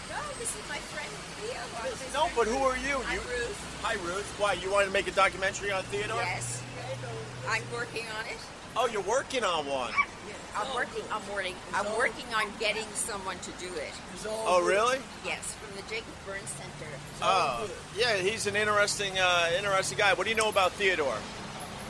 [0.09, 2.19] No, this is my friend Theo.
[2.19, 2.97] No, but who are you?
[3.05, 3.74] I'm you Ruth.
[3.85, 4.25] Hi, Ruth.
[4.41, 4.53] Why?
[4.53, 6.17] You wanted to make a documentary on Theodore?
[6.17, 6.63] Yes.
[7.47, 8.41] I'm working on it.
[8.75, 9.93] Oh, you're working on one.
[10.57, 11.03] I'm working.
[11.13, 11.53] I'm working.
[11.71, 13.93] I'm working on getting someone to do it.
[14.25, 14.97] Oh, really?
[15.23, 16.89] Yes, from the Jacob Burns Center.
[17.21, 18.15] Oh, yeah.
[18.15, 20.15] He's an interesting, uh, interesting guy.
[20.15, 21.21] What do you know about Theodore?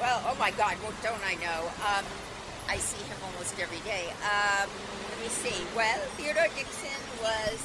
[0.01, 1.63] Well, oh my God, what don't I know?
[1.79, 2.03] Um,
[2.67, 4.11] I see him almost every day.
[4.19, 5.63] Um, let me see.
[5.73, 7.55] Well, Theodore Dixon was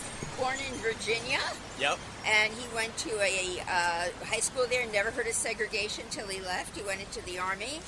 [0.41, 1.39] born in Virginia,
[1.79, 1.99] Yep.
[2.27, 4.83] and he went to a uh, high school there.
[4.83, 6.77] And never heard of segregation till he left.
[6.77, 7.81] He went into the army,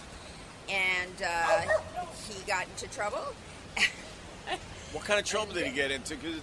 [0.69, 1.63] and uh,
[2.29, 3.35] he got into trouble.
[4.93, 6.17] What kind of trouble did he get into?
[6.17, 6.41] Because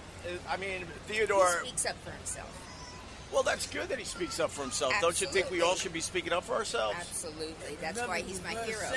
[0.48, 1.60] I mean, Theodore.
[1.62, 2.50] He speaks up for himself.
[3.32, 4.92] Well, that's good that he speaks up for himself.
[5.00, 6.96] Don't you think we all should be speaking up for ourselves?
[6.98, 7.76] Absolutely.
[7.80, 8.90] That's why he's my hero.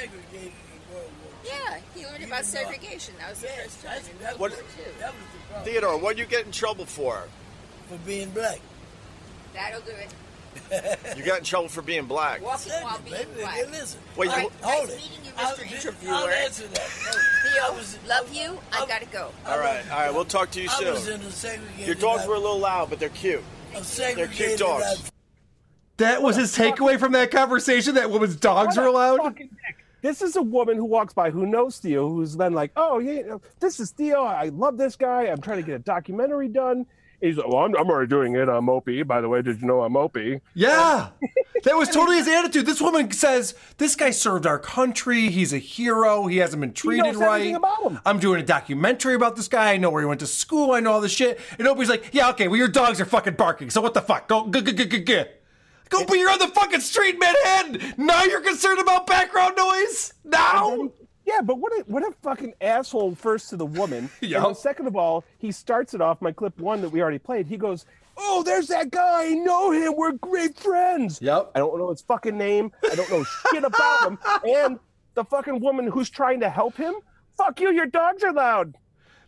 [1.45, 3.13] Yeah, he learned about segregation.
[3.19, 4.59] That was the first time in World What- War
[5.59, 5.63] II.
[5.65, 7.27] Theodore, what you get in trouble for?
[7.89, 8.59] For being black.
[9.53, 10.09] That'll do it.
[11.17, 12.41] You got in trouble for being black.
[12.41, 13.69] Walking while being black.
[13.71, 13.99] listen.
[14.15, 15.01] Wait, All you- right, hold nice it.
[15.01, 15.71] meeting you, I'll- Mr.
[15.71, 16.13] Interviewer.
[16.13, 16.87] I'll answer that.
[17.43, 18.59] Theo, love you.
[18.71, 19.31] I gotta go.
[19.47, 20.13] All right, all right.
[20.13, 21.21] We'll talk to you I was soon.
[21.21, 22.27] in a segregated Your dogs life.
[22.29, 23.43] were a little loud, but they're cute.
[23.97, 24.83] They're cute dogs.
[24.85, 25.11] life.
[25.97, 27.95] That was his takeaway from that conversation.
[27.95, 29.17] That woman's dogs What were a allowed.
[29.17, 29.59] fucking dick.
[30.03, 33.37] This is a woman who walks by who knows Theo, who's then like, "Oh yeah,
[33.61, 34.23] this is Theo.
[34.23, 35.23] I love this guy.
[35.23, 36.85] I'm trying to get a documentary done."
[37.21, 38.49] He's like, "Well, I'm, I'm already doing it.
[38.49, 39.03] I'm Opie.
[39.03, 41.11] By the way, did you know I'm Opie?" Yeah,
[41.63, 42.65] that was totally his attitude.
[42.65, 45.29] This woman says, "This guy served our country.
[45.29, 46.27] He's a hero.
[46.27, 47.35] He hasn't been treated right.
[47.35, 47.99] everything about him.
[48.05, 49.71] I'm doing a documentary about this guy.
[49.71, 50.73] I know where he went to school.
[50.73, 52.49] I know all this shit." And Opie's like, "Yeah, okay.
[52.49, 53.69] Well, your dogs are fucking barking.
[53.69, 54.27] So what the fuck?
[54.27, 55.23] Go, go, go, go, go, go."
[55.93, 57.93] Go, but you're on the fucking street, Manhattan.
[57.97, 60.13] Now you're concerned about background noise.
[60.23, 60.89] Now,
[61.25, 64.09] Yeah, but what a what a fucking asshole first to the woman.
[64.21, 64.43] Yeah.
[64.47, 67.47] And second of all, he starts it off my clip one that we already played.
[67.47, 67.85] He goes,
[68.17, 69.27] "Oh, there's that guy.
[69.27, 69.93] I know him.
[69.95, 71.51] We're great friends." Yep.
[71.55, 72.71] I don't know his fucking name.
[72.91, 74.19] I don't know shit about him.
[74.45, 74.79] And
[75.13, 76.95] the fucking woman who's trying to help him.
[77.37, 77.71] Fuck you.
[77.71, 78.75] Your dogs are loud.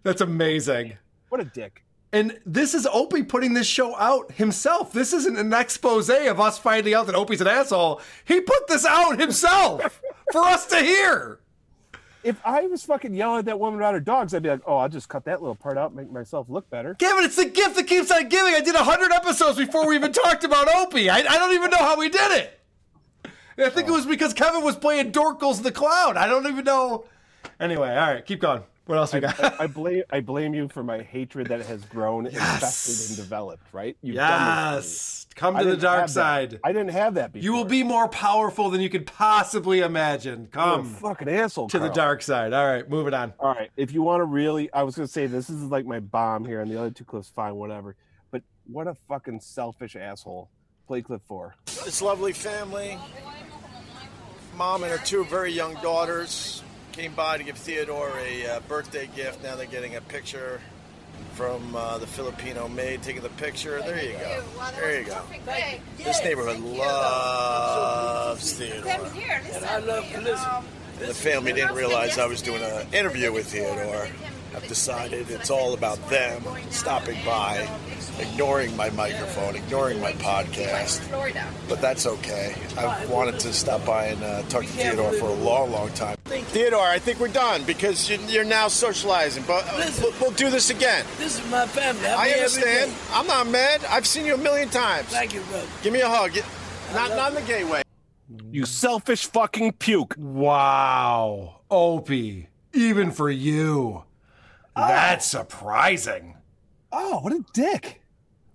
[0.03, 0.97] that's amazing.
[1.29, 1.83] What a dick.
[2.15, 4.93] And this is Opie putting this show out himself.
[4.93, 7.99] This isn't an expose of us finding out that Opie's an asshole.
[8.23, 10.01] He put this out himself
[10.31, 11.39] for us to hear.
[12.23, 14.77] If I was fucking yelling at that woman about her dogs, I'd be like, "Oh,
[14.77, 17.75] I'll just cut that little part out, make myself look better." Kevin, it's the gift
[17.75, 18.55] that keeps on giving.
[18.55, 21.09] I did 100 episodes before we even talked about Opie.
[21.09, 22.61] I, I don't even know how we did it.
[23.57, 26.15] I think it was because Kevin was playing Dorkles the Clown.
[26.15, 27.07] I don't even know.
[27.59, 28.63] Anyway, all right, keep going.
[28.85, 29.43] What else we got?
[29.43, 33.17] I, I blame I blame you for my hatred that has grown and festered and
[33.17, 33.63] developed.
[33.73, 33.97] Right?
[34.01, 35.25] You've done this yes.
[35.29, 35.35] to.
[35.35, 36.13] Come I to the dark have that.
[36.13, 36.59] side.
[36.63, 37.43] I didn't have that before.
[37.43, 40.49] You will be more powerful than you could possibly imagine.
[40.53, 41.67] You're a Come fucking asshole.
[41.69, 42.53] to the dark side.
[42.53, 43.33] All right, move it on.
[43.39, 43.71] All right.
[43.75, 46.61] If you want to really, I was gonna say this is like my bomb here,
[46.61, 47.95] and the other two clips, fine, whatever.
[48.31, 50.49] But what a fucking selfish asshole.
[50.87, 51.55] Play clip four.
[51.65, 52.99] This lovely family,
[54.55, 56.61] mom and her two very young daughters,
[56.95, 59.43] came by to give Theodore a uh, birthday gift.
[59.43, 60.61] Now they're getting a picture
[61.33, 63.81] from uh, the Filipino maid taking the picture.
[63.81, 64.43] There you go.
[64.79, 65.21] There you go.
[65.97, 68.91] This neighborhood loves Theodore.
[69.53, 70.49] And I love listen.
[70.99, 74.07] The family didn't realize I was doing an interview with Theodore.
[74.55, 77.67] I've decided it's all about them stopping by,
[78.19, 81.01] ignoring my microphone, ignoring my podcast.
[81.67, 82.55] But that's okay.
[82.77, 86.15] I've wanted to stop by and uh, talk to Theodore for a long, long time.
[86.25, 89.43] Theodore, I think we're done because you- you're now socializing.
[89.45, 91.05] But uh, we'll- we'll do this again.
[91.17, 92.07] This is my family.
[92.07, 92.93] I'm I understand.
[93.11, 93.83] I'm not mad.
[93.89, 95.07] I've seen you a million times.
[95.09, 95.67] Thank you, brother.
[95.83, 96.31] Give me a hug.
[96.93, 97.81] Not, not in the gay way.
[98.51, 100.15] You selfish fucking puke.
[100.17, 101.57] Wow.
[101.69, 104.03] Opie, even for you.
[104.75, 104.87] Oh.
[104.87, 106.37] That's surprising.
[106.91, 108.01] Oh, what a dick.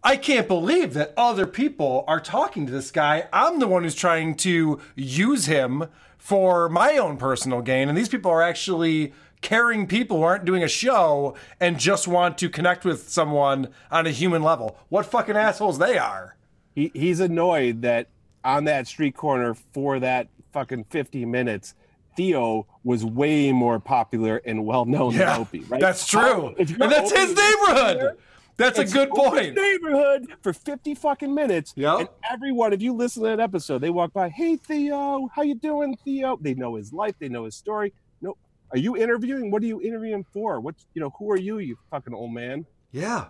[0.02, 3.28] I can't believe that other people are talking to this guy.
[3.32, 7.88] I'm the one who's trying to use him for my own personal gain.
[7.88, 9.12] And these people are actually
[9.42, 14.06] caring people who aren't doing a show and just want to connect with someone on
[14.06, 14.78] a human level.
[14.88, 16.36] What fucking assholes they are.
[16.74, 18.08] He, he's annoyed that
[18.44, 21.74] on that street corner for that fucking 50 minutes,
[22.20, 25.80] Theo was way more popular and well known Yeah, than Opie, right?
[25.80, 26.54] that's true.
[26.58, 28.18] And that's his Opie- neighborhood.
[28.58, 29.54] That's a good point.
[29.54, 31.72] Neighborhood for 50 fucking minutes.
[31.76, 31.96] Yeah.
[32.00, 35.54] And everyone, if you listen to that episode, they walk by, hey Theo, how you
[35.54, 36.36] doing, Theo?
[36.38, 37.94] They know his life, they know his story.
[38.20, 38.36] No,
[38.70, 39.50] are you interviewing?
[39.50, 40.60] What are you interviewing for?
[40.60, 42.66] What you know, who are you, you fucking old man?
[42.92, 43.28] Yeah.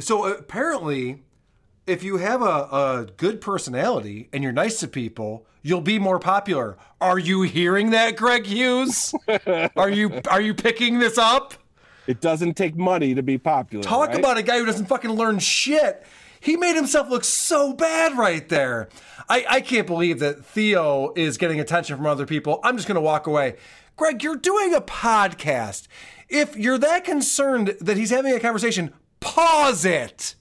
[0.00, 1.22] So apparently,
[1.88, 6.18] if you have a, a good personality and you're nice to people, you'll be more
[6.18, 6.76] popular.
[7.00, 9.14] Are you hearing that, Greg Hughes?
[9.76, 11.54] are you are you picking this up?
[12.06, 13.82] It doesn't take money to be popular.
[13.82, 14.18] Talk right?
[14.18, 16.06] about a guy who doesn't fucking learn shit.
[16.40, 18.88] He made himself look so bad right there.
[19.28, 22.60] I, I can't believe that Theo is getting attention from other people.
[22.62, 23.56] I'm just going to walk away.
[23.96, 25.88] Greg, you're doing a podcast.
[26.28, 30.34] If you're that concerned that he's having a conversation, pause it.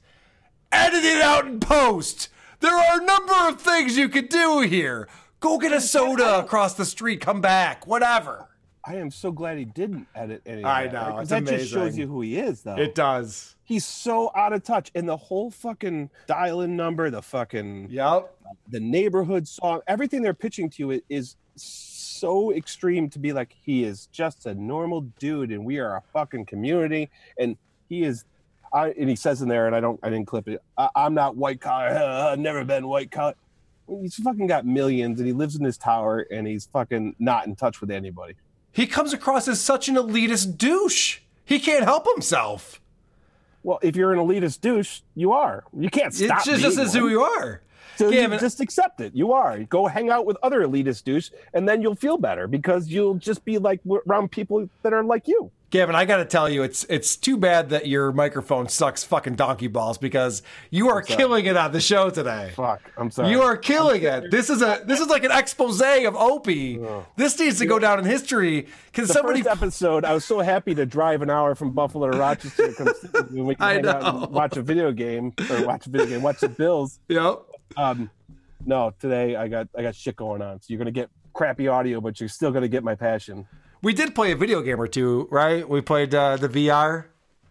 [0.72, 2.30] Edit it out in post.
[2.60, 5.08] There are a number of things you could do here.
[5.40, 8.50] Go get a soda across the street, come back, whatever.
[8.84, 10.64] I am so glad he didn't edit any.
[10.64, 11.28] I that, know, right?
[11.28, 12.78] that just shows you who he is, though.
[12.78, 13.56] It does.
[13.66, 18.34] He's so out of touch, and the whole fucking dial-in number, the fucking yep,
[18.70, 23.84] the neighborhood song, everything they're pitching to you is so extreme to be like he
[23.84, 27.58] is just a normal dude, and we are a fucking community, and
[27.90, 28.26] he is.
[28.74, 30.62] I, and he says in there, and I don't, I didn't clip it.
[30.78, 31.88] I, I'm not white collar.
[32.32, 33.36] I've never been white collar.
[34.02, 37.56] He's fucking got millions, and he lives in his tower, and he's fucking not in
[37.56, 38.36] touch with anybody.
[38.72, 41.20] He comes across as such an elitist douche.
[41.46, 42.82] He can't help himself.
[43.64, 45.64] Well, if you're an elitist douche, you are.
[45.78, 46.44] You can't It's stop.
[46.44, 47.62] just- being this is who you are.
[47.98, 49.16] So Yeah, but- just accept it.
[49.16, 49.60] You are.
[49.64, 53.44] Go hang out with other elitist douche, and then you'll feel better because you'll just
[53.46, 55.52] be like around people that are like you.
[55.70, 59.36] Gavin, I got to tell you, it's it's too bad that your microphone sucks fucking
[59.36, 62.54] donkey balls because you are killing it on the show today.
[62.56, 63.32] Fuck, I'm sorry.
[63.32, 64.32] You are killing it.
[64.32, 66.80] This is a this is like an expose of Opie.
[66.80, 67.06] Oh.
[67.18, 69.42] This needs to go down in history because The somebody.
[69.42, 72.74] first episode, I was so happy to drive an hour from Buffalo to Rochester to
[72.74, 75.66] come sit with you and we can hang out and watch a video game or
[75.66, 77.00] watch a video game, watch the Bills.
[77.10, 77.42] Yep.
[77.76, 78.10] Um,
[78.66, 82.02] no, today I got I got shit going on, so you're gonna get crappy audio,
[82.02, 83.48] but you're still gonna get my passion.
[83.82, 85.68] We did play a video game or two, right?
[85.68, 87.06] We played uh, the VR.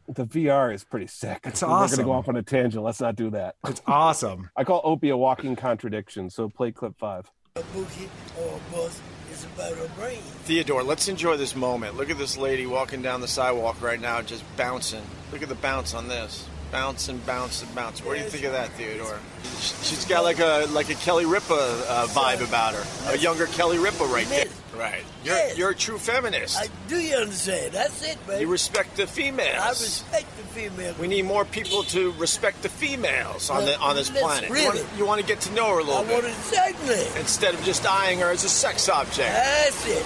[0.08, 1.40] The VR is pretty sick.
[1.44, 1.96] It's We're awesome.
[1.98, 2.82] gonna go off on a tangent.
[2.82, 3.56] Let's not do that.
[3.66, 4.50] It's awesome.
[4.56, 6.30] I call Opie a walking contradiction.
[6.30, 7.30] So play clip five.
[7.56, 9.00] A bookie or a bus
[9.32, 10.20] is about her brain.
[10.44, 11.96] Theodore, let's enjoy this moment.
[11.96, 15.02] Look at this lady walking down the sidewalk right now, just bouncing.
[15.32, 16.46] Look at the bounce on this.
[16.72, 18.04] Bounce and bounce and bounce.
[18.04, 19.18] What do you think of that, Theodore?
[19.60, 23.12] She's got like a like a Kelly Ripa uh, vibe about her.
[23.12, 24.46] A younger Kelly Ripa right there.
[24.76, 25.02] Right.
[25.24, 25.56] You're Yes.
[25.56, 26.58] you're a true feminist.
[26.58, 27.72] I do you understand?
[27.72, 28.40] That's it, baby.
[28.42, 29.56] You respect the females.
[29.58, 30.94] I respect the female.
[31.00, 34.50] We need more people to respect the females on the on this planet.
[34.50, 36.12] really- You, want to, you want to get to know her a little I bit
[36.14, 37.20] want to exactly.
[37.20, 39.18] instead of just eyeing her as a sex object.
[39.32, 40.04] That's it.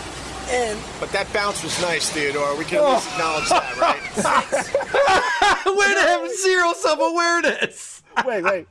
[0.51, 2.55] And But that bounce was nice, Theodore.
[2.57, 5.23] We can at least acknowledge that, right?
[5.77, 8.03] Way to have zero self awareness.
[8.27, 8.67] wait, wait.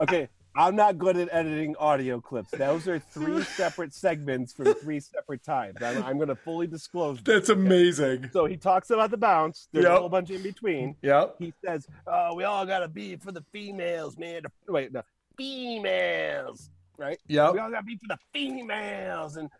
[0.00, 2.50] Okay, I'm not good at editing audio clips.
[2.52, 5.76] Those are three separate segments from three separate times.
[5.82, 7.16] I'm, I'm going to fully disclose.
[7.18, 7.24] that.
[7.24, 8.30] That's amazing.
[8.32, 9.68] So he talks about the bounce.
[9.72, 9.92] There's Yep.
[9.96, 10.96] a whole bunch in between.
[11.02, 11.36] Yep.
[11.38, 15.02] He says, "Oh, we all got to be for the females, man." Wait, no,
[15.36, 17.18] females, right?
[17.28, 17.52] Yep.
[17.54, 19.50] We all got to be for the females, and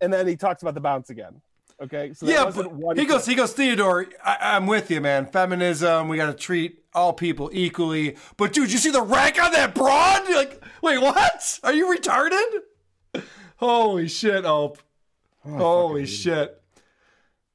[0.00, 1.40] and then he talks about the bounce again.
[1.80, 3.24] Okay, so that yeah, wasn't but one he goes.
[3.24, 3.54] He goes.
[3.54, 5.26] Theodore, I, I'm with you, man.
[5.26, 6.08] Feminism.
[6.08, 8.16] We got to treat all people equally.
[8.36, 10.28] But dude, you see the rank on that broad?
[10.28, 11.60] You're like, wait, what?
[11.62, 13.22] Are you retarded?
[13.56, 14.78] Holy shit, Ope.
[15.42, 16.60] Holy shit.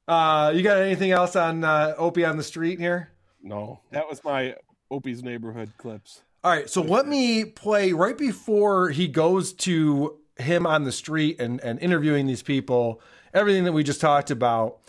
[0.07, 3.10] Uh, you got anything else on uh, Opie on the street here?
[3.41, 4.56] No, that was my
[4.89, 6.22] Opie's neighborhood clips.
[6.43, 11.39] All right, so let me play right before he goes to him on the street
[11.39, 13.02] and, and interviewing these people,
[13.36, 14.80] everything that we just talked about.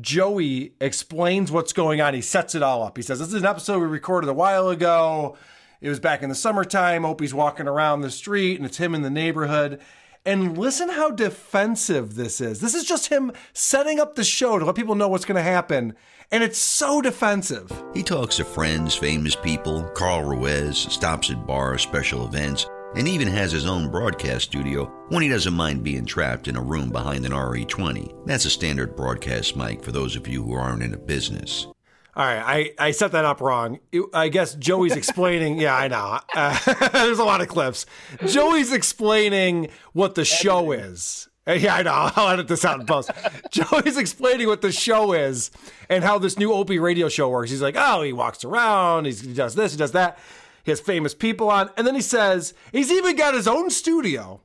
[0.00, 2.14] Joey explains what's going on.
[2.14, 2.96] He sets it all up.
[2.96, 5.36] He says, This is an episode we recorded a while ago.
[5.82, 7.04] It was back in the summertime.
[7.04, 9.80] Opie's walking around the street and it's him in the neighborhood.
[10.24, 12.60] And listen how defensive this is.
[12.60, 15.42] This is just him setting up the show to let people know what's going to
[15.42, 15.94] happen.
[16.30, 17.70] And it's so defensive.
[17.92, 23.28] He talks to friends, famous people, Carl Ruiz, stops at bars, special events, and even
[23.28, 27.24] has his own broadcast studio when he doesn't mind being trapped in a room behind
[27.24, 28.26] an RE20.
[28.26, 31.66] That's a standard broadcast mic for those of you who aren't in a business.
[32.14, 33.78] All right, I, I set that up wrong.
[34.12, 35.58] I guess Joey's explaining.
[35.58, 36.18] yeah, I know.
[36.34, 37.86] Uh, there's a lot of clips.
[38.26, 41.28] Joey's explaining what the show is.
[41.48, 42.10] Uh, Yeah, I know.
[42.16, 43.10] I'll edit this out in post.
[43.50, 45.50] Joey's explaining what the show is
[45.88, 47.50] and how this new Opie radio show works.
[47.50, 50.18] He's like, oh, he walks around, he's, he does this, he does that.
[50.62, 51.70] He has famous people on.
[51.76, 54.42] And then he says, he's even got his own studio.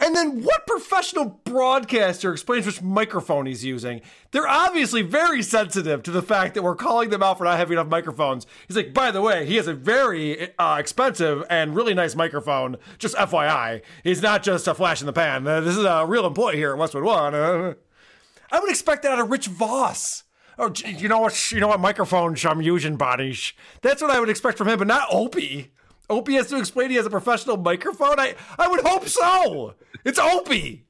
[0.00, 4.00] And then what professional broadcaster explains which microphone he's using?
[4.32, 7.74] They're obviously very sensitive to the fact that we're calling them out for not having
[7.74, 8.46] enough microphones.
[8.66, 12.76] He's like, by the way, he has a very uh, expensive and really nice microphone.
[12.98, 15.46] Just FYI, he's not just a flash in the pan.
[15.46, 17.34] Uh, this is a real employee here at Westwood One.
[18.50, 20.23] I would expect that out of Rich Voss.
[20.58, 21.52] Oh, you know what?
[21.52, 23.36] You know what microphone I'm using, buddy?
[23.82, 25.72] That's what I would expect from him, but not Opie.
[26.08, 28.20] Opie has to explain he has a professional microphone.
[28.20, 29.74] I I would hope so.
[30.04, 30.86] It's Opie.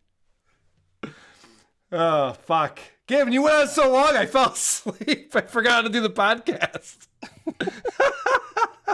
[1.93, 4.17] Oh fuck, Gavin, you went on so long.
[4.17, 5.35] I fell asleep.
[5.35, 7.07] I forgot how to do the podcast.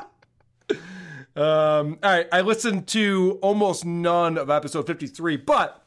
[1.36, 5.84] um, all right, I listened to almost none of episode 53, but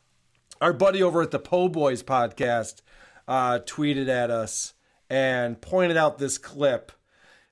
[0.60, 2.82] our buddy over at the Po Boys podcast
[3.28, 4.73] uh, tweeted at us
[5.14, 6.92] and pointed out this clip.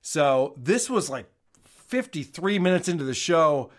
[0.01, 1.27] So this was like
[1.63, 3.69] 53 minutes into the show.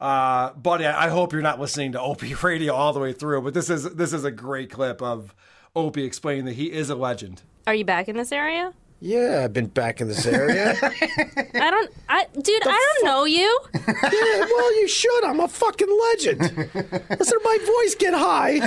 [0.00, 3.42] Uh, buddy, I I hope you're not listening to Opie Radio all the way through,
[3.42, 5.36] but this is this is a great clip of
[5.76, 7.42] Opie explaining that he is a legend.
[7.68, 8.74] Are you back in this area?
[9.00, 10.76] Yeah, I've been back in this area.
[10.82, 11.92] I don't.
[12.08, 13.60] I, dude, I don't know you.
[13.74, 15.24] yeah, well, you should.
[15.24, 16.40] I'm a fucking legend.
[16.40, 18.58] Listen to my voice get high.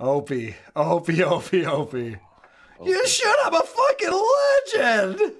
[0.00, 2.16] Opie, Opie, Opie, Opie.
[2.84, 3.36] You should.
[3.44, 4.22] I'm a fucking
[4.76, 5.32] legend.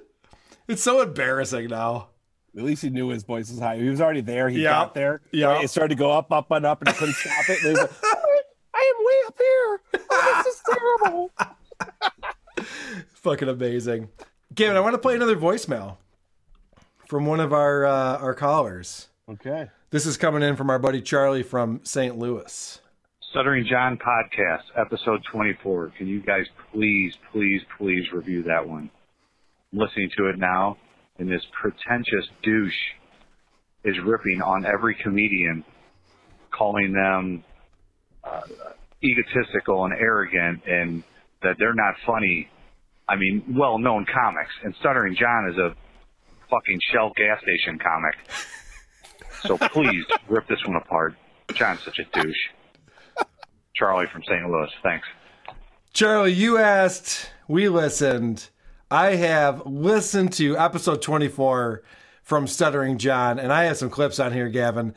[0.67, 2.09] It's so embarrassing now.
[2.57, 3.77] At least he knew his voice was high.
[3.77, 4.49] He was already there.
[4.49, 4.71] He Yeah.
[4.71, 5.21] got there.
[5.31, 5.61] Yeah.
[5.61, 7.63] It started to go up, up, and up, and he couldn't stop it.
[7.63, 7.91] And like,
[8.73, 9.81] I am way up here.
[10.11, 11.31] Oh, this is terrible.
[13.13, 14.09] Fucking amazing.
[14.53, 15.97] Gavin, I want to play another voicemail
[17.07, 19.07] from one of our uh, our callers.
[19.29, 19.69] Okay.
[19.91, 22.17] This is coming in from our buddy Charlie from St.
[22.17, 22.81] Louis.
[23.31, 25.93] Stuttering John podcast, episode 24.
[25.97, 28.89] Can you guys please, please, please review that one?
[29.71, 30.77] I'm listening to it now,
[31.19, 32.73] and this pretentious douche
[33.83, 35.63] is ripping on every comedian,
[36.49, 37.43] calling them
[38.23, 38.41] uh,
[39.03, 41.03] egotistical and arrogant, and
[41.43, 42.49] that they're not funny.
[43.07, 45.75] I mean, well-known comics, and Stuttering John is a
[46.49, 48.15] fucking Shell gas station comic.
[49.43, 51.13] So please rip this one apart.
[51.53, 52.35] John's such a douche.
[53.79, 54.47] Charlie from St.
[54.47, 54.69] Louis.
[54.83, 55.07] Thanks.
[55.93, 58.49] Charlie, you asked, we listened.
[58.91, 61.81] I have listened to episode 24
[62.21, 64.93] from Stuttering John, and I have some clips on here, Gavin.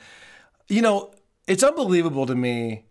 [0.68, 1.14] You know,
[1.46, 2.86] it's unbelievable to me.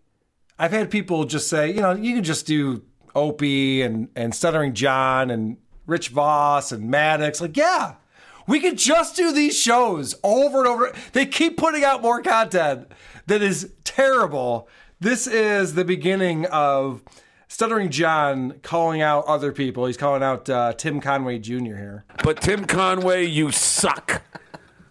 [0.58, 2.82] I've had people just say, you know, you can just do
[3.14, 7.40] Opie and, and Stuttering John and Rich Voss and Maddox.
[7.40, 7.96] Like, yeah,
[8.46, 10.92] we could just do these shows over and over.
[11.12, 12.88] They keep putting out more content
[13.26, 14.68] that is terrible.
[15.02, 17.02] This is the beginning of
[17.48, 19.86] Stuttering John calling out other people.
[19.86, 21.74] He's calling out uh, Tim Conway Jr.
[21.74, 22.04] here.
[22.22, 24.22] But Tim Conway, you suck.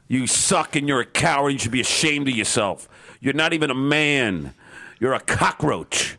[0.09, 1.51] You suck and you're a coward.
[1.51, 2.89] You should be ashamed of yourself.
[3.21, 4.53] You're not even a man.
[4.99, 6.17] You're a cockroach.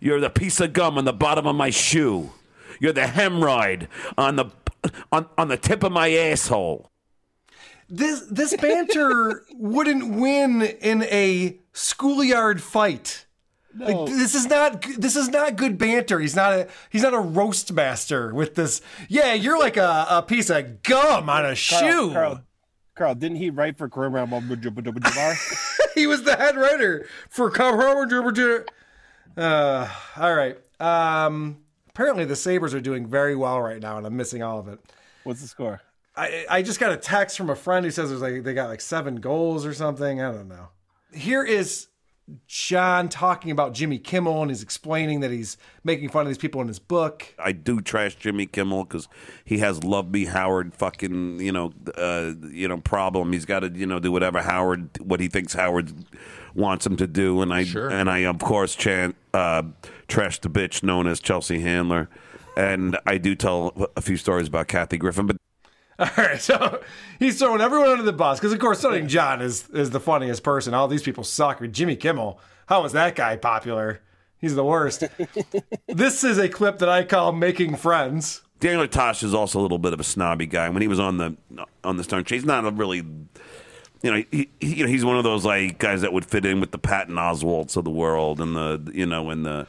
[0.00, 2.32] You're the piece of gum on the bottom of my shoe.
[2.80, 3.86] You're the hemorrhoid
[4.18, 4.46] on the
[5.12, 6.90] on, on the tip of my asshole.
[7.90, 13.26] This this banter wouldn't win in a schoolyard fight.
[13.76, 16.18] Like, this is not this is not good banter.
[16.18, 18.80] He's not a he's not a roast master with this.
[19.08, 22.12] Yeah, you're like a, a piece of gum on a shoe.
[22.12, 22.42] Carl,
[22.94, 25.90] Carl, didn't he write for Abdul-Jabbar?
[25.94, 28.66] he was the head writer for Kareem
[29.36, 30.58] uh, all right.
[30.80, 31.58] Um,
[31.90, 34.80] apparently the Sabres are doing very well right now, and I'm missing all of it.
[35.24, 35.80] What's the score?
[36.16, 38.68] I, I just got a text from a friend who says there's like they got
[38.68, 40.20] like seven goals or something.
[40.20, 40.68] I don't know.
[41.12, 41.88] Here is
[42.46, 46.60] John talking about Jimmy Kimmel and he's explaining that he's making fun of these people
[46.60, 47.34] in his book.
[47.38, 49.08] I do trash Jimmy Kimmel because
[49.44, 53.32] he has love me Howard fucking you know uh, you know problem.
[53.32, 55.92] He's got to you know do whatever Howard what he thinks Howard
[56.54, 59.62] wants him to do, and I and I of course chant uh,
[60.08, 62.08] trash the bitch known as Chelsea Handler,
[62.56, 65.36] and I do tell a few stories about Kathy Griffin, but.
[66.00, 66.80] All right, so
[67.18, 70.42] he's throwing everyone under the bus because, of course, Stuttering John is is the funniest
[70.42, 70.72] person.
[70.72, 71.62] All these people suck.
[71.70, 74.00] Jimmy Kimmel, how was that guy popular?
[74.38, 75.04] He's the worst.
[75.88, 79.78] this is a clip that I call "Making Friends." Daniel Tosh is also a little
[79.78, 80.70] bit of a snobby guy.
[80.70, 81.36] When he was on the
[81.84, 85.18] on the Stone, he's not a really, you know, he, he you know he's one
[85.18, 88.40] of those like guys that would fit in with the Patton Oswalts of the world
[88.40, 89.66] and the you know and the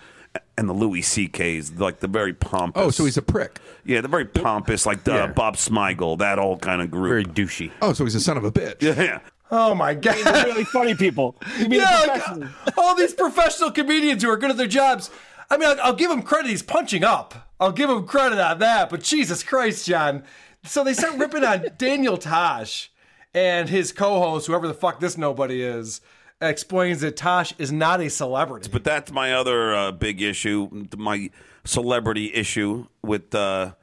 [0.58, 2.82] and the Louis C.K.'s, like the very pompous.
[2.82, 3.60] Oh, so he's a prick.
[3.84, 7.10] Yeah, the very pompous, like uh, the Bob Smigel, that whole kind of group.
[7.10, 7.72] Very douchey.
[7.82, 8.82] Oh, so he's a son of a bitch.
[9.02, 9.20] Yeah.
[9.54, 10.46] Oh my god!
[10.46, 11.36] really funny people.
[11.58, 15.10] You mean yeah, the like, all these professional comedians who are good at their jobs.
[15.50, 16.50] I mean, I'll, I'll give him credit.
[16.50, 17.50] He's punching up.
[17.60, 18.90] I'll give him credit on that.
[18.90, 20.24] But Jesus Christ, John.
[20.64, 22.92] So they start ripping on Daniel Tosh
[23.34, 26.00] and his co-host, whoever the fuck this nobody is,
[26.42, 28.70] explains that Tosh is not a celebrity.
[28.72, 31.30] But that's my other uh, big issue, my
[31.64, 33.74] celebrity issue with uh,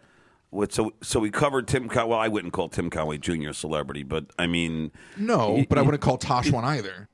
[0.51, 1.89] with so so we covered Tim.
[1.89, 3.51] Con- well, I wouldn't call Tim Conway Jr.
[3.51, 7.09] a celebrity, but I mean, No, he- but I wouldn't call Tosh one either.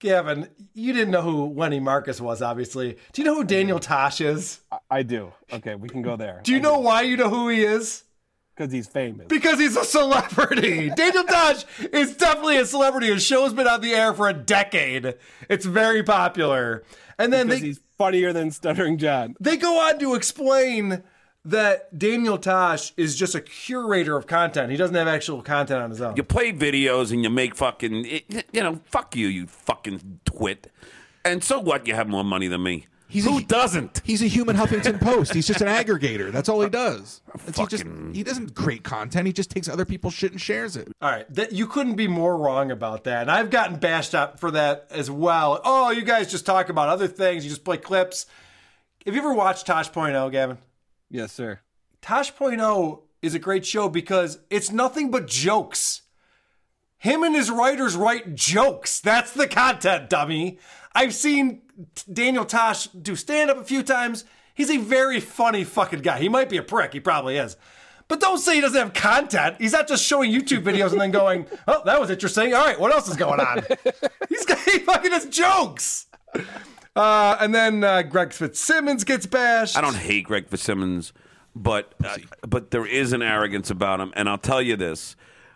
[0.00, 2.96] Gavin, you didn't know who Lenny Marcus was, obviously.
[3.12, 4.60] Do you know who Daniel Tosh is?
[4.88, 5.32] I do.
[5.52, 6.40] Okay, we can go there.
[6.44, 8.04] Do you know why you know who he is?
[8.58, 9.28] Because he's famous.
[9.28, 10.90] Because he's a celebrity.
[10.96, 13.06] Daniel Tosh is definitely a celebrity.
[13.06, 15.14] His show's been on the air for a decade.
[15.48, 16.82] It's very popular.
[17.18, 19.36] And then Because they he's funnier than Stuttering John.
[19.38, 21.04] they go on to explain
[21.44, 24.72] that Daniel Tosh is just a curator of content.
[24.72, 26.16] He doesn't have actual content on his own.
[26.16, 28.04] You play videos and you make fucking,
[28.52, 30.70] you know, fuck you, you fucking twit.
[31.24, 31.86] And so what?
[31.86, 32.86] You have more money than me.
[33.10, 34.02] He's Who a, doesn't?
[34.04, 35.32] He's a human Huffington Post.
[35.32, 36.30] He's just an aggregator.
[36.30, 37.22] That's all he does.
[37.48, 39.26] It's- He just he doesn't create content.
[39.26, 40.88] He just takes other people's shit and shares it.
[41.00, 43.22] All right, that you couldn't be more wrong about that.
[43.22, 45.60] And I've gotten bashed up for that as well.
[45.64, 47.44] Oh, you guys just talk about other things.
[47.44, 48.26] You just play clips.
[49.06, 50.58] Have you ever watched Tosh.0, Gavin?
[51.10, 51.60] Yes, sir.
[52.02, 56.02] Tosh.0 is a great show because it's nothing but jokes.
[56.98, 59.00] Him and his writers write jokes.
[59.00, 60.58] That's the content, dummy.
[60.94, 61.62] I've seen T-
[62.12, 64.24] Daniel Tosh do stand up a few times.
[64.54, 66.18] He's a very funny fucking guy.
[66.18, 66.92] He might be a prick.
[66.92, 67.56] He probably is.
[68.08, 69.56] But don't say he doesn't have content.
[69.58, 72.54] He's not just showing YouTube videos and then going, oh, that was interesting.
[72.54, 73.64] All right, what else is going on?
[74.28, 76.06] He's got, he fucking has jokes.
[76.96, 79.76] Uh, and then uh, Greg Fitzsimmons gets bashed.
[79.76, 81.12] I don't hate Greg Fitzsimmons,
[81.54, 85.14] but uh, but there is an arrogance about him, and I'll tell you this: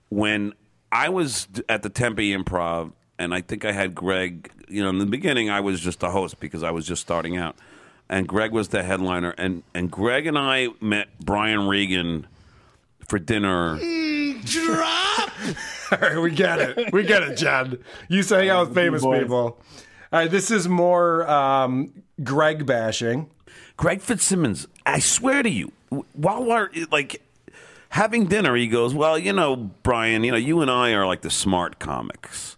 [0.08, 0.52] when
[0.92, 4.50] I was at the Tempe Improv, and I think I had Greg.
[4.68, 7.36] You know, in the beginning, I was just a host because I was just starting
[7.36, 7.56] out,
[8.08, 12.26] and Greg was the headliner, and and Greg and I met Brian Regan
[13.08, 13.78] for dinner.
[14.44, 15.30] Drop.
[15.92, 16.92] All right, we get it.
[16.92, 17.78] We get it, John.
[18.08, 19.22] You say out with famous boys.
[19.22, 19.36] people.
[19.36, 19.58] All
[20.20, 23.30] right, this is more um, Greg bashing.
[23.76, 25.72] Greg Fitzsimmons, I swear to you,
[26.12, 27.22] while we're like
[27.90, 31.22] having dinner, he goes, "Well, you know, Brian, you know, you and I are like
[31.22, 32.56] the smart comics.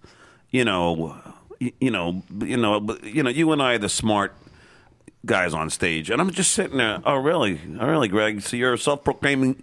[0.54, 1.16] You know,
[1.58, 4.36] you, you know, you know, you know, you and I are the smart
[5.26, 7.60] guys on stage." And I'm just sitting there, "Oh, really?
[7.80, 8.40] Oh, really, Greg?
[8.40, 9.60] So you're self-proclaiming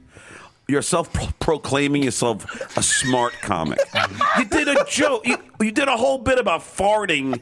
[0.67, 3.79] you're self-proclaiming yourself a smart comic.
[4.37, 5.25] you did a joke.
[5.25, 7.39] You, you did a whole bit about farting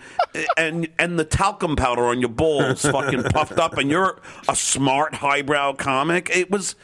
[0.56, 5.16] and and the talcum powder on your balls fucking puffed up, and you're a smart
[5.16, 6.30] highbrow comic.
[6.32, 6.76] It was.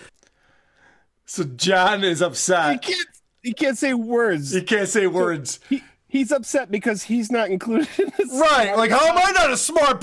[1.28, 2.72] So John is upset.
[2.72, 3.08] He can't.
[3.44, 4.52] He can't say words.
[4.52, 5.60] He can't say words.
[5.70, 5.84] He,
[6.16, 8.32] he's upset because he's not included in this.
[8.32, 8.76] Right.
[8.76, 10.02] Like, how am I not a smart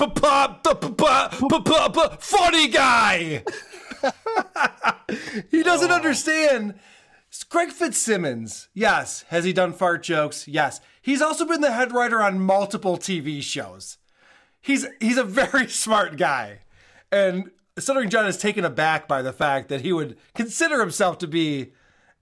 [2.23, 3.43] funny guy?
[5.51, 5.95] he doesn't oh.
[5.95, 6.75] understand.
[7.49, 9.25] Greg Fitzsimmons, yes.
[9.29, 10.47] Has he done fart jokes?
[10.47, 10.83] Yes.
[11.01, 13.97] He's also been the head writer on multiple TV shows.
[14.61, 16.61] He's he's a very smart guy.
[17.11, 21.27] And Stuttering John is taken aback by the fact that he would consider himself to
[21.27, 21.73] be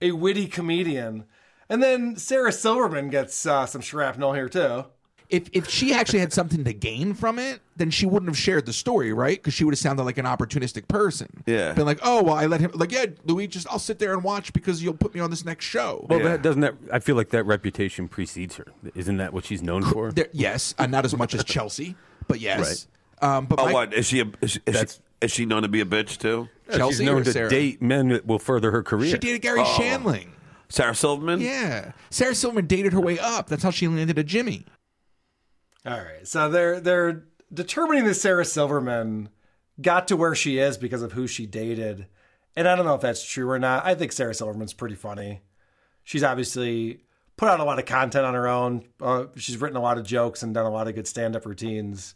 [0.01, 1.25] a witty comedian
[1.70, 4.84] and then Sarah Silverman gets uh, some shrapnel here too.
[5.30, 8.66] If if she actually had something to gain from it, then she wouldn't have shared
[8.66, 9.38] the story, right?
[9.38, 11.44] Because she would have sounded like an opportunistic person.
[11.47, 11.72] Yeah.
[11.72, 14.24] Been like, oh well, I let him like, yeah, Louis, just I'll sit there and
[14.24, 16.05] watch because you'll put me on this next show.
[16.10, 16.74] Well, that doesn't that?
[16.92, 18.66] I feel like that reputation precedes her.
[18.97, 20.10] Isn't that what she's known for?
[20.10, 21.94] There- yes, uh, not as much as Chelsea,
[22.26, 22.88] but yes.
[23.22, 24.18] Um, but oh, my- what is she?
[24.20, 26.48] A, is, she- is she, is she known to be a bitch too?
[26.74, 27.51] Chelsea she's known or to Sarah?
[27.51, 29.12] date men that will further her career.
[29.12, 29.76] She dated Gary Oh.
[30.70, 30.74] Shandling.
[30.74, 31.40] Sarah Silverman.
[31.40, 33.48] Yeah, Sarah Silverman dated her way up.
[33.48, 34.64] That's how she landed a Jimmy.
[35.84, 36.26] All right.
[36.26, 39.28] So they're they're determining that Sarah Silverman
[39.80, 42.06] got to where she is because of who she dated.
[42.56, 43.86] And I don't know if that's true or not.
[43.86, 45.40] I think Sarah Silverman's pretty funny.
[46.05, 47.01] She's obviously
[47.36, 48.84] put out a lot of content on her own.
[49.01, 52.14] Uh, she's written a lot of jokes and done a lot of good stand-up routines.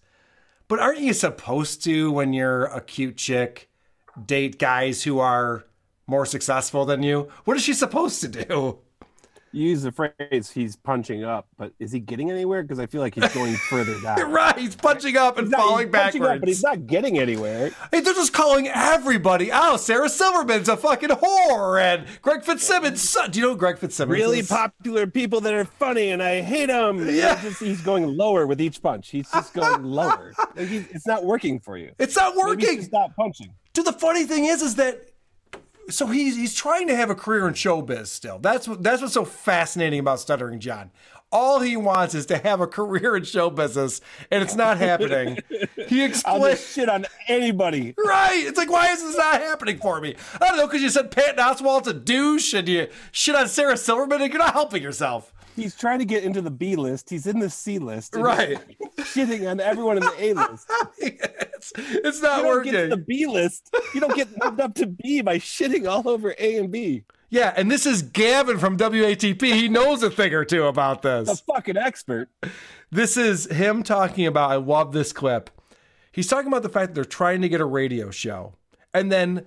[0.68, 3.70] But aren't you supposed to, when you're a cute chick,
[4.26, 5.64] date guys who are
[6.06, 7.28] more successful than you?
[7.44, 8.78] What is she supposed to do?
[9.52, 12.62] You use the phrase "he's punching up," but is he getting anywhere?
[12.62, 14.32] Because I feel like he's going further down.
[14.32, 16.26] right, he's punching up and He's not- falling he's backwards.
[16.26, 17.70] up, but he's not getting anywhere.
[17.92, 19.78] Hey, they're just calling everybody out.
[19.78, 23.16] Sarah Silverman's a fucking whore, and Greg Fitzsimmons.
[23.30, 24.18] Do you know who Greg Fitzsimmons?
[24.18, 24.48] Really is?
[24.48, 26.98] popular people that are funny, and I hate them.
[27.08, 27.40] Yeah.
[27.40, 29.10] Just, he's going lower with each punch.
[29.10, 30.32] He's just going lower.
[30.56, 31.92] Like, it's not working for you.
[32.00, 32.74] It's not Maybe working.
[32.78, 33.54] he's Stop punching.
[33.72, 35.00] Dude, the funny thing is, is that
[35.90, 38.38] so he's he's trying to have a career in showbiz still.
[38.38, 40.90] That's what that's what's so fascinating about Stuttering John.
[41.32, 44.00] All he wants is to have a career in show business,
[44.30, 45.38] and it's not happening.
[45.88, 46.64] He explains.
[46.64, 47.92] shit on anybody.
[47.98, 48.44] Right.
[48.46, 50.14] It's like, why is this not happening for me?
[50.40, 53.76] I don't know, because you said Pat Oswald's a douche and you shit on Sarah
[53.76, 55.32] Silverman and you're not helping yourself.
[55.56, 57.10] He's trying to get into the B list.
[57.10, 58.14] He's in the C list.
[58.16, 58.58] Right.
[58.98, 60.66] Shitting on everyone in the A list.
[60.98, 62.72] it's, it's not you don't working.
[62.72, 63.74] Get the B list.
[63.94, 67.04] You don't get moved up to B by shitting all over A and B.
[67.30, 69.42] Yeah, and this is Gavin from WATP.
[69.42, 71.28] He knows a thing or two about this.
[71.28, 72.28] A fucking expert.
[72.90, 75.50] This is him talking about, I love this clip.
[76.12, 78.54] He's talking about the fact that they're trying to get a radio show.
[78.92, 79.46] And then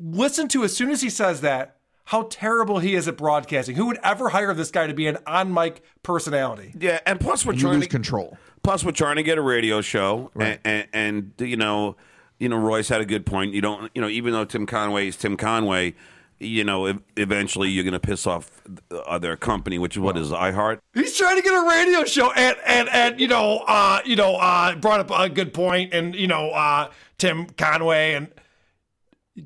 [0.00, 1.76] listen to, as soon as he says that,
[2.06, 3.76] how terrible he is at broadcasting.
[3.76, 6.74] Who would ever hire this guy to be an on mic personality?
[6.78, 8.36] Yeah, and plus we're You trying lose to control.
[8.62, 11.96] Plus, we're trying to get a radio show, and, and, and you know,
[12.38, 13.54] you know, Royce had a good point.
[13.54, 15.94] You don't, you know, even though Tim Conway is Tim Conway,
[16.38, 18.50] you know, eventually you're going to piss off
[18.90, 20.78] uh, their company, which is what is iHeart.
[20.94, 24.36] He's trying to get a radio show, and and and you know, uh, you know,
[24.36, 28.28] uh, brought up a good point, and you know, uh, Tim Conway, and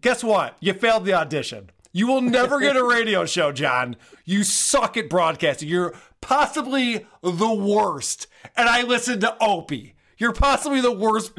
[0.00, 0.56] guess what?
[0.60, 1.70] You failed the audition.
[1.96, 3.96] You will never get a radio show, John.
[4.26, 5.70] You suck at broadcasting.
[5.70, 8.26] You're possibly the worst.
[8.54, 9.94] And I listened to Opie.
[10.18, 11.32] You're possibly the worst.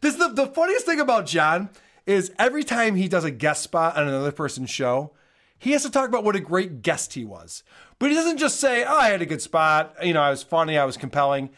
[0.00, 1.70] This is the, the funniest thing about John
[2.06, 5.12] is every time he does a guest spot on another person's show,
[5.56, 7.62] he has to talk about what a great guest he was.
[8.00, 9.94] But he doesn't just say, "Oh, I had a good spot.
[10.02, 10.76] You know, I was funny.
[10.76, 11.50] I was compelling."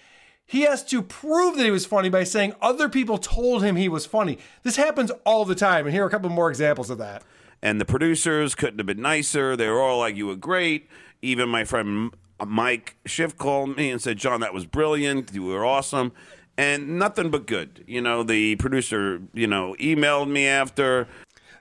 [0.44, 3.88] He has to prove that he was funny by saying other people told him he
[3.88, 4.36] was funny.
[4.62, 7.22] This happens all the time, and here are a couple more examples of that.
[7.62, 9.56] And the producers couldn't have been nicer.
[9.56, 10.88] They were all like, "You were great."
[11.22, 12.10] Even my friend
[12.44, 15.32] Mike Schiff called me and said, "John, that was brilliant.
[15.32, 16.12] You were awesome."
[16.58, 17.82] And nothing but good.
[17.86, 21.08] You know, the producer, you know, emailed me after.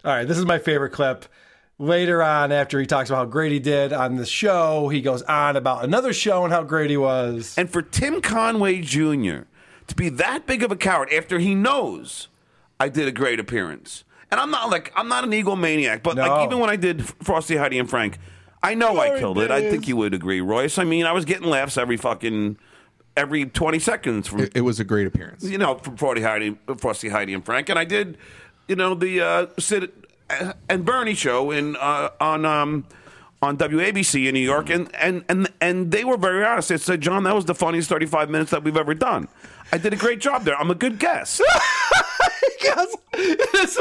[0.04, 1.26] All right, this is my favorite clip.
[1.78, 5.22] Later on, after he talks about how great he did on the show, he goes
[5.24, 7.56] on about another show and how great he was.
[7.58, 9.46] And for Tim Conway Jr.
[9.88, 12.28] to be that big of a coward after he knows
[12.80, 14.04] I did a great appearance.
[14.32, 16.26] And I'm not like I'm not an egomaniac, but No.
[16.28, 18.18] like even when I did Frosty, Heidi, and Frank,
[18.64, 19.52] I know I Sorry, killed it.
[19.52, 20.78] I think you would agree, Royce.
[20.78, 22.58] I mean, I was getting laughs every fucking
[23.18, 25.44] every 20 seconds from It, it was a great appearance.
[25.44, 28.18] you know from Frosty, Heidi, Frosty, Heidi, and Frank, and I did,
[28.70, 29.92] you know, the uh, Sid
[30.70, 32.86] and Bernie show in uh, on um,
[33.42, 36.70] on WABC in New York, and and and and they were very honest.
[36.70, 39.28] They said, "John, that was the funniest 35 minutes that we've ever done.
[39.72, 40.56] I did a great job there.
[40.56, 41.42] I'm a good guest."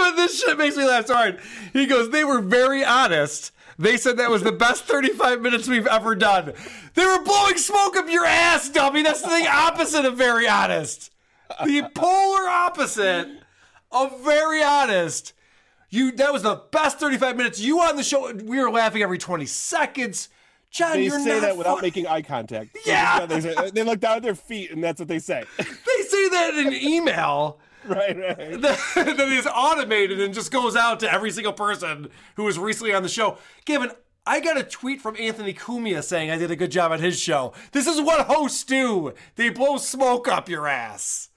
[0.00, 1.40] What this shit makes me laugh so hard.
[1.72, 3.52] He goes, they were very honest.
[3.78, 6.54] They said that was the best 35 minutes we've ever done.
[6.94, 9.02] They were blowing smoke up your ass, dummy.
[9.02, 11.12] That's the thing opposite of very honest.
[11.64, 13.28] The polar opposite
[13.92, 15.34] of very honest.
[15.90, 17.60] You that was the best 35 minutes.
[17.60, 20.29] You on the show, we were laughing every 20 seconds.
[20.70, 22.76] John, they say that without making eye contact.
[22.86, 23.26] Yeah.
[23.26, 25.44] they, say- they look down at their feet, and that's what they say.
[25.58, 27.60] They say that in an email.
[27.86, 28.60] right, right.
[28.60, 32.92] that, that is automated and just goes out to every single person who was recently
[32.92, 33.38] on the show.
[33.64, 33.90] Gavin,
[34.26, 37.18] I got a tweet from Anthony Cumia saying I did a good job on his
[37.18, 37.52] show.
[37.72, 39.14] This is what hosts do.
[39.36, 41.30] They blow smoke up your ass.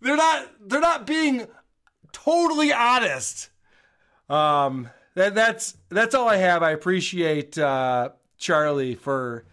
[0.00, 0.48] They're not.
[0.60, 1.46] They're not being
[2.12, 3.50] totally honest.
[4.28, 6.62] Um, that, that's that's all I have.
[6.62, 9.44] I appreciate uh, Charlie for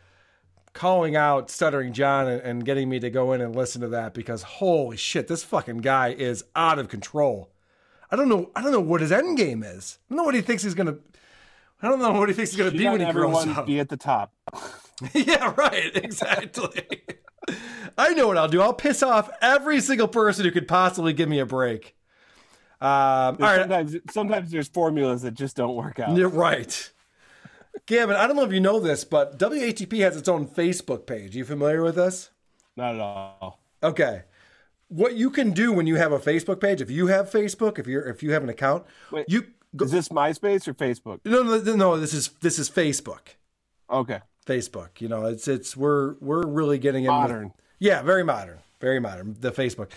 [0.73, 4.13] calling out Stuttering John and, and getting me to go in and listen to that
[4.13, 7.49] because holy shit, this fucking guy is out of control.
[8.11, 8.51] I don't know.
[8.55, 9.97] I don't know what his end game is.
[10.05, 10.97] I don't know what he thinks he's gonna.
[11.81, 13.65] I don't know what he thinks he's gonna be Shouldn't when he grows up.
[13.65, 14.33] be at the top.
[15.13, 15.91] yeah, right.
[15.95, 16.85] Exactly.
[17.97, 18.61] I know what I'll do.
[18.61, 21.95] I'll piss off every single person who could possibly give me a break.
[22.79, 23.59] Um, all right.
[23.61, 26.15] Sometimes, sometimes there's formulas that just don't work out.
[26.15, 26.91] You're right.
[27.85, 31.35] Gavin, I don't know if you know this, but WATP has its own Facebook page.
[31.35, 32.29] Are you familiar with this?
[32.75, 33.59] Not at all.
[33.81, 34.23] Okay.
[34.87, 37.87] What you can do when you have a Facebook page, if you have Facebook, if
[37.87, 39.47] you're if you have an account, Wait, you
[39.81, 41.19] is this MySpace or Facebook?
[41.25, 43.35] no no no, no this is this is Facebook.
[43.89, 44.19] Okay.
[44.45, 45.01] Facebook.
[45.01, 47.53] You know, it's it's we're we're really getting into Modern.
[47.79, 48.59] Yeah, very modern.
[48.79, 49.35] Very modern.
[49.39, 49.91] The Facebook.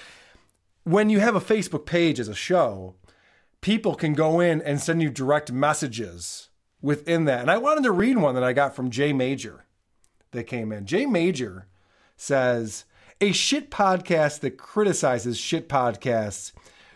[0.85, 2.95] When you have a Facebook page as a show,
[3.61, 6.49] people can go in and send you direct messages
[6.87, 7.41] within that.
[7.41, 9.67] And I wanted to read one that I got from Jay Major
[10.31, 10.87] that came in.
[10.87, 11.67] Jay Major
[12.17, 12.85] says,
[13.21, 16.53] a shit podcast that criticizes shit podcasts.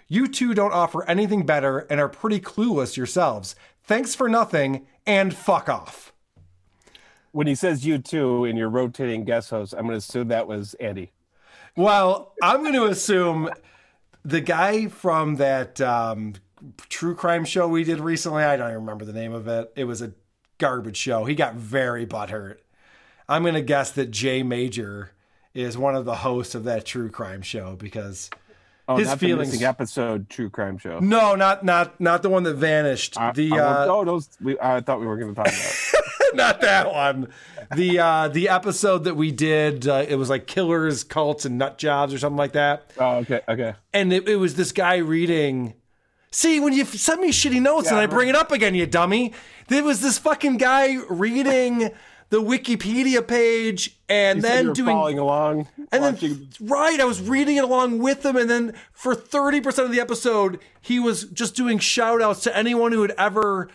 [0.07, 3.57] You two don't offer anything better and are pretty clueless yourselves.
[3.83, 6.12] Thanks for nothing and fuck off.
[7.33, 10.47] When he says you two and you're rotating guest hosts, I'm going to assume that
[10.47, 11.11] was Andy.
[11.77, 13.51] Well, I'm going to assume
[14.25, 16.35] the guy from that um,
[16.89, 19.73] true crime show we did recently, I don't even remember the name of it.
[19.77, 20.12] It was a
[20.59, 21.24] garbage show.
[21.24, 22.57] He got very butthurt.
[23.28, 25.12] I'm going to guess that Jay Major
[25.55, 28.31] is one of the hosts of that true crime show because
[28.91, 29.57] Oh, his feelings.
[29.57, 30.99] the episode True Crime Show.
[30.99, 33.15] no, not not not the one that vanished.
[33.35, 36.05] the I uh, oh, those we, I thought we were going to talk about.
[36.35, 37.28] not that one.
[37.77, 41.78] The uh, the episode that we did, uh, it was like killers, cults, and nut
[41.78, 42.91] jobs or something like that.
[42.99, 43.74] Oh, okay, okay.
[43.95, 45.74] and it, it was this guy reading.
[46.32, 49.32] See, when you send me shitty notes and I bring it up again, you dummy.
[49.66, 51.90] There was this fucking guy reading
[52.28, 57.20] the Wikipedia page and You then doing following along, and watching- then right, I was
[57.20, 61.24] reading it along with him, and then for thirty percent of the episode, he was
[61.24, 63.69] just doing shout outs to anyone who had ever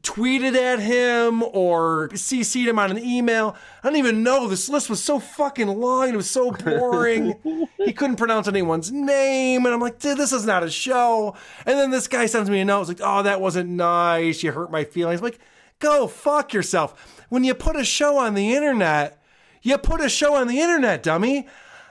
[0.00, 3.56] tweeted at him or CC'd him on an email.
[3.82, 4.48] I don't even know.
[4.48, 7.34] This list was so fucking long and it was so boring.
[7.76, 9.66] he couldn't pronounce anyone's name.
[9.66, 11.36] And I'm like, dude, this is not a show.
[11.66, 12.80] And then this guy sends me a note.
[12.82, 14.42] It's like, oh, that wasn't nice.
[14.42, 15.20] You hurt my feelings.
[15.20, 15.40] I'm like,
[15.82, 17.24] Go fuck yourself.
[17.28, 19.20] When you put a show on the internet,
[19.62, 21.48] you put a show on the internet, dummy.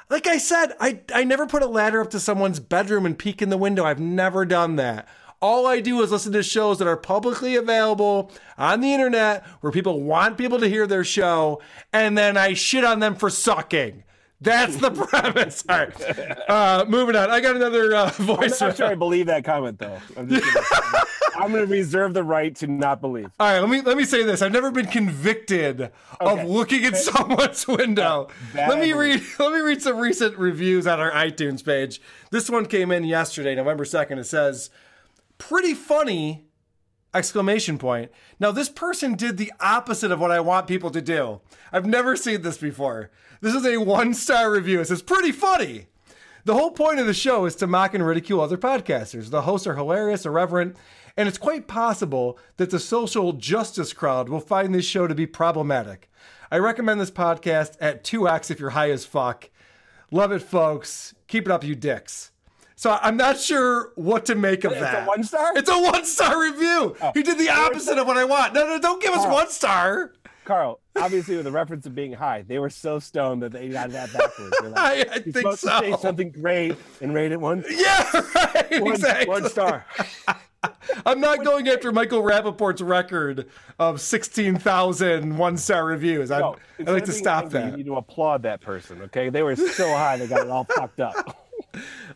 [0.09, 3.41] Like I said, I, I never put a ladder up to someone's bedroom and peek
[3.41, 3.83] in the window.
[3.83, 5.09] I've never done that.
[5.41, 9.71] All I do is listen to shows that are publicly available on the internet where
[9.71, 11.61] people want people to hear their show,
[11.91, 14.03] and then I shit on them for sucking.
[14.39, 15.63] That's the premise.
[15.69, 16.49] All right.
[16.49, 17.29] Uh, moving on.
[17.29, 18.59] I got another uh, I'm voice.
[18.59, 19.97] not sure I believe that comment though.
[20.17, 21.03] I'm, just gonna,
[21.35, 23.29] I'm gonna reserve the right to not believe.
[23.39, 24.41] All right, let me let me say this.
[24.41, 28.27] I've never been convicted of looking at someone's window.
[28.53, 32.01] Bad let me read let me read some recent reviews on our iTunes page.
[32.31, 34.17] This one came in yesterday, November 2nd.
[34.17, 34.71] It says,
[35.41, 36.45] "Pretty funny."
[37.13, 38.11] Exclamation point.
[38.39, 41.41] Now this person did the opposite of what I want people to do.
[41.71, 43.09] I've never seen this before.
[43.41, 44.79] This is a one-star review.
[44.79, 45.87] It says, "Pretty funny."
[46.45, 49.29] The whole point of the show is to mock and ridicule other podcasters.
[49.29, 50.77] The hosts are hilarious, irreverent,
[51.17, 55.27] and it's quite possible that the social justice crowd will find this show to be
[55.27, 56.09] problematic.
[56.51, 59.49] I recommend this podcast at 2x if you're high as fuck.
[60.11, 61.13] Love it, folks.
[61.27, 62.31] Keep it up, you dicks.
[62.81, 65.55] So I'm not sure what to make of It's a one star?
[65.55, 66.95] It's a one star review.
[66.99, 67.11] Oh.
[67.13, 68.55] he did the opposite of what I want.
[68.55, 69.35] No, no, don't give us Carl.
[69.35, 70.13] one star.
[70.45, 73.91] Carl, obviously with the reference of being high, they were so stoned that they got
[73.91, 74.55] that backwards.
[74.59, 77.63] They're I- I think to say something great and rate it one.
[77.69, 78.81] Yeah, right.
[78.81, 79.27] One, exactly.
[79.27, 79.85] one star.
[81.05, 83.47] I'm not going after Michael Rapaport's record
[83.77, 86.31] of 16,000 one star reviews.
[86.31, 89.03] No, I'd like to instead of being stop angry, You need to applaud that person.
[89.03, 91.37] Okay, they were so high they got it all fucked up.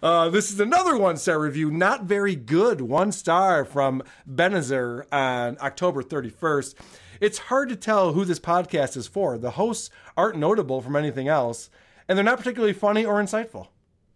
[0.04, 2.82] Uh, this is another one star review, not very good.
[2.82, 6.76] One star from Benazer on October 31st.
[7.22, 9.38] It's hard to tell who this podcast is for.
[9.38, 11.70] The hosts aren't notable from anything else,
[12.08, 13.68] and they're not particularly funny or insightful.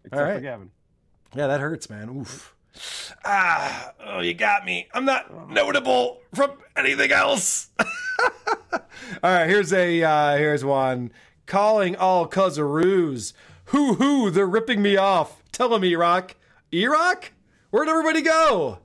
[0.04, 0.34] Except All right.
[0.34, 0.70] for Gavin.
[1.34, 2.08] Yeah, that hurts, man.
[2.10, 2.54] Oof.
[3.24, 4.88] Ah, oh, you got me.
[4.92, 7.70] I'm not notable from anything else.
[8.72, 8.80] all
[9.22, 11.10] right, here's a uh, here's one.
[11.46, 13.32] Calling all cuzzaroos.
[13.70, 15.44] Hoo hoo, they're ripping me off.
[15.52, 16.34] Tell them, Iraq.
[16.74, 17.32] Iraq?
[17.70, 18.78] Where'd everybody go?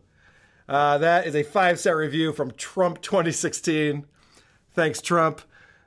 [0.70, 4.06] Uh, that is a five star review from Trump 2016.
[4.74, 5.42] Thanks, Trump.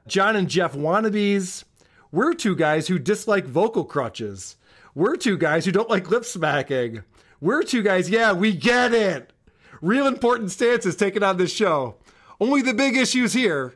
[0.08, 1.62] John and Jeff wannabes.
[2.10, 4.56] We're two guys who dislike vocal crutches.
[4.96, 7.04] We're two guys who don't like lip smacking.
[7.40, 9.32] We're two guys, yeah, we get it.
[9.80, 11.98] Real important stances taken on this show.
[12.40, 13.74] Only the big issues here.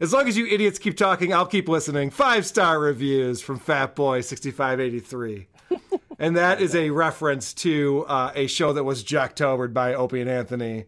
[0.00, 2.08] As long as you idiots keep talking, I'll keep listening.
[2.08, 5.46] Five star reviews from Fat Boy 6583.
[6.18, 10.30] and that is a reference to uh, a show that was Jocktobered by Opie and
[10.30, 10.86] Anthony.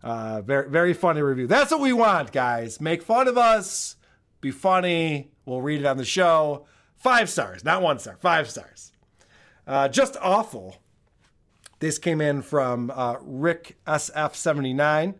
[0.00, 1.48] Uh, very, very funny review.
[1.48, 2.80] That's what we want, guys.
[2.80, 3.96] Make fun of us.
[4.40, 5.32] Be funny.
[5.44, 6.66] We'll read it on the show.
[6.96, 8.16] Five stars, not one star.
[8.20, 8.92] Five stars.
[9.66, 10.76] Uh, just awful.
[11.80, 15.16] This came in from uh, Rick SF79.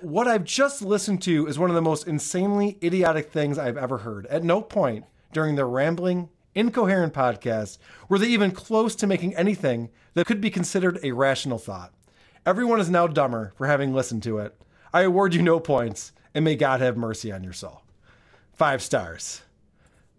[0.00, 3.98] What I've just listened to is one of the most insanely idiotic things I've ever
[3.98, 4.26] heard.
[4.26, 9.88] At no point during their rambling, incoherent podcast were they even close to making anything
[10.12, 11.94] that could be considered a rational thought.
[12.44, 14.54] Everyone is now dumber for having listened to it.
[14.92, 17.82] I award you no points, and may God have mercy on your soul.
[18.52, 19.40] Five stars.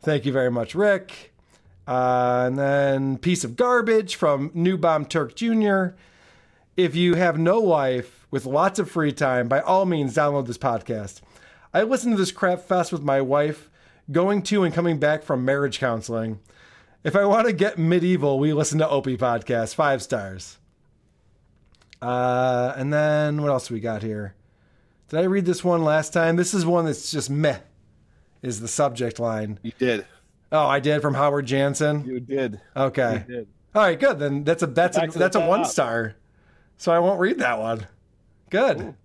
[0.02, 1.34] Thank you very much, Rick.
[1.88, 5.90] Uh, and then piece of garbage from New Bomb Turk Jr.
[6.76, 10.58] If you have no life with lots of free time, by all means download this
[10.58, 11.22] podcast.
[11.74, 13.70] I listened to this crap fest with my wife,
[14.12, 16.40] going to and coming back from marriage counseling.
[17.04, 19.76] If I want to get medieval, we listen to Opie podcast.
[19.76, 20.58] Five stars.
[22.02, 24.36] Uh, and then what else we got here?
[25.10, 26.36] Did I read this one last time?
[26.36, 27.60] This is one that's just meh.
[28.42, 29.60] Is the subject line?
[29.64, 30.06] You did.
[30.52, 32.06] Oh, I did from Howard Jansen.
[32.06, 32.60] You did.
[32.76, 33.26] Okay.
[33.28, 33.48] You did.
[33.74, 34.20] All right, good.
[34.20, 36.16] Then that's a that's a that's a one star.
[36.78, 37.88] So I won't read that one.
[38.50, 38.96] Good.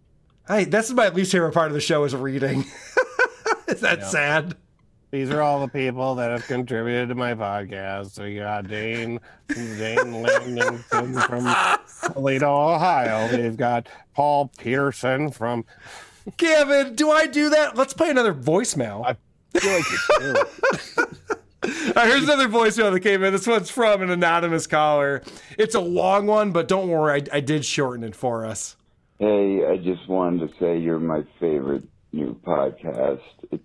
[0.46, 2.60] Hey, this is my least favorite part of the show is reading.
[3.68, 4.06] is that Yeah.
[4.08, 4.56] sad?
[5.10, 8.12] These are all the people that have contributed to my podcast.
[8.12, 13.28] So you got Dane, Dane Landington from Toledo, Ohio.
[13.36, 15.66] We've got Paul Pearson from.
[16.38, 17.76] Gavin, do I do that?
[17.76, 19.04] Let's play another voicemail.
[19.04, 19.16] I
[19.58, 20.34] feel like you do.
[21.88, 23.32] All right, here's another voicemail that came in.
[23.34, 25.22] This one's from an anonymous caller.
[25.58, 28.76] It's a long one, but don't worry, I, I did shorten it for us.
[29.22, 33.20] Hey, I just wanted to say you're my favorite new podcast.
[33.52, 33.62] It's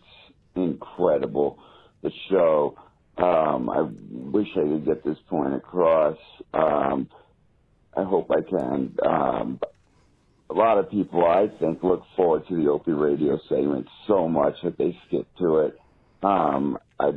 [0.56, 1.58] incredible.
[2.04, 2.78] The show.
[3.18, 3.88] Um, I
[4.30, 6.16] wish I could get this point across.
[6.54, 7.10] Um,
[7.98, 8.98] I hope I can.
[9.04, 9.60] Um,
[10.52, 14.54] a lot of people, I think, look forward to the Opie Radio segment so much
[14.64, 15.80] that they skip to it.
[16.22, 17.14] Um, I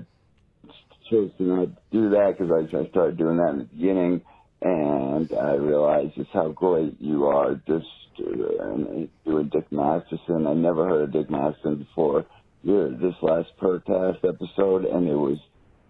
[1.11, 4.23] chose to not do that because I, I started doing that in the beginning,
[4.62, 7.55] and I realized just how great you are.
[7.66, 7.87] Just
[8.19, 10.47] uh, doing Dick Masterson.
[10.47, 12.27] I never heard of Dick Masterson before.
[12.62, 15.39] Your this last podcast episode, and it was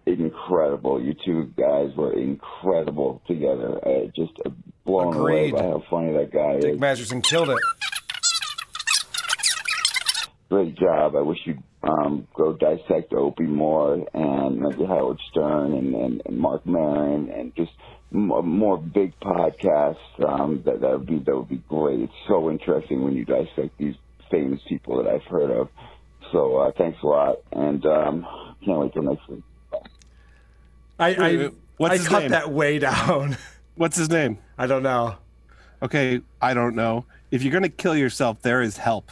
[0.05, 1.01] incredible.
[1.01, 3.79] You two guys were incredible together.
[3.85, 4.51] I just uh,
[4.85, 6.71] blown away by how funny that guy Dick is.
[6.71, 7.57] Dick Masterson killed it.
[10.51, 11.15] Great job.
[11.15, 16.37] I wish you'd um, go dissect Opie more and maybe Howard Stern and, and, and
[16.37, 17.71] Marc Maron and just
[18.11, 19.95] more, more big podcasts.
[20.27, 22.01] Um, that that would be that would be great.
[22.01, 23.95] It's so interesting when you dissect these
[24.29, 25.69] famous people that I've heard of.
[26.33, 28.27] So uh, thanks a lot, and um,
[28.65, 29.43] can't wait till next week.
[30.99, 32.31] I I, what's I his cut name?
[32.31, 33.37] that way down.
[33.75, 34.37] What's his name?
[34.57, 35.15] I don't know.
[35.81, 37.05] Okay, I don't know.
[37.31, 39.09] If you're gonna kill yourself, there is help.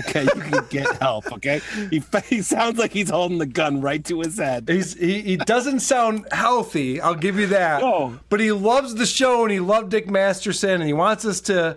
[0.00, 1.30] Okay, you can get help.
[1.32, 1.60] Okay,
[1.90, 4.68] he, he sounds like he's holding the gun right to his head.
[4.68, 7.00] He's he, he doesn't sound healthy.
[7.00, 7.80] I'll give you that.
[7.80, 8.18] No.
[8.28, 11.76] But he loves the show and he loved Dick Masterson and he wants us to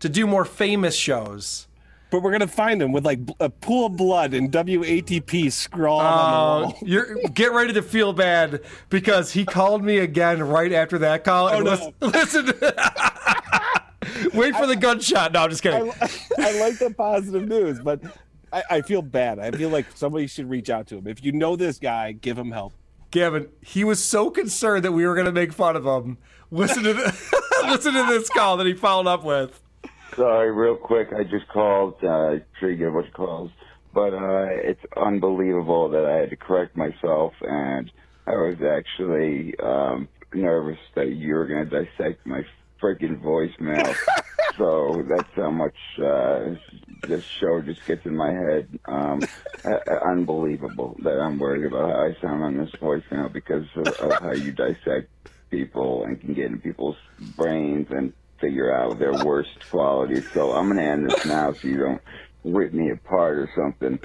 [0.00, 1.66] to do more famous shows.
[2.10, 6.12] But we're gonna find him with like a pool of blood and WATP scrawled on
[6.12, 6.78] the Uh, wall.
[6.82, 8.60] you're get ready to feel bad
[8.90, 11.48] because he called me again right after that call.
[11.48, 11.70] and no.
[11.72, 12.46] listen, listen
[14.34, 15.32] wait for the gunshot.
[15.32, 15.90] No, I'm just kidding.
[16.00, 16.08] I,
[16.38, 18.00] I like the positive news, but
[18.52, 19.38] I, I feel bad.
[19.38, 21.06] I feel like somebody should reach out to him.
[21.06, 22.72] If you know this guy, give him help.
[23.10, 26.18] Gavin, he was so concerned that we were going to make fun of him.
[26.50, 27.04] Listen to the,
[27.68, 29.62] listen to this call that he followed up with.
[30.14, 31.08] Sorry, real quick.
[31.12, 31.96] I just called.
[32.02, 33.50] Uh, I'm sure you get a bunch of calls,
[33.92, 37.90] but uh, it's unbelievable that I had to correct myself, and
[38.26, 42.42] I was actually um, nervous that you were going to dissect my
[42.82, 43.94] freaking voicemail.
[44.58, 46.54] so that's how much uh,
[47.06, 48.78] this show just gets in my head.
[48.86, 49.22] Um,
[49.64, 49.78] uh,
[50.08, 54.32] unbelievable that I'm worried about how I sound on this voicemail because of, of how
[54.32, 55.08] you dissect
[55.50, 56.96] people and can get in people's
[57.36, 60.24] brains and figure out their worst qualities.
[60.34, 62.02] So I'm going to end this now so you don't
[62.44, 63.98] rip me apart or something.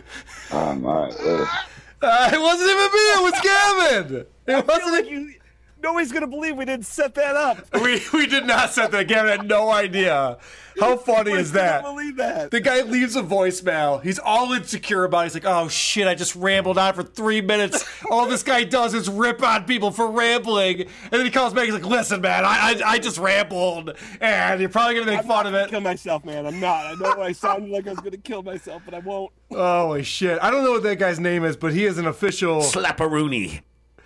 [0.51, 1.45] Um, uh, uh,
[2.03, 2.99] Uh, it wasn't even me.
[2.99, 4.25] It was Gavin.
[4.47, 4.91] It wasn't.
[4.91, 5.33] like you.
[5.83, 7.65] Nobody's gonna believe we didn't set that up.
[7.81, 9.01] We we did not set that.
[9.01, 9.07] Up.
[9.07, 10.37] Gavin had no idea.
[10.79, 11.83] How funny is that?
[11.83, 12.51] Believe that.
[12.51, 14.01] The guy leaves a voicemail.
[14.01, 15.21] He's all insecure about.
[15.21, 15.23] it.
[15.25, 16.07] He's like, "Oh shit!
[16.07, 17.83] I just rambled on for three minutes.
[18.09, 21.65] All this guy does is rip on people for rambling." And then he calls back.
[21.65, 25.47] He's like, "Listen, man, I I, I just rambled, and you're probably gonna make fun
[25.47, 26.45] of it." Kill myself, man.
[26.45, 26.85] I'm not.
[26.85, 29.31] I know I sounded like I was gonna kill myself, but I won't.
[29.51, 30.39] Holy shit!
[30.41, 33.61] I don't know what that guy's name is, but he is an official Slapperoonie.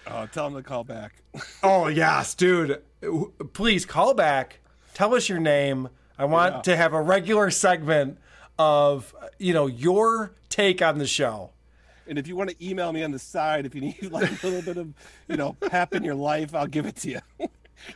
[0.07, 1.13] Oh, tell him to call back.
[1.63, 2.81] Oh yes, dude.
[3.53, 4.59] Please call back.
[4.93, 5.89] Tell us your name.
[6.17, 6.61] I want Yeah.
[6.61, 8.17] to have a regular segment
[8.57, 11.49] of you know your take on the show.
[12.07, 14.47] And if you want to email me on the side, if you need like a
[14.47, 14.93] little bit of,
[15.27, 17.19] you know, pep in your life, I'll give it to you.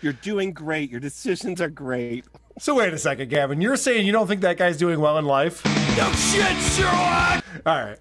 [0.02, 0.90] You're doing great.
[0.90, 2.26] Your decisions are great.
[2.60, 3.62] So wait a second, Gavin.
[3.62, 5.64] You're saying you don't think that guy's doing well in life?
[5.96, 7.44] No shit, Sherlock!
[7.66, 7.98] All right.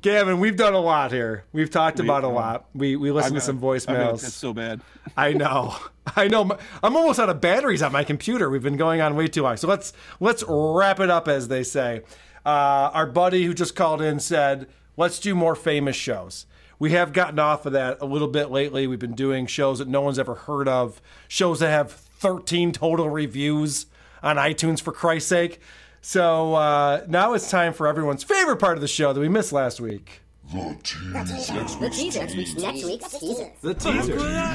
[0.00, 1.44] Gavin, we've done a lot here.
[1.52, 2.66] We've talked We- about a lot.
[2.74, 4.22] We we listened to some voicemails.
[4.22, 4.80] That's so bad.
[5.16, 5.76] I know.
[6.16, 6.56] I know.
[6.82, 8.48] I'm almost out of batteries on my computer.
[8.48, 9.56] We've been going on way too long.
[9.56, 12.02] So let's let's wrap it up, as they say.
[12.46, 14.66] Uh, our buddy who just called in said,
[14.96, 16.46] "Let's do more famous shows."
[16.78, 18.86] We have gotten off of that a little bit lately.
[18.86, 23.10] We've been doing shows that no one's ever heard of, shows that have 13 total
[23.10, 23.84] reviews
[24.22, 25.60] on iTunes, for Christ's sake.
[26.02, 29.52] So uh, now it's time for everyone's favorite part of the show that we missed
[29.52, 30.22] last week.
[30.52, 31.54] The teaser.
[31.54, 33.52] Next week's next week's teaser.
[33.60, 34.16] The teaser.
[34.16, 34.54] The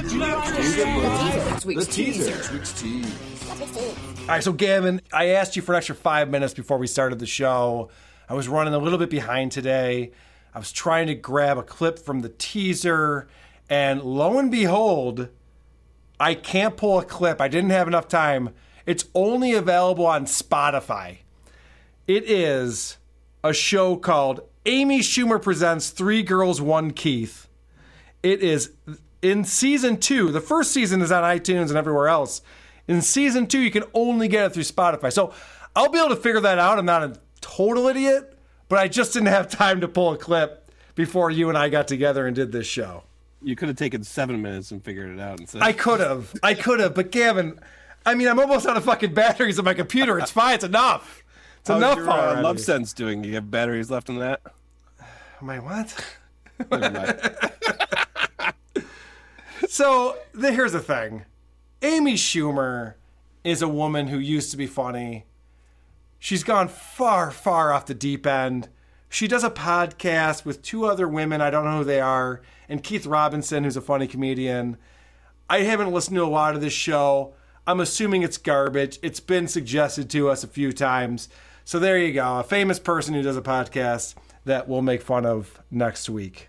[1.74, 2.30] The teaser.
[2.30, 3.16] Next week's teaser.
[4.20, 7.18] All right, so Gavin, I asked you for an extra five minutes before we started
[7.18, 7.88] the show.
[8.28, 10.10] I was running a little bit behind today.
[10.52, 13.28] I was trying to grab a clip from the teaser,
[13.70, 15.28] and lo and behold,
[16.18, 17.40] I can't pull a clip.
[17.40, 18.50] I didn't have enough time.
[18.84, 21.18] It's only available on Spotify.
[22.06, 22.98] It is
[23.42, 27.48] a show called Amy Schumer Presents Three Girls, One Keith.
[28.22, 28.70] It is
[29.22, 30.30] in season two.
[30.30, 32.42] The first season is on iTunes and everywhere else.
[32.86, 35.12] In season two, you can only get it through Spotify.
[35.12, 35.34] So
[35.74, 36.78] I'll be able to figure that out.
[36.78, 38.38] I'm not a total idiot,
[38.68, 41.88] but I just didn't have time to pull a clip before you and I got
[41.88, 43.02] together and did this show.
[43.42, 45.40] You could have taken seven minutes and figured it out.
[45.40, 45.62] Instead.
[45.62, 46.32] I could have.
[46.42, 46.94] I could have.
[46.94, 47.58] But Gavin,
[48.04, 50.20] I mean, I'm almost out of fucking batteries on my computer.
[50.20, 50.54] It's fine.
[50.54, 51.24] It's enough.
[51.66, 52.42] It's How's enough your, uh.
[52.44, 53.24] Lovense doing?
[53.24, 54.40] You have batteries left in that?
[55.40, 56.04] My what?
[59.68, 61.24] So the, here's the thing
[61.82, 62.94] Amy Schumer
[63.42, 65.26] is a woman who used to be funny.
[66.20, 68.68] She's gone far, far off the deep end.
[69.08, 71.40] She does a podcast with two other women.
[71.40, 72.42] I don't know who they are.
[72.68, 74.76] And Keith Robinson, who's a funny comedian.
[75.50, 77.34] I haven't listened to a lot of this show.
[77.66, 79.00] I'm assuming it's garbage.
[79.02, 81.28] It's been suggested to us a few times.
[81.66, 82.38] So there you go.
[82.38, 84.14] A famous person who does a podcast
[84.44, 86.48] that we'll make fun of next week.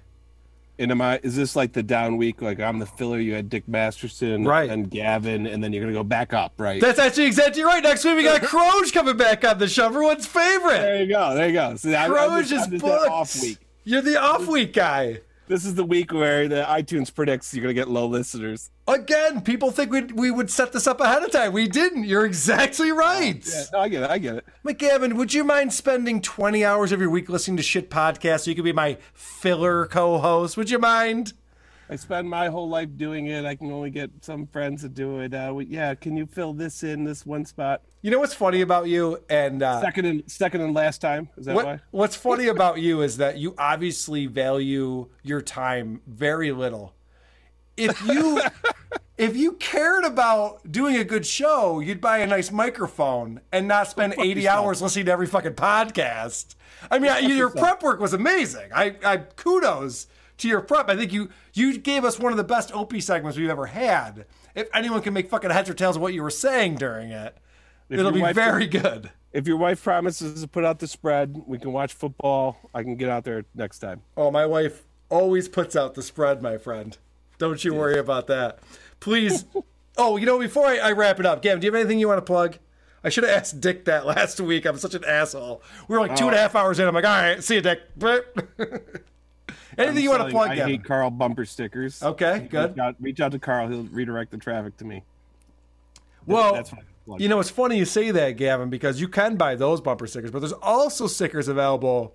[0.79, 1.19] And am I?
[1.23, 2.39] Is this like the down week?
[2.39, 3.19] Like I'm the filler.
[3.19, 4.69] You had Dick Masterson, Right.
[4.69, 6.79] and Gavin, and then you're gonna go back up, right?
[6.79, 7.81] That's actually exactly right.
[7.81, 9.87] Next week we got Croge coming back on the show.
[9.87, 10.77] Everyone's favorite.
[10.77, 11.33] There you go.
[11.33, 11.75] There you go.
[11.77, 13.09] See, I'm- I'm Croge just- is I'm just that booked.
[13.11, 13.57] off week.
[13.85, 15.21] You're the off week guy.
[15.47, 18.69] This is the week where the iTunes predicts you're gonna get low listeners.
[18.85, 21.53] Again, people think we we would set this up ahead of time.
[21.53, 22.03] We didn't.
[22.03, 23.45] You're exactly right.
[23.47, 24.09] Yeah, no, I get it.
[24.09, 24.45] I get it.
[24.65, 28.51] McGavin, would you mind spending 20 hours of your week listening to shit podcasts so
[28.51, 30.57] you could be my filler co-host?
[30.57, 31.31] Would you mind?
[31.89, 33.45] I spend my whole life doing it.
[33.45, 35.33] I can only get some friends to do it.
[35.33, 37.81] Uh, yeah, can you fill this in this one spot?
[38.01, 39.23] You know what's funny about you?
[39.29, 41.29] And uh, second and second and last time.
[41.37, 41.79] Is that what, why?
[41.91, 46.93] What's funny about you is that you obviously value your time very little.
[47.77, 48.41] If you
[49.17, 53.87] if you cared about doing a good show, you'd buy a nice microphone and not
[53.87, 54.57] spend fuck 80 yourself.
[54.57, 56.55] hours listening to every fucking podcast.
[56.91, 58.69] I mean, fuck your prep work was amazing.
[58.73, 60.07] I, I kudos
[60.37, 60.89] to your prep.
[60.89, 64.25] I think you you gave us one of the best Opie segments we've ever had.
[64.55, 67.37] If anyone can make fucking heads or tails of what you were saying during it,
[67.89, 69.11] If it'll be wife- very good.
[69.33, 72.57] If your wife promises to put out the spread, we can watch football.
[72.73, 74.01] I can get out there next time.
[74.15, 76.97] Oh, my wife always puts out the spread, my friend.
[77.37, 78.57] Don't you worry about that.
[78.99, 79.45] Please.
[79.97, 82.07] oh, you know, before I, I wrap it up, Gavin, do you have anything you
[82.07, 82.57] want to plug?
[83.03, 84.65] I should have asked Dick that last week.
[84.65, 85.61] I'm such an asshole.
[85.87, 86.41] We were like two and a Oh.
[86.41, 86.87] half hours in.
[86.87, 87.81] I'm like, all right, see you, Dick.
[89.77, 90.71] anything I'm you want to selling- plug, I Gavin?
[90.71, 92.01] hate Carl bumper stickers.
[92.03, 92.71] Okay, good.
[92.71, 93.67] Reach out, reach out to Carl.
[93.67, 95.03] He'll redirect the traffic to me.
[96.25, 96.71] Well, that's
[97.05, 100.07] what you know, it's funny you say that, Gavin, because you can buy those bumper
[100.07, 102.13] stickers, but there's also stickers available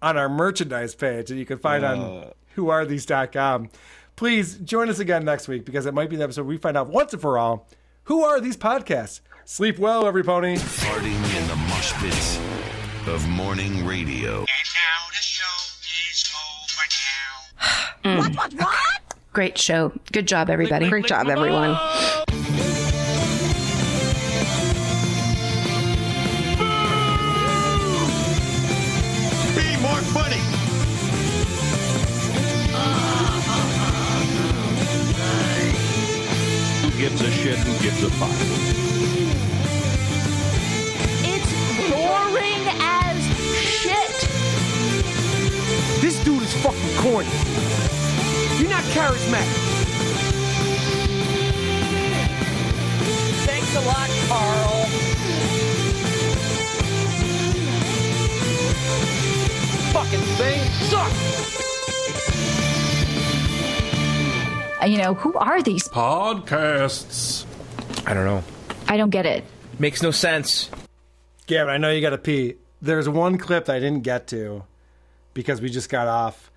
[0.00, 2.30] on our merchandise page that you can find on Uh.
[2.56, 3.68] whoarethese.com.
[4.16, 6.88] Please join us again next week because it might be the episode we find out
[6.88, 7.68] once and for all
[8.04, 9.20] who are these podcasts.
[9.44, 10.56] Sleep well, every pony.
[10.56, 12.38] Farting in the mosh pits
[13.06, 14.44] of morning radio.
[18.02, 18.76] What, what, what?
[19.32, 19.92] Great show.
[20.12, 20.88] Good job, everybody.
[20.88, 21.76] Great job, everyone.
[29.54, 30.40] Be more funny.
[36.82, 37.58] Who gives a shit?
[37.58, 38.30] Who gives a fuck?
[41.22, 41.52] It's
[41.90, 43.22] boring as
[43.54, 44.28] shit.
[46.00, 47.28] This dude is fucking corny.
[48.80, 49.80] You're not charismatic.
[53.44, 54.86] Thanks a lot, Carl.
[59.92, 61.60] Fucking thing sucks.
[64.82, 65.86] Uh, You know, who are these?
[65.88, 67.44] Podcasts.
[68.06, 68.42] I don't know.
[68.88, 69.44] I don't get it.
[69.78, 70.70] Makes no sense.
[71.46, 72.54] Gavin, I know you got to pee.
[72.80, 74.64] There's one clip that I didn't get to
[75.34, 76.49] because we just got off.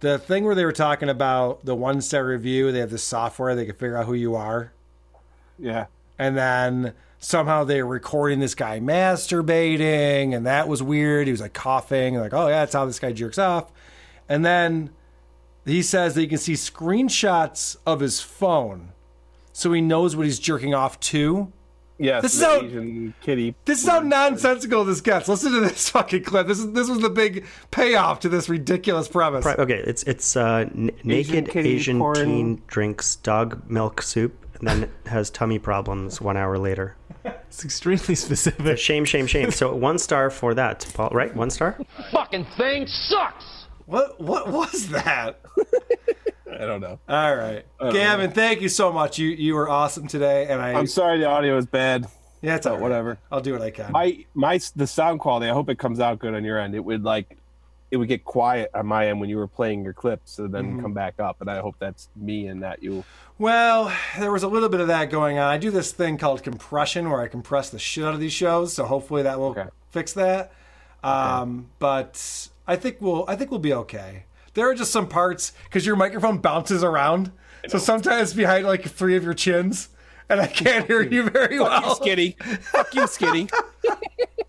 [0.00, 3.54] The thing where they were talking about the one star review, they have this software
[3.54, 4.72] they can figure out who you are.
[5.58, 5.86] Yeah.
[6.18, 11.26] And then somehow they were recording this guy masturbating, and that was weird.
[11.26, 13.72] He was like coughing, like, oh, yeah, that's how this guy jerks off.
[14.28, 14.90] And then
[15.64, 18.92] he says that you can see screenshots of his phone
[19.58, 21.52] so he knows what he's jerking off to.
[21.98, 23.54] Yes, This is the how- Asian kitty.
[23.64, 25.28] This is how nonsensical this gets.
[25.28, 26.46] Listen to this fucking clip.
[26.46, 29.42] This is this was the big payoff to this ridiculous premise.
[29.42, 32.14] Pri- okay, it's it's uh, n- naked Asian porn.
[32.24, 36.94] teen drinks dog milk soup and then has tummy problems one hour later.
[37.24, 38.78] It's extremely specific.
[38.78, 39.50] Shame, shame, shame.
[39.50, 41.10] So one star for that, Paul.
[41.12, 41.78] Right, one star.
[42.12, 43.66] Fucking thing sucks.
[43.86, 45.40] What what was that?
[46.52, 46.98] I don't know.
[47.08, 49.18] All right, I don't Gavin, thank you so much.
[49.18, 52.06] You you were awesome today, and I I'm sorry the audio is bad.
[52.40, 52.82] Yeah, it's but all right.
[52.82, 53.18] whatever.
[53.32, 53.92] I'll do what I can.
[53.92, 55.48] My my the sound quality.
[55.50, 56.74] I hope it comes out good on your end.
[56.74, 57.36] It would like
[57.90, 60.76] it would get quiet on my end when you were playing your clips, so then
[60.76, 60.82] Mhm.
[60.82, 61.40] come back up.
[61.40, 63.02] And I hope that's me and not you.
[63.38, 65.48] Well, there was a little bit of that going on.
[65.48, 68.72] I do this thing called compression where I compress the shit out of these shows,
[68.74, 69.56] so hopefully that will
[69.90, 70.52] fix that.
[71.02, 74.24] Um, But I think we'll I think we'll be okay.
[74.58, 77.30] There are just some parts because your microphone bounces around,
[77.68, 79.88] so sometimes behind like three of your chins,
[80.28, 81.94] and I can't hear you very Fuck you, well.
[81.94, 82.36] Skinny.
[82.72, 83.48] Fuck you, Skinny.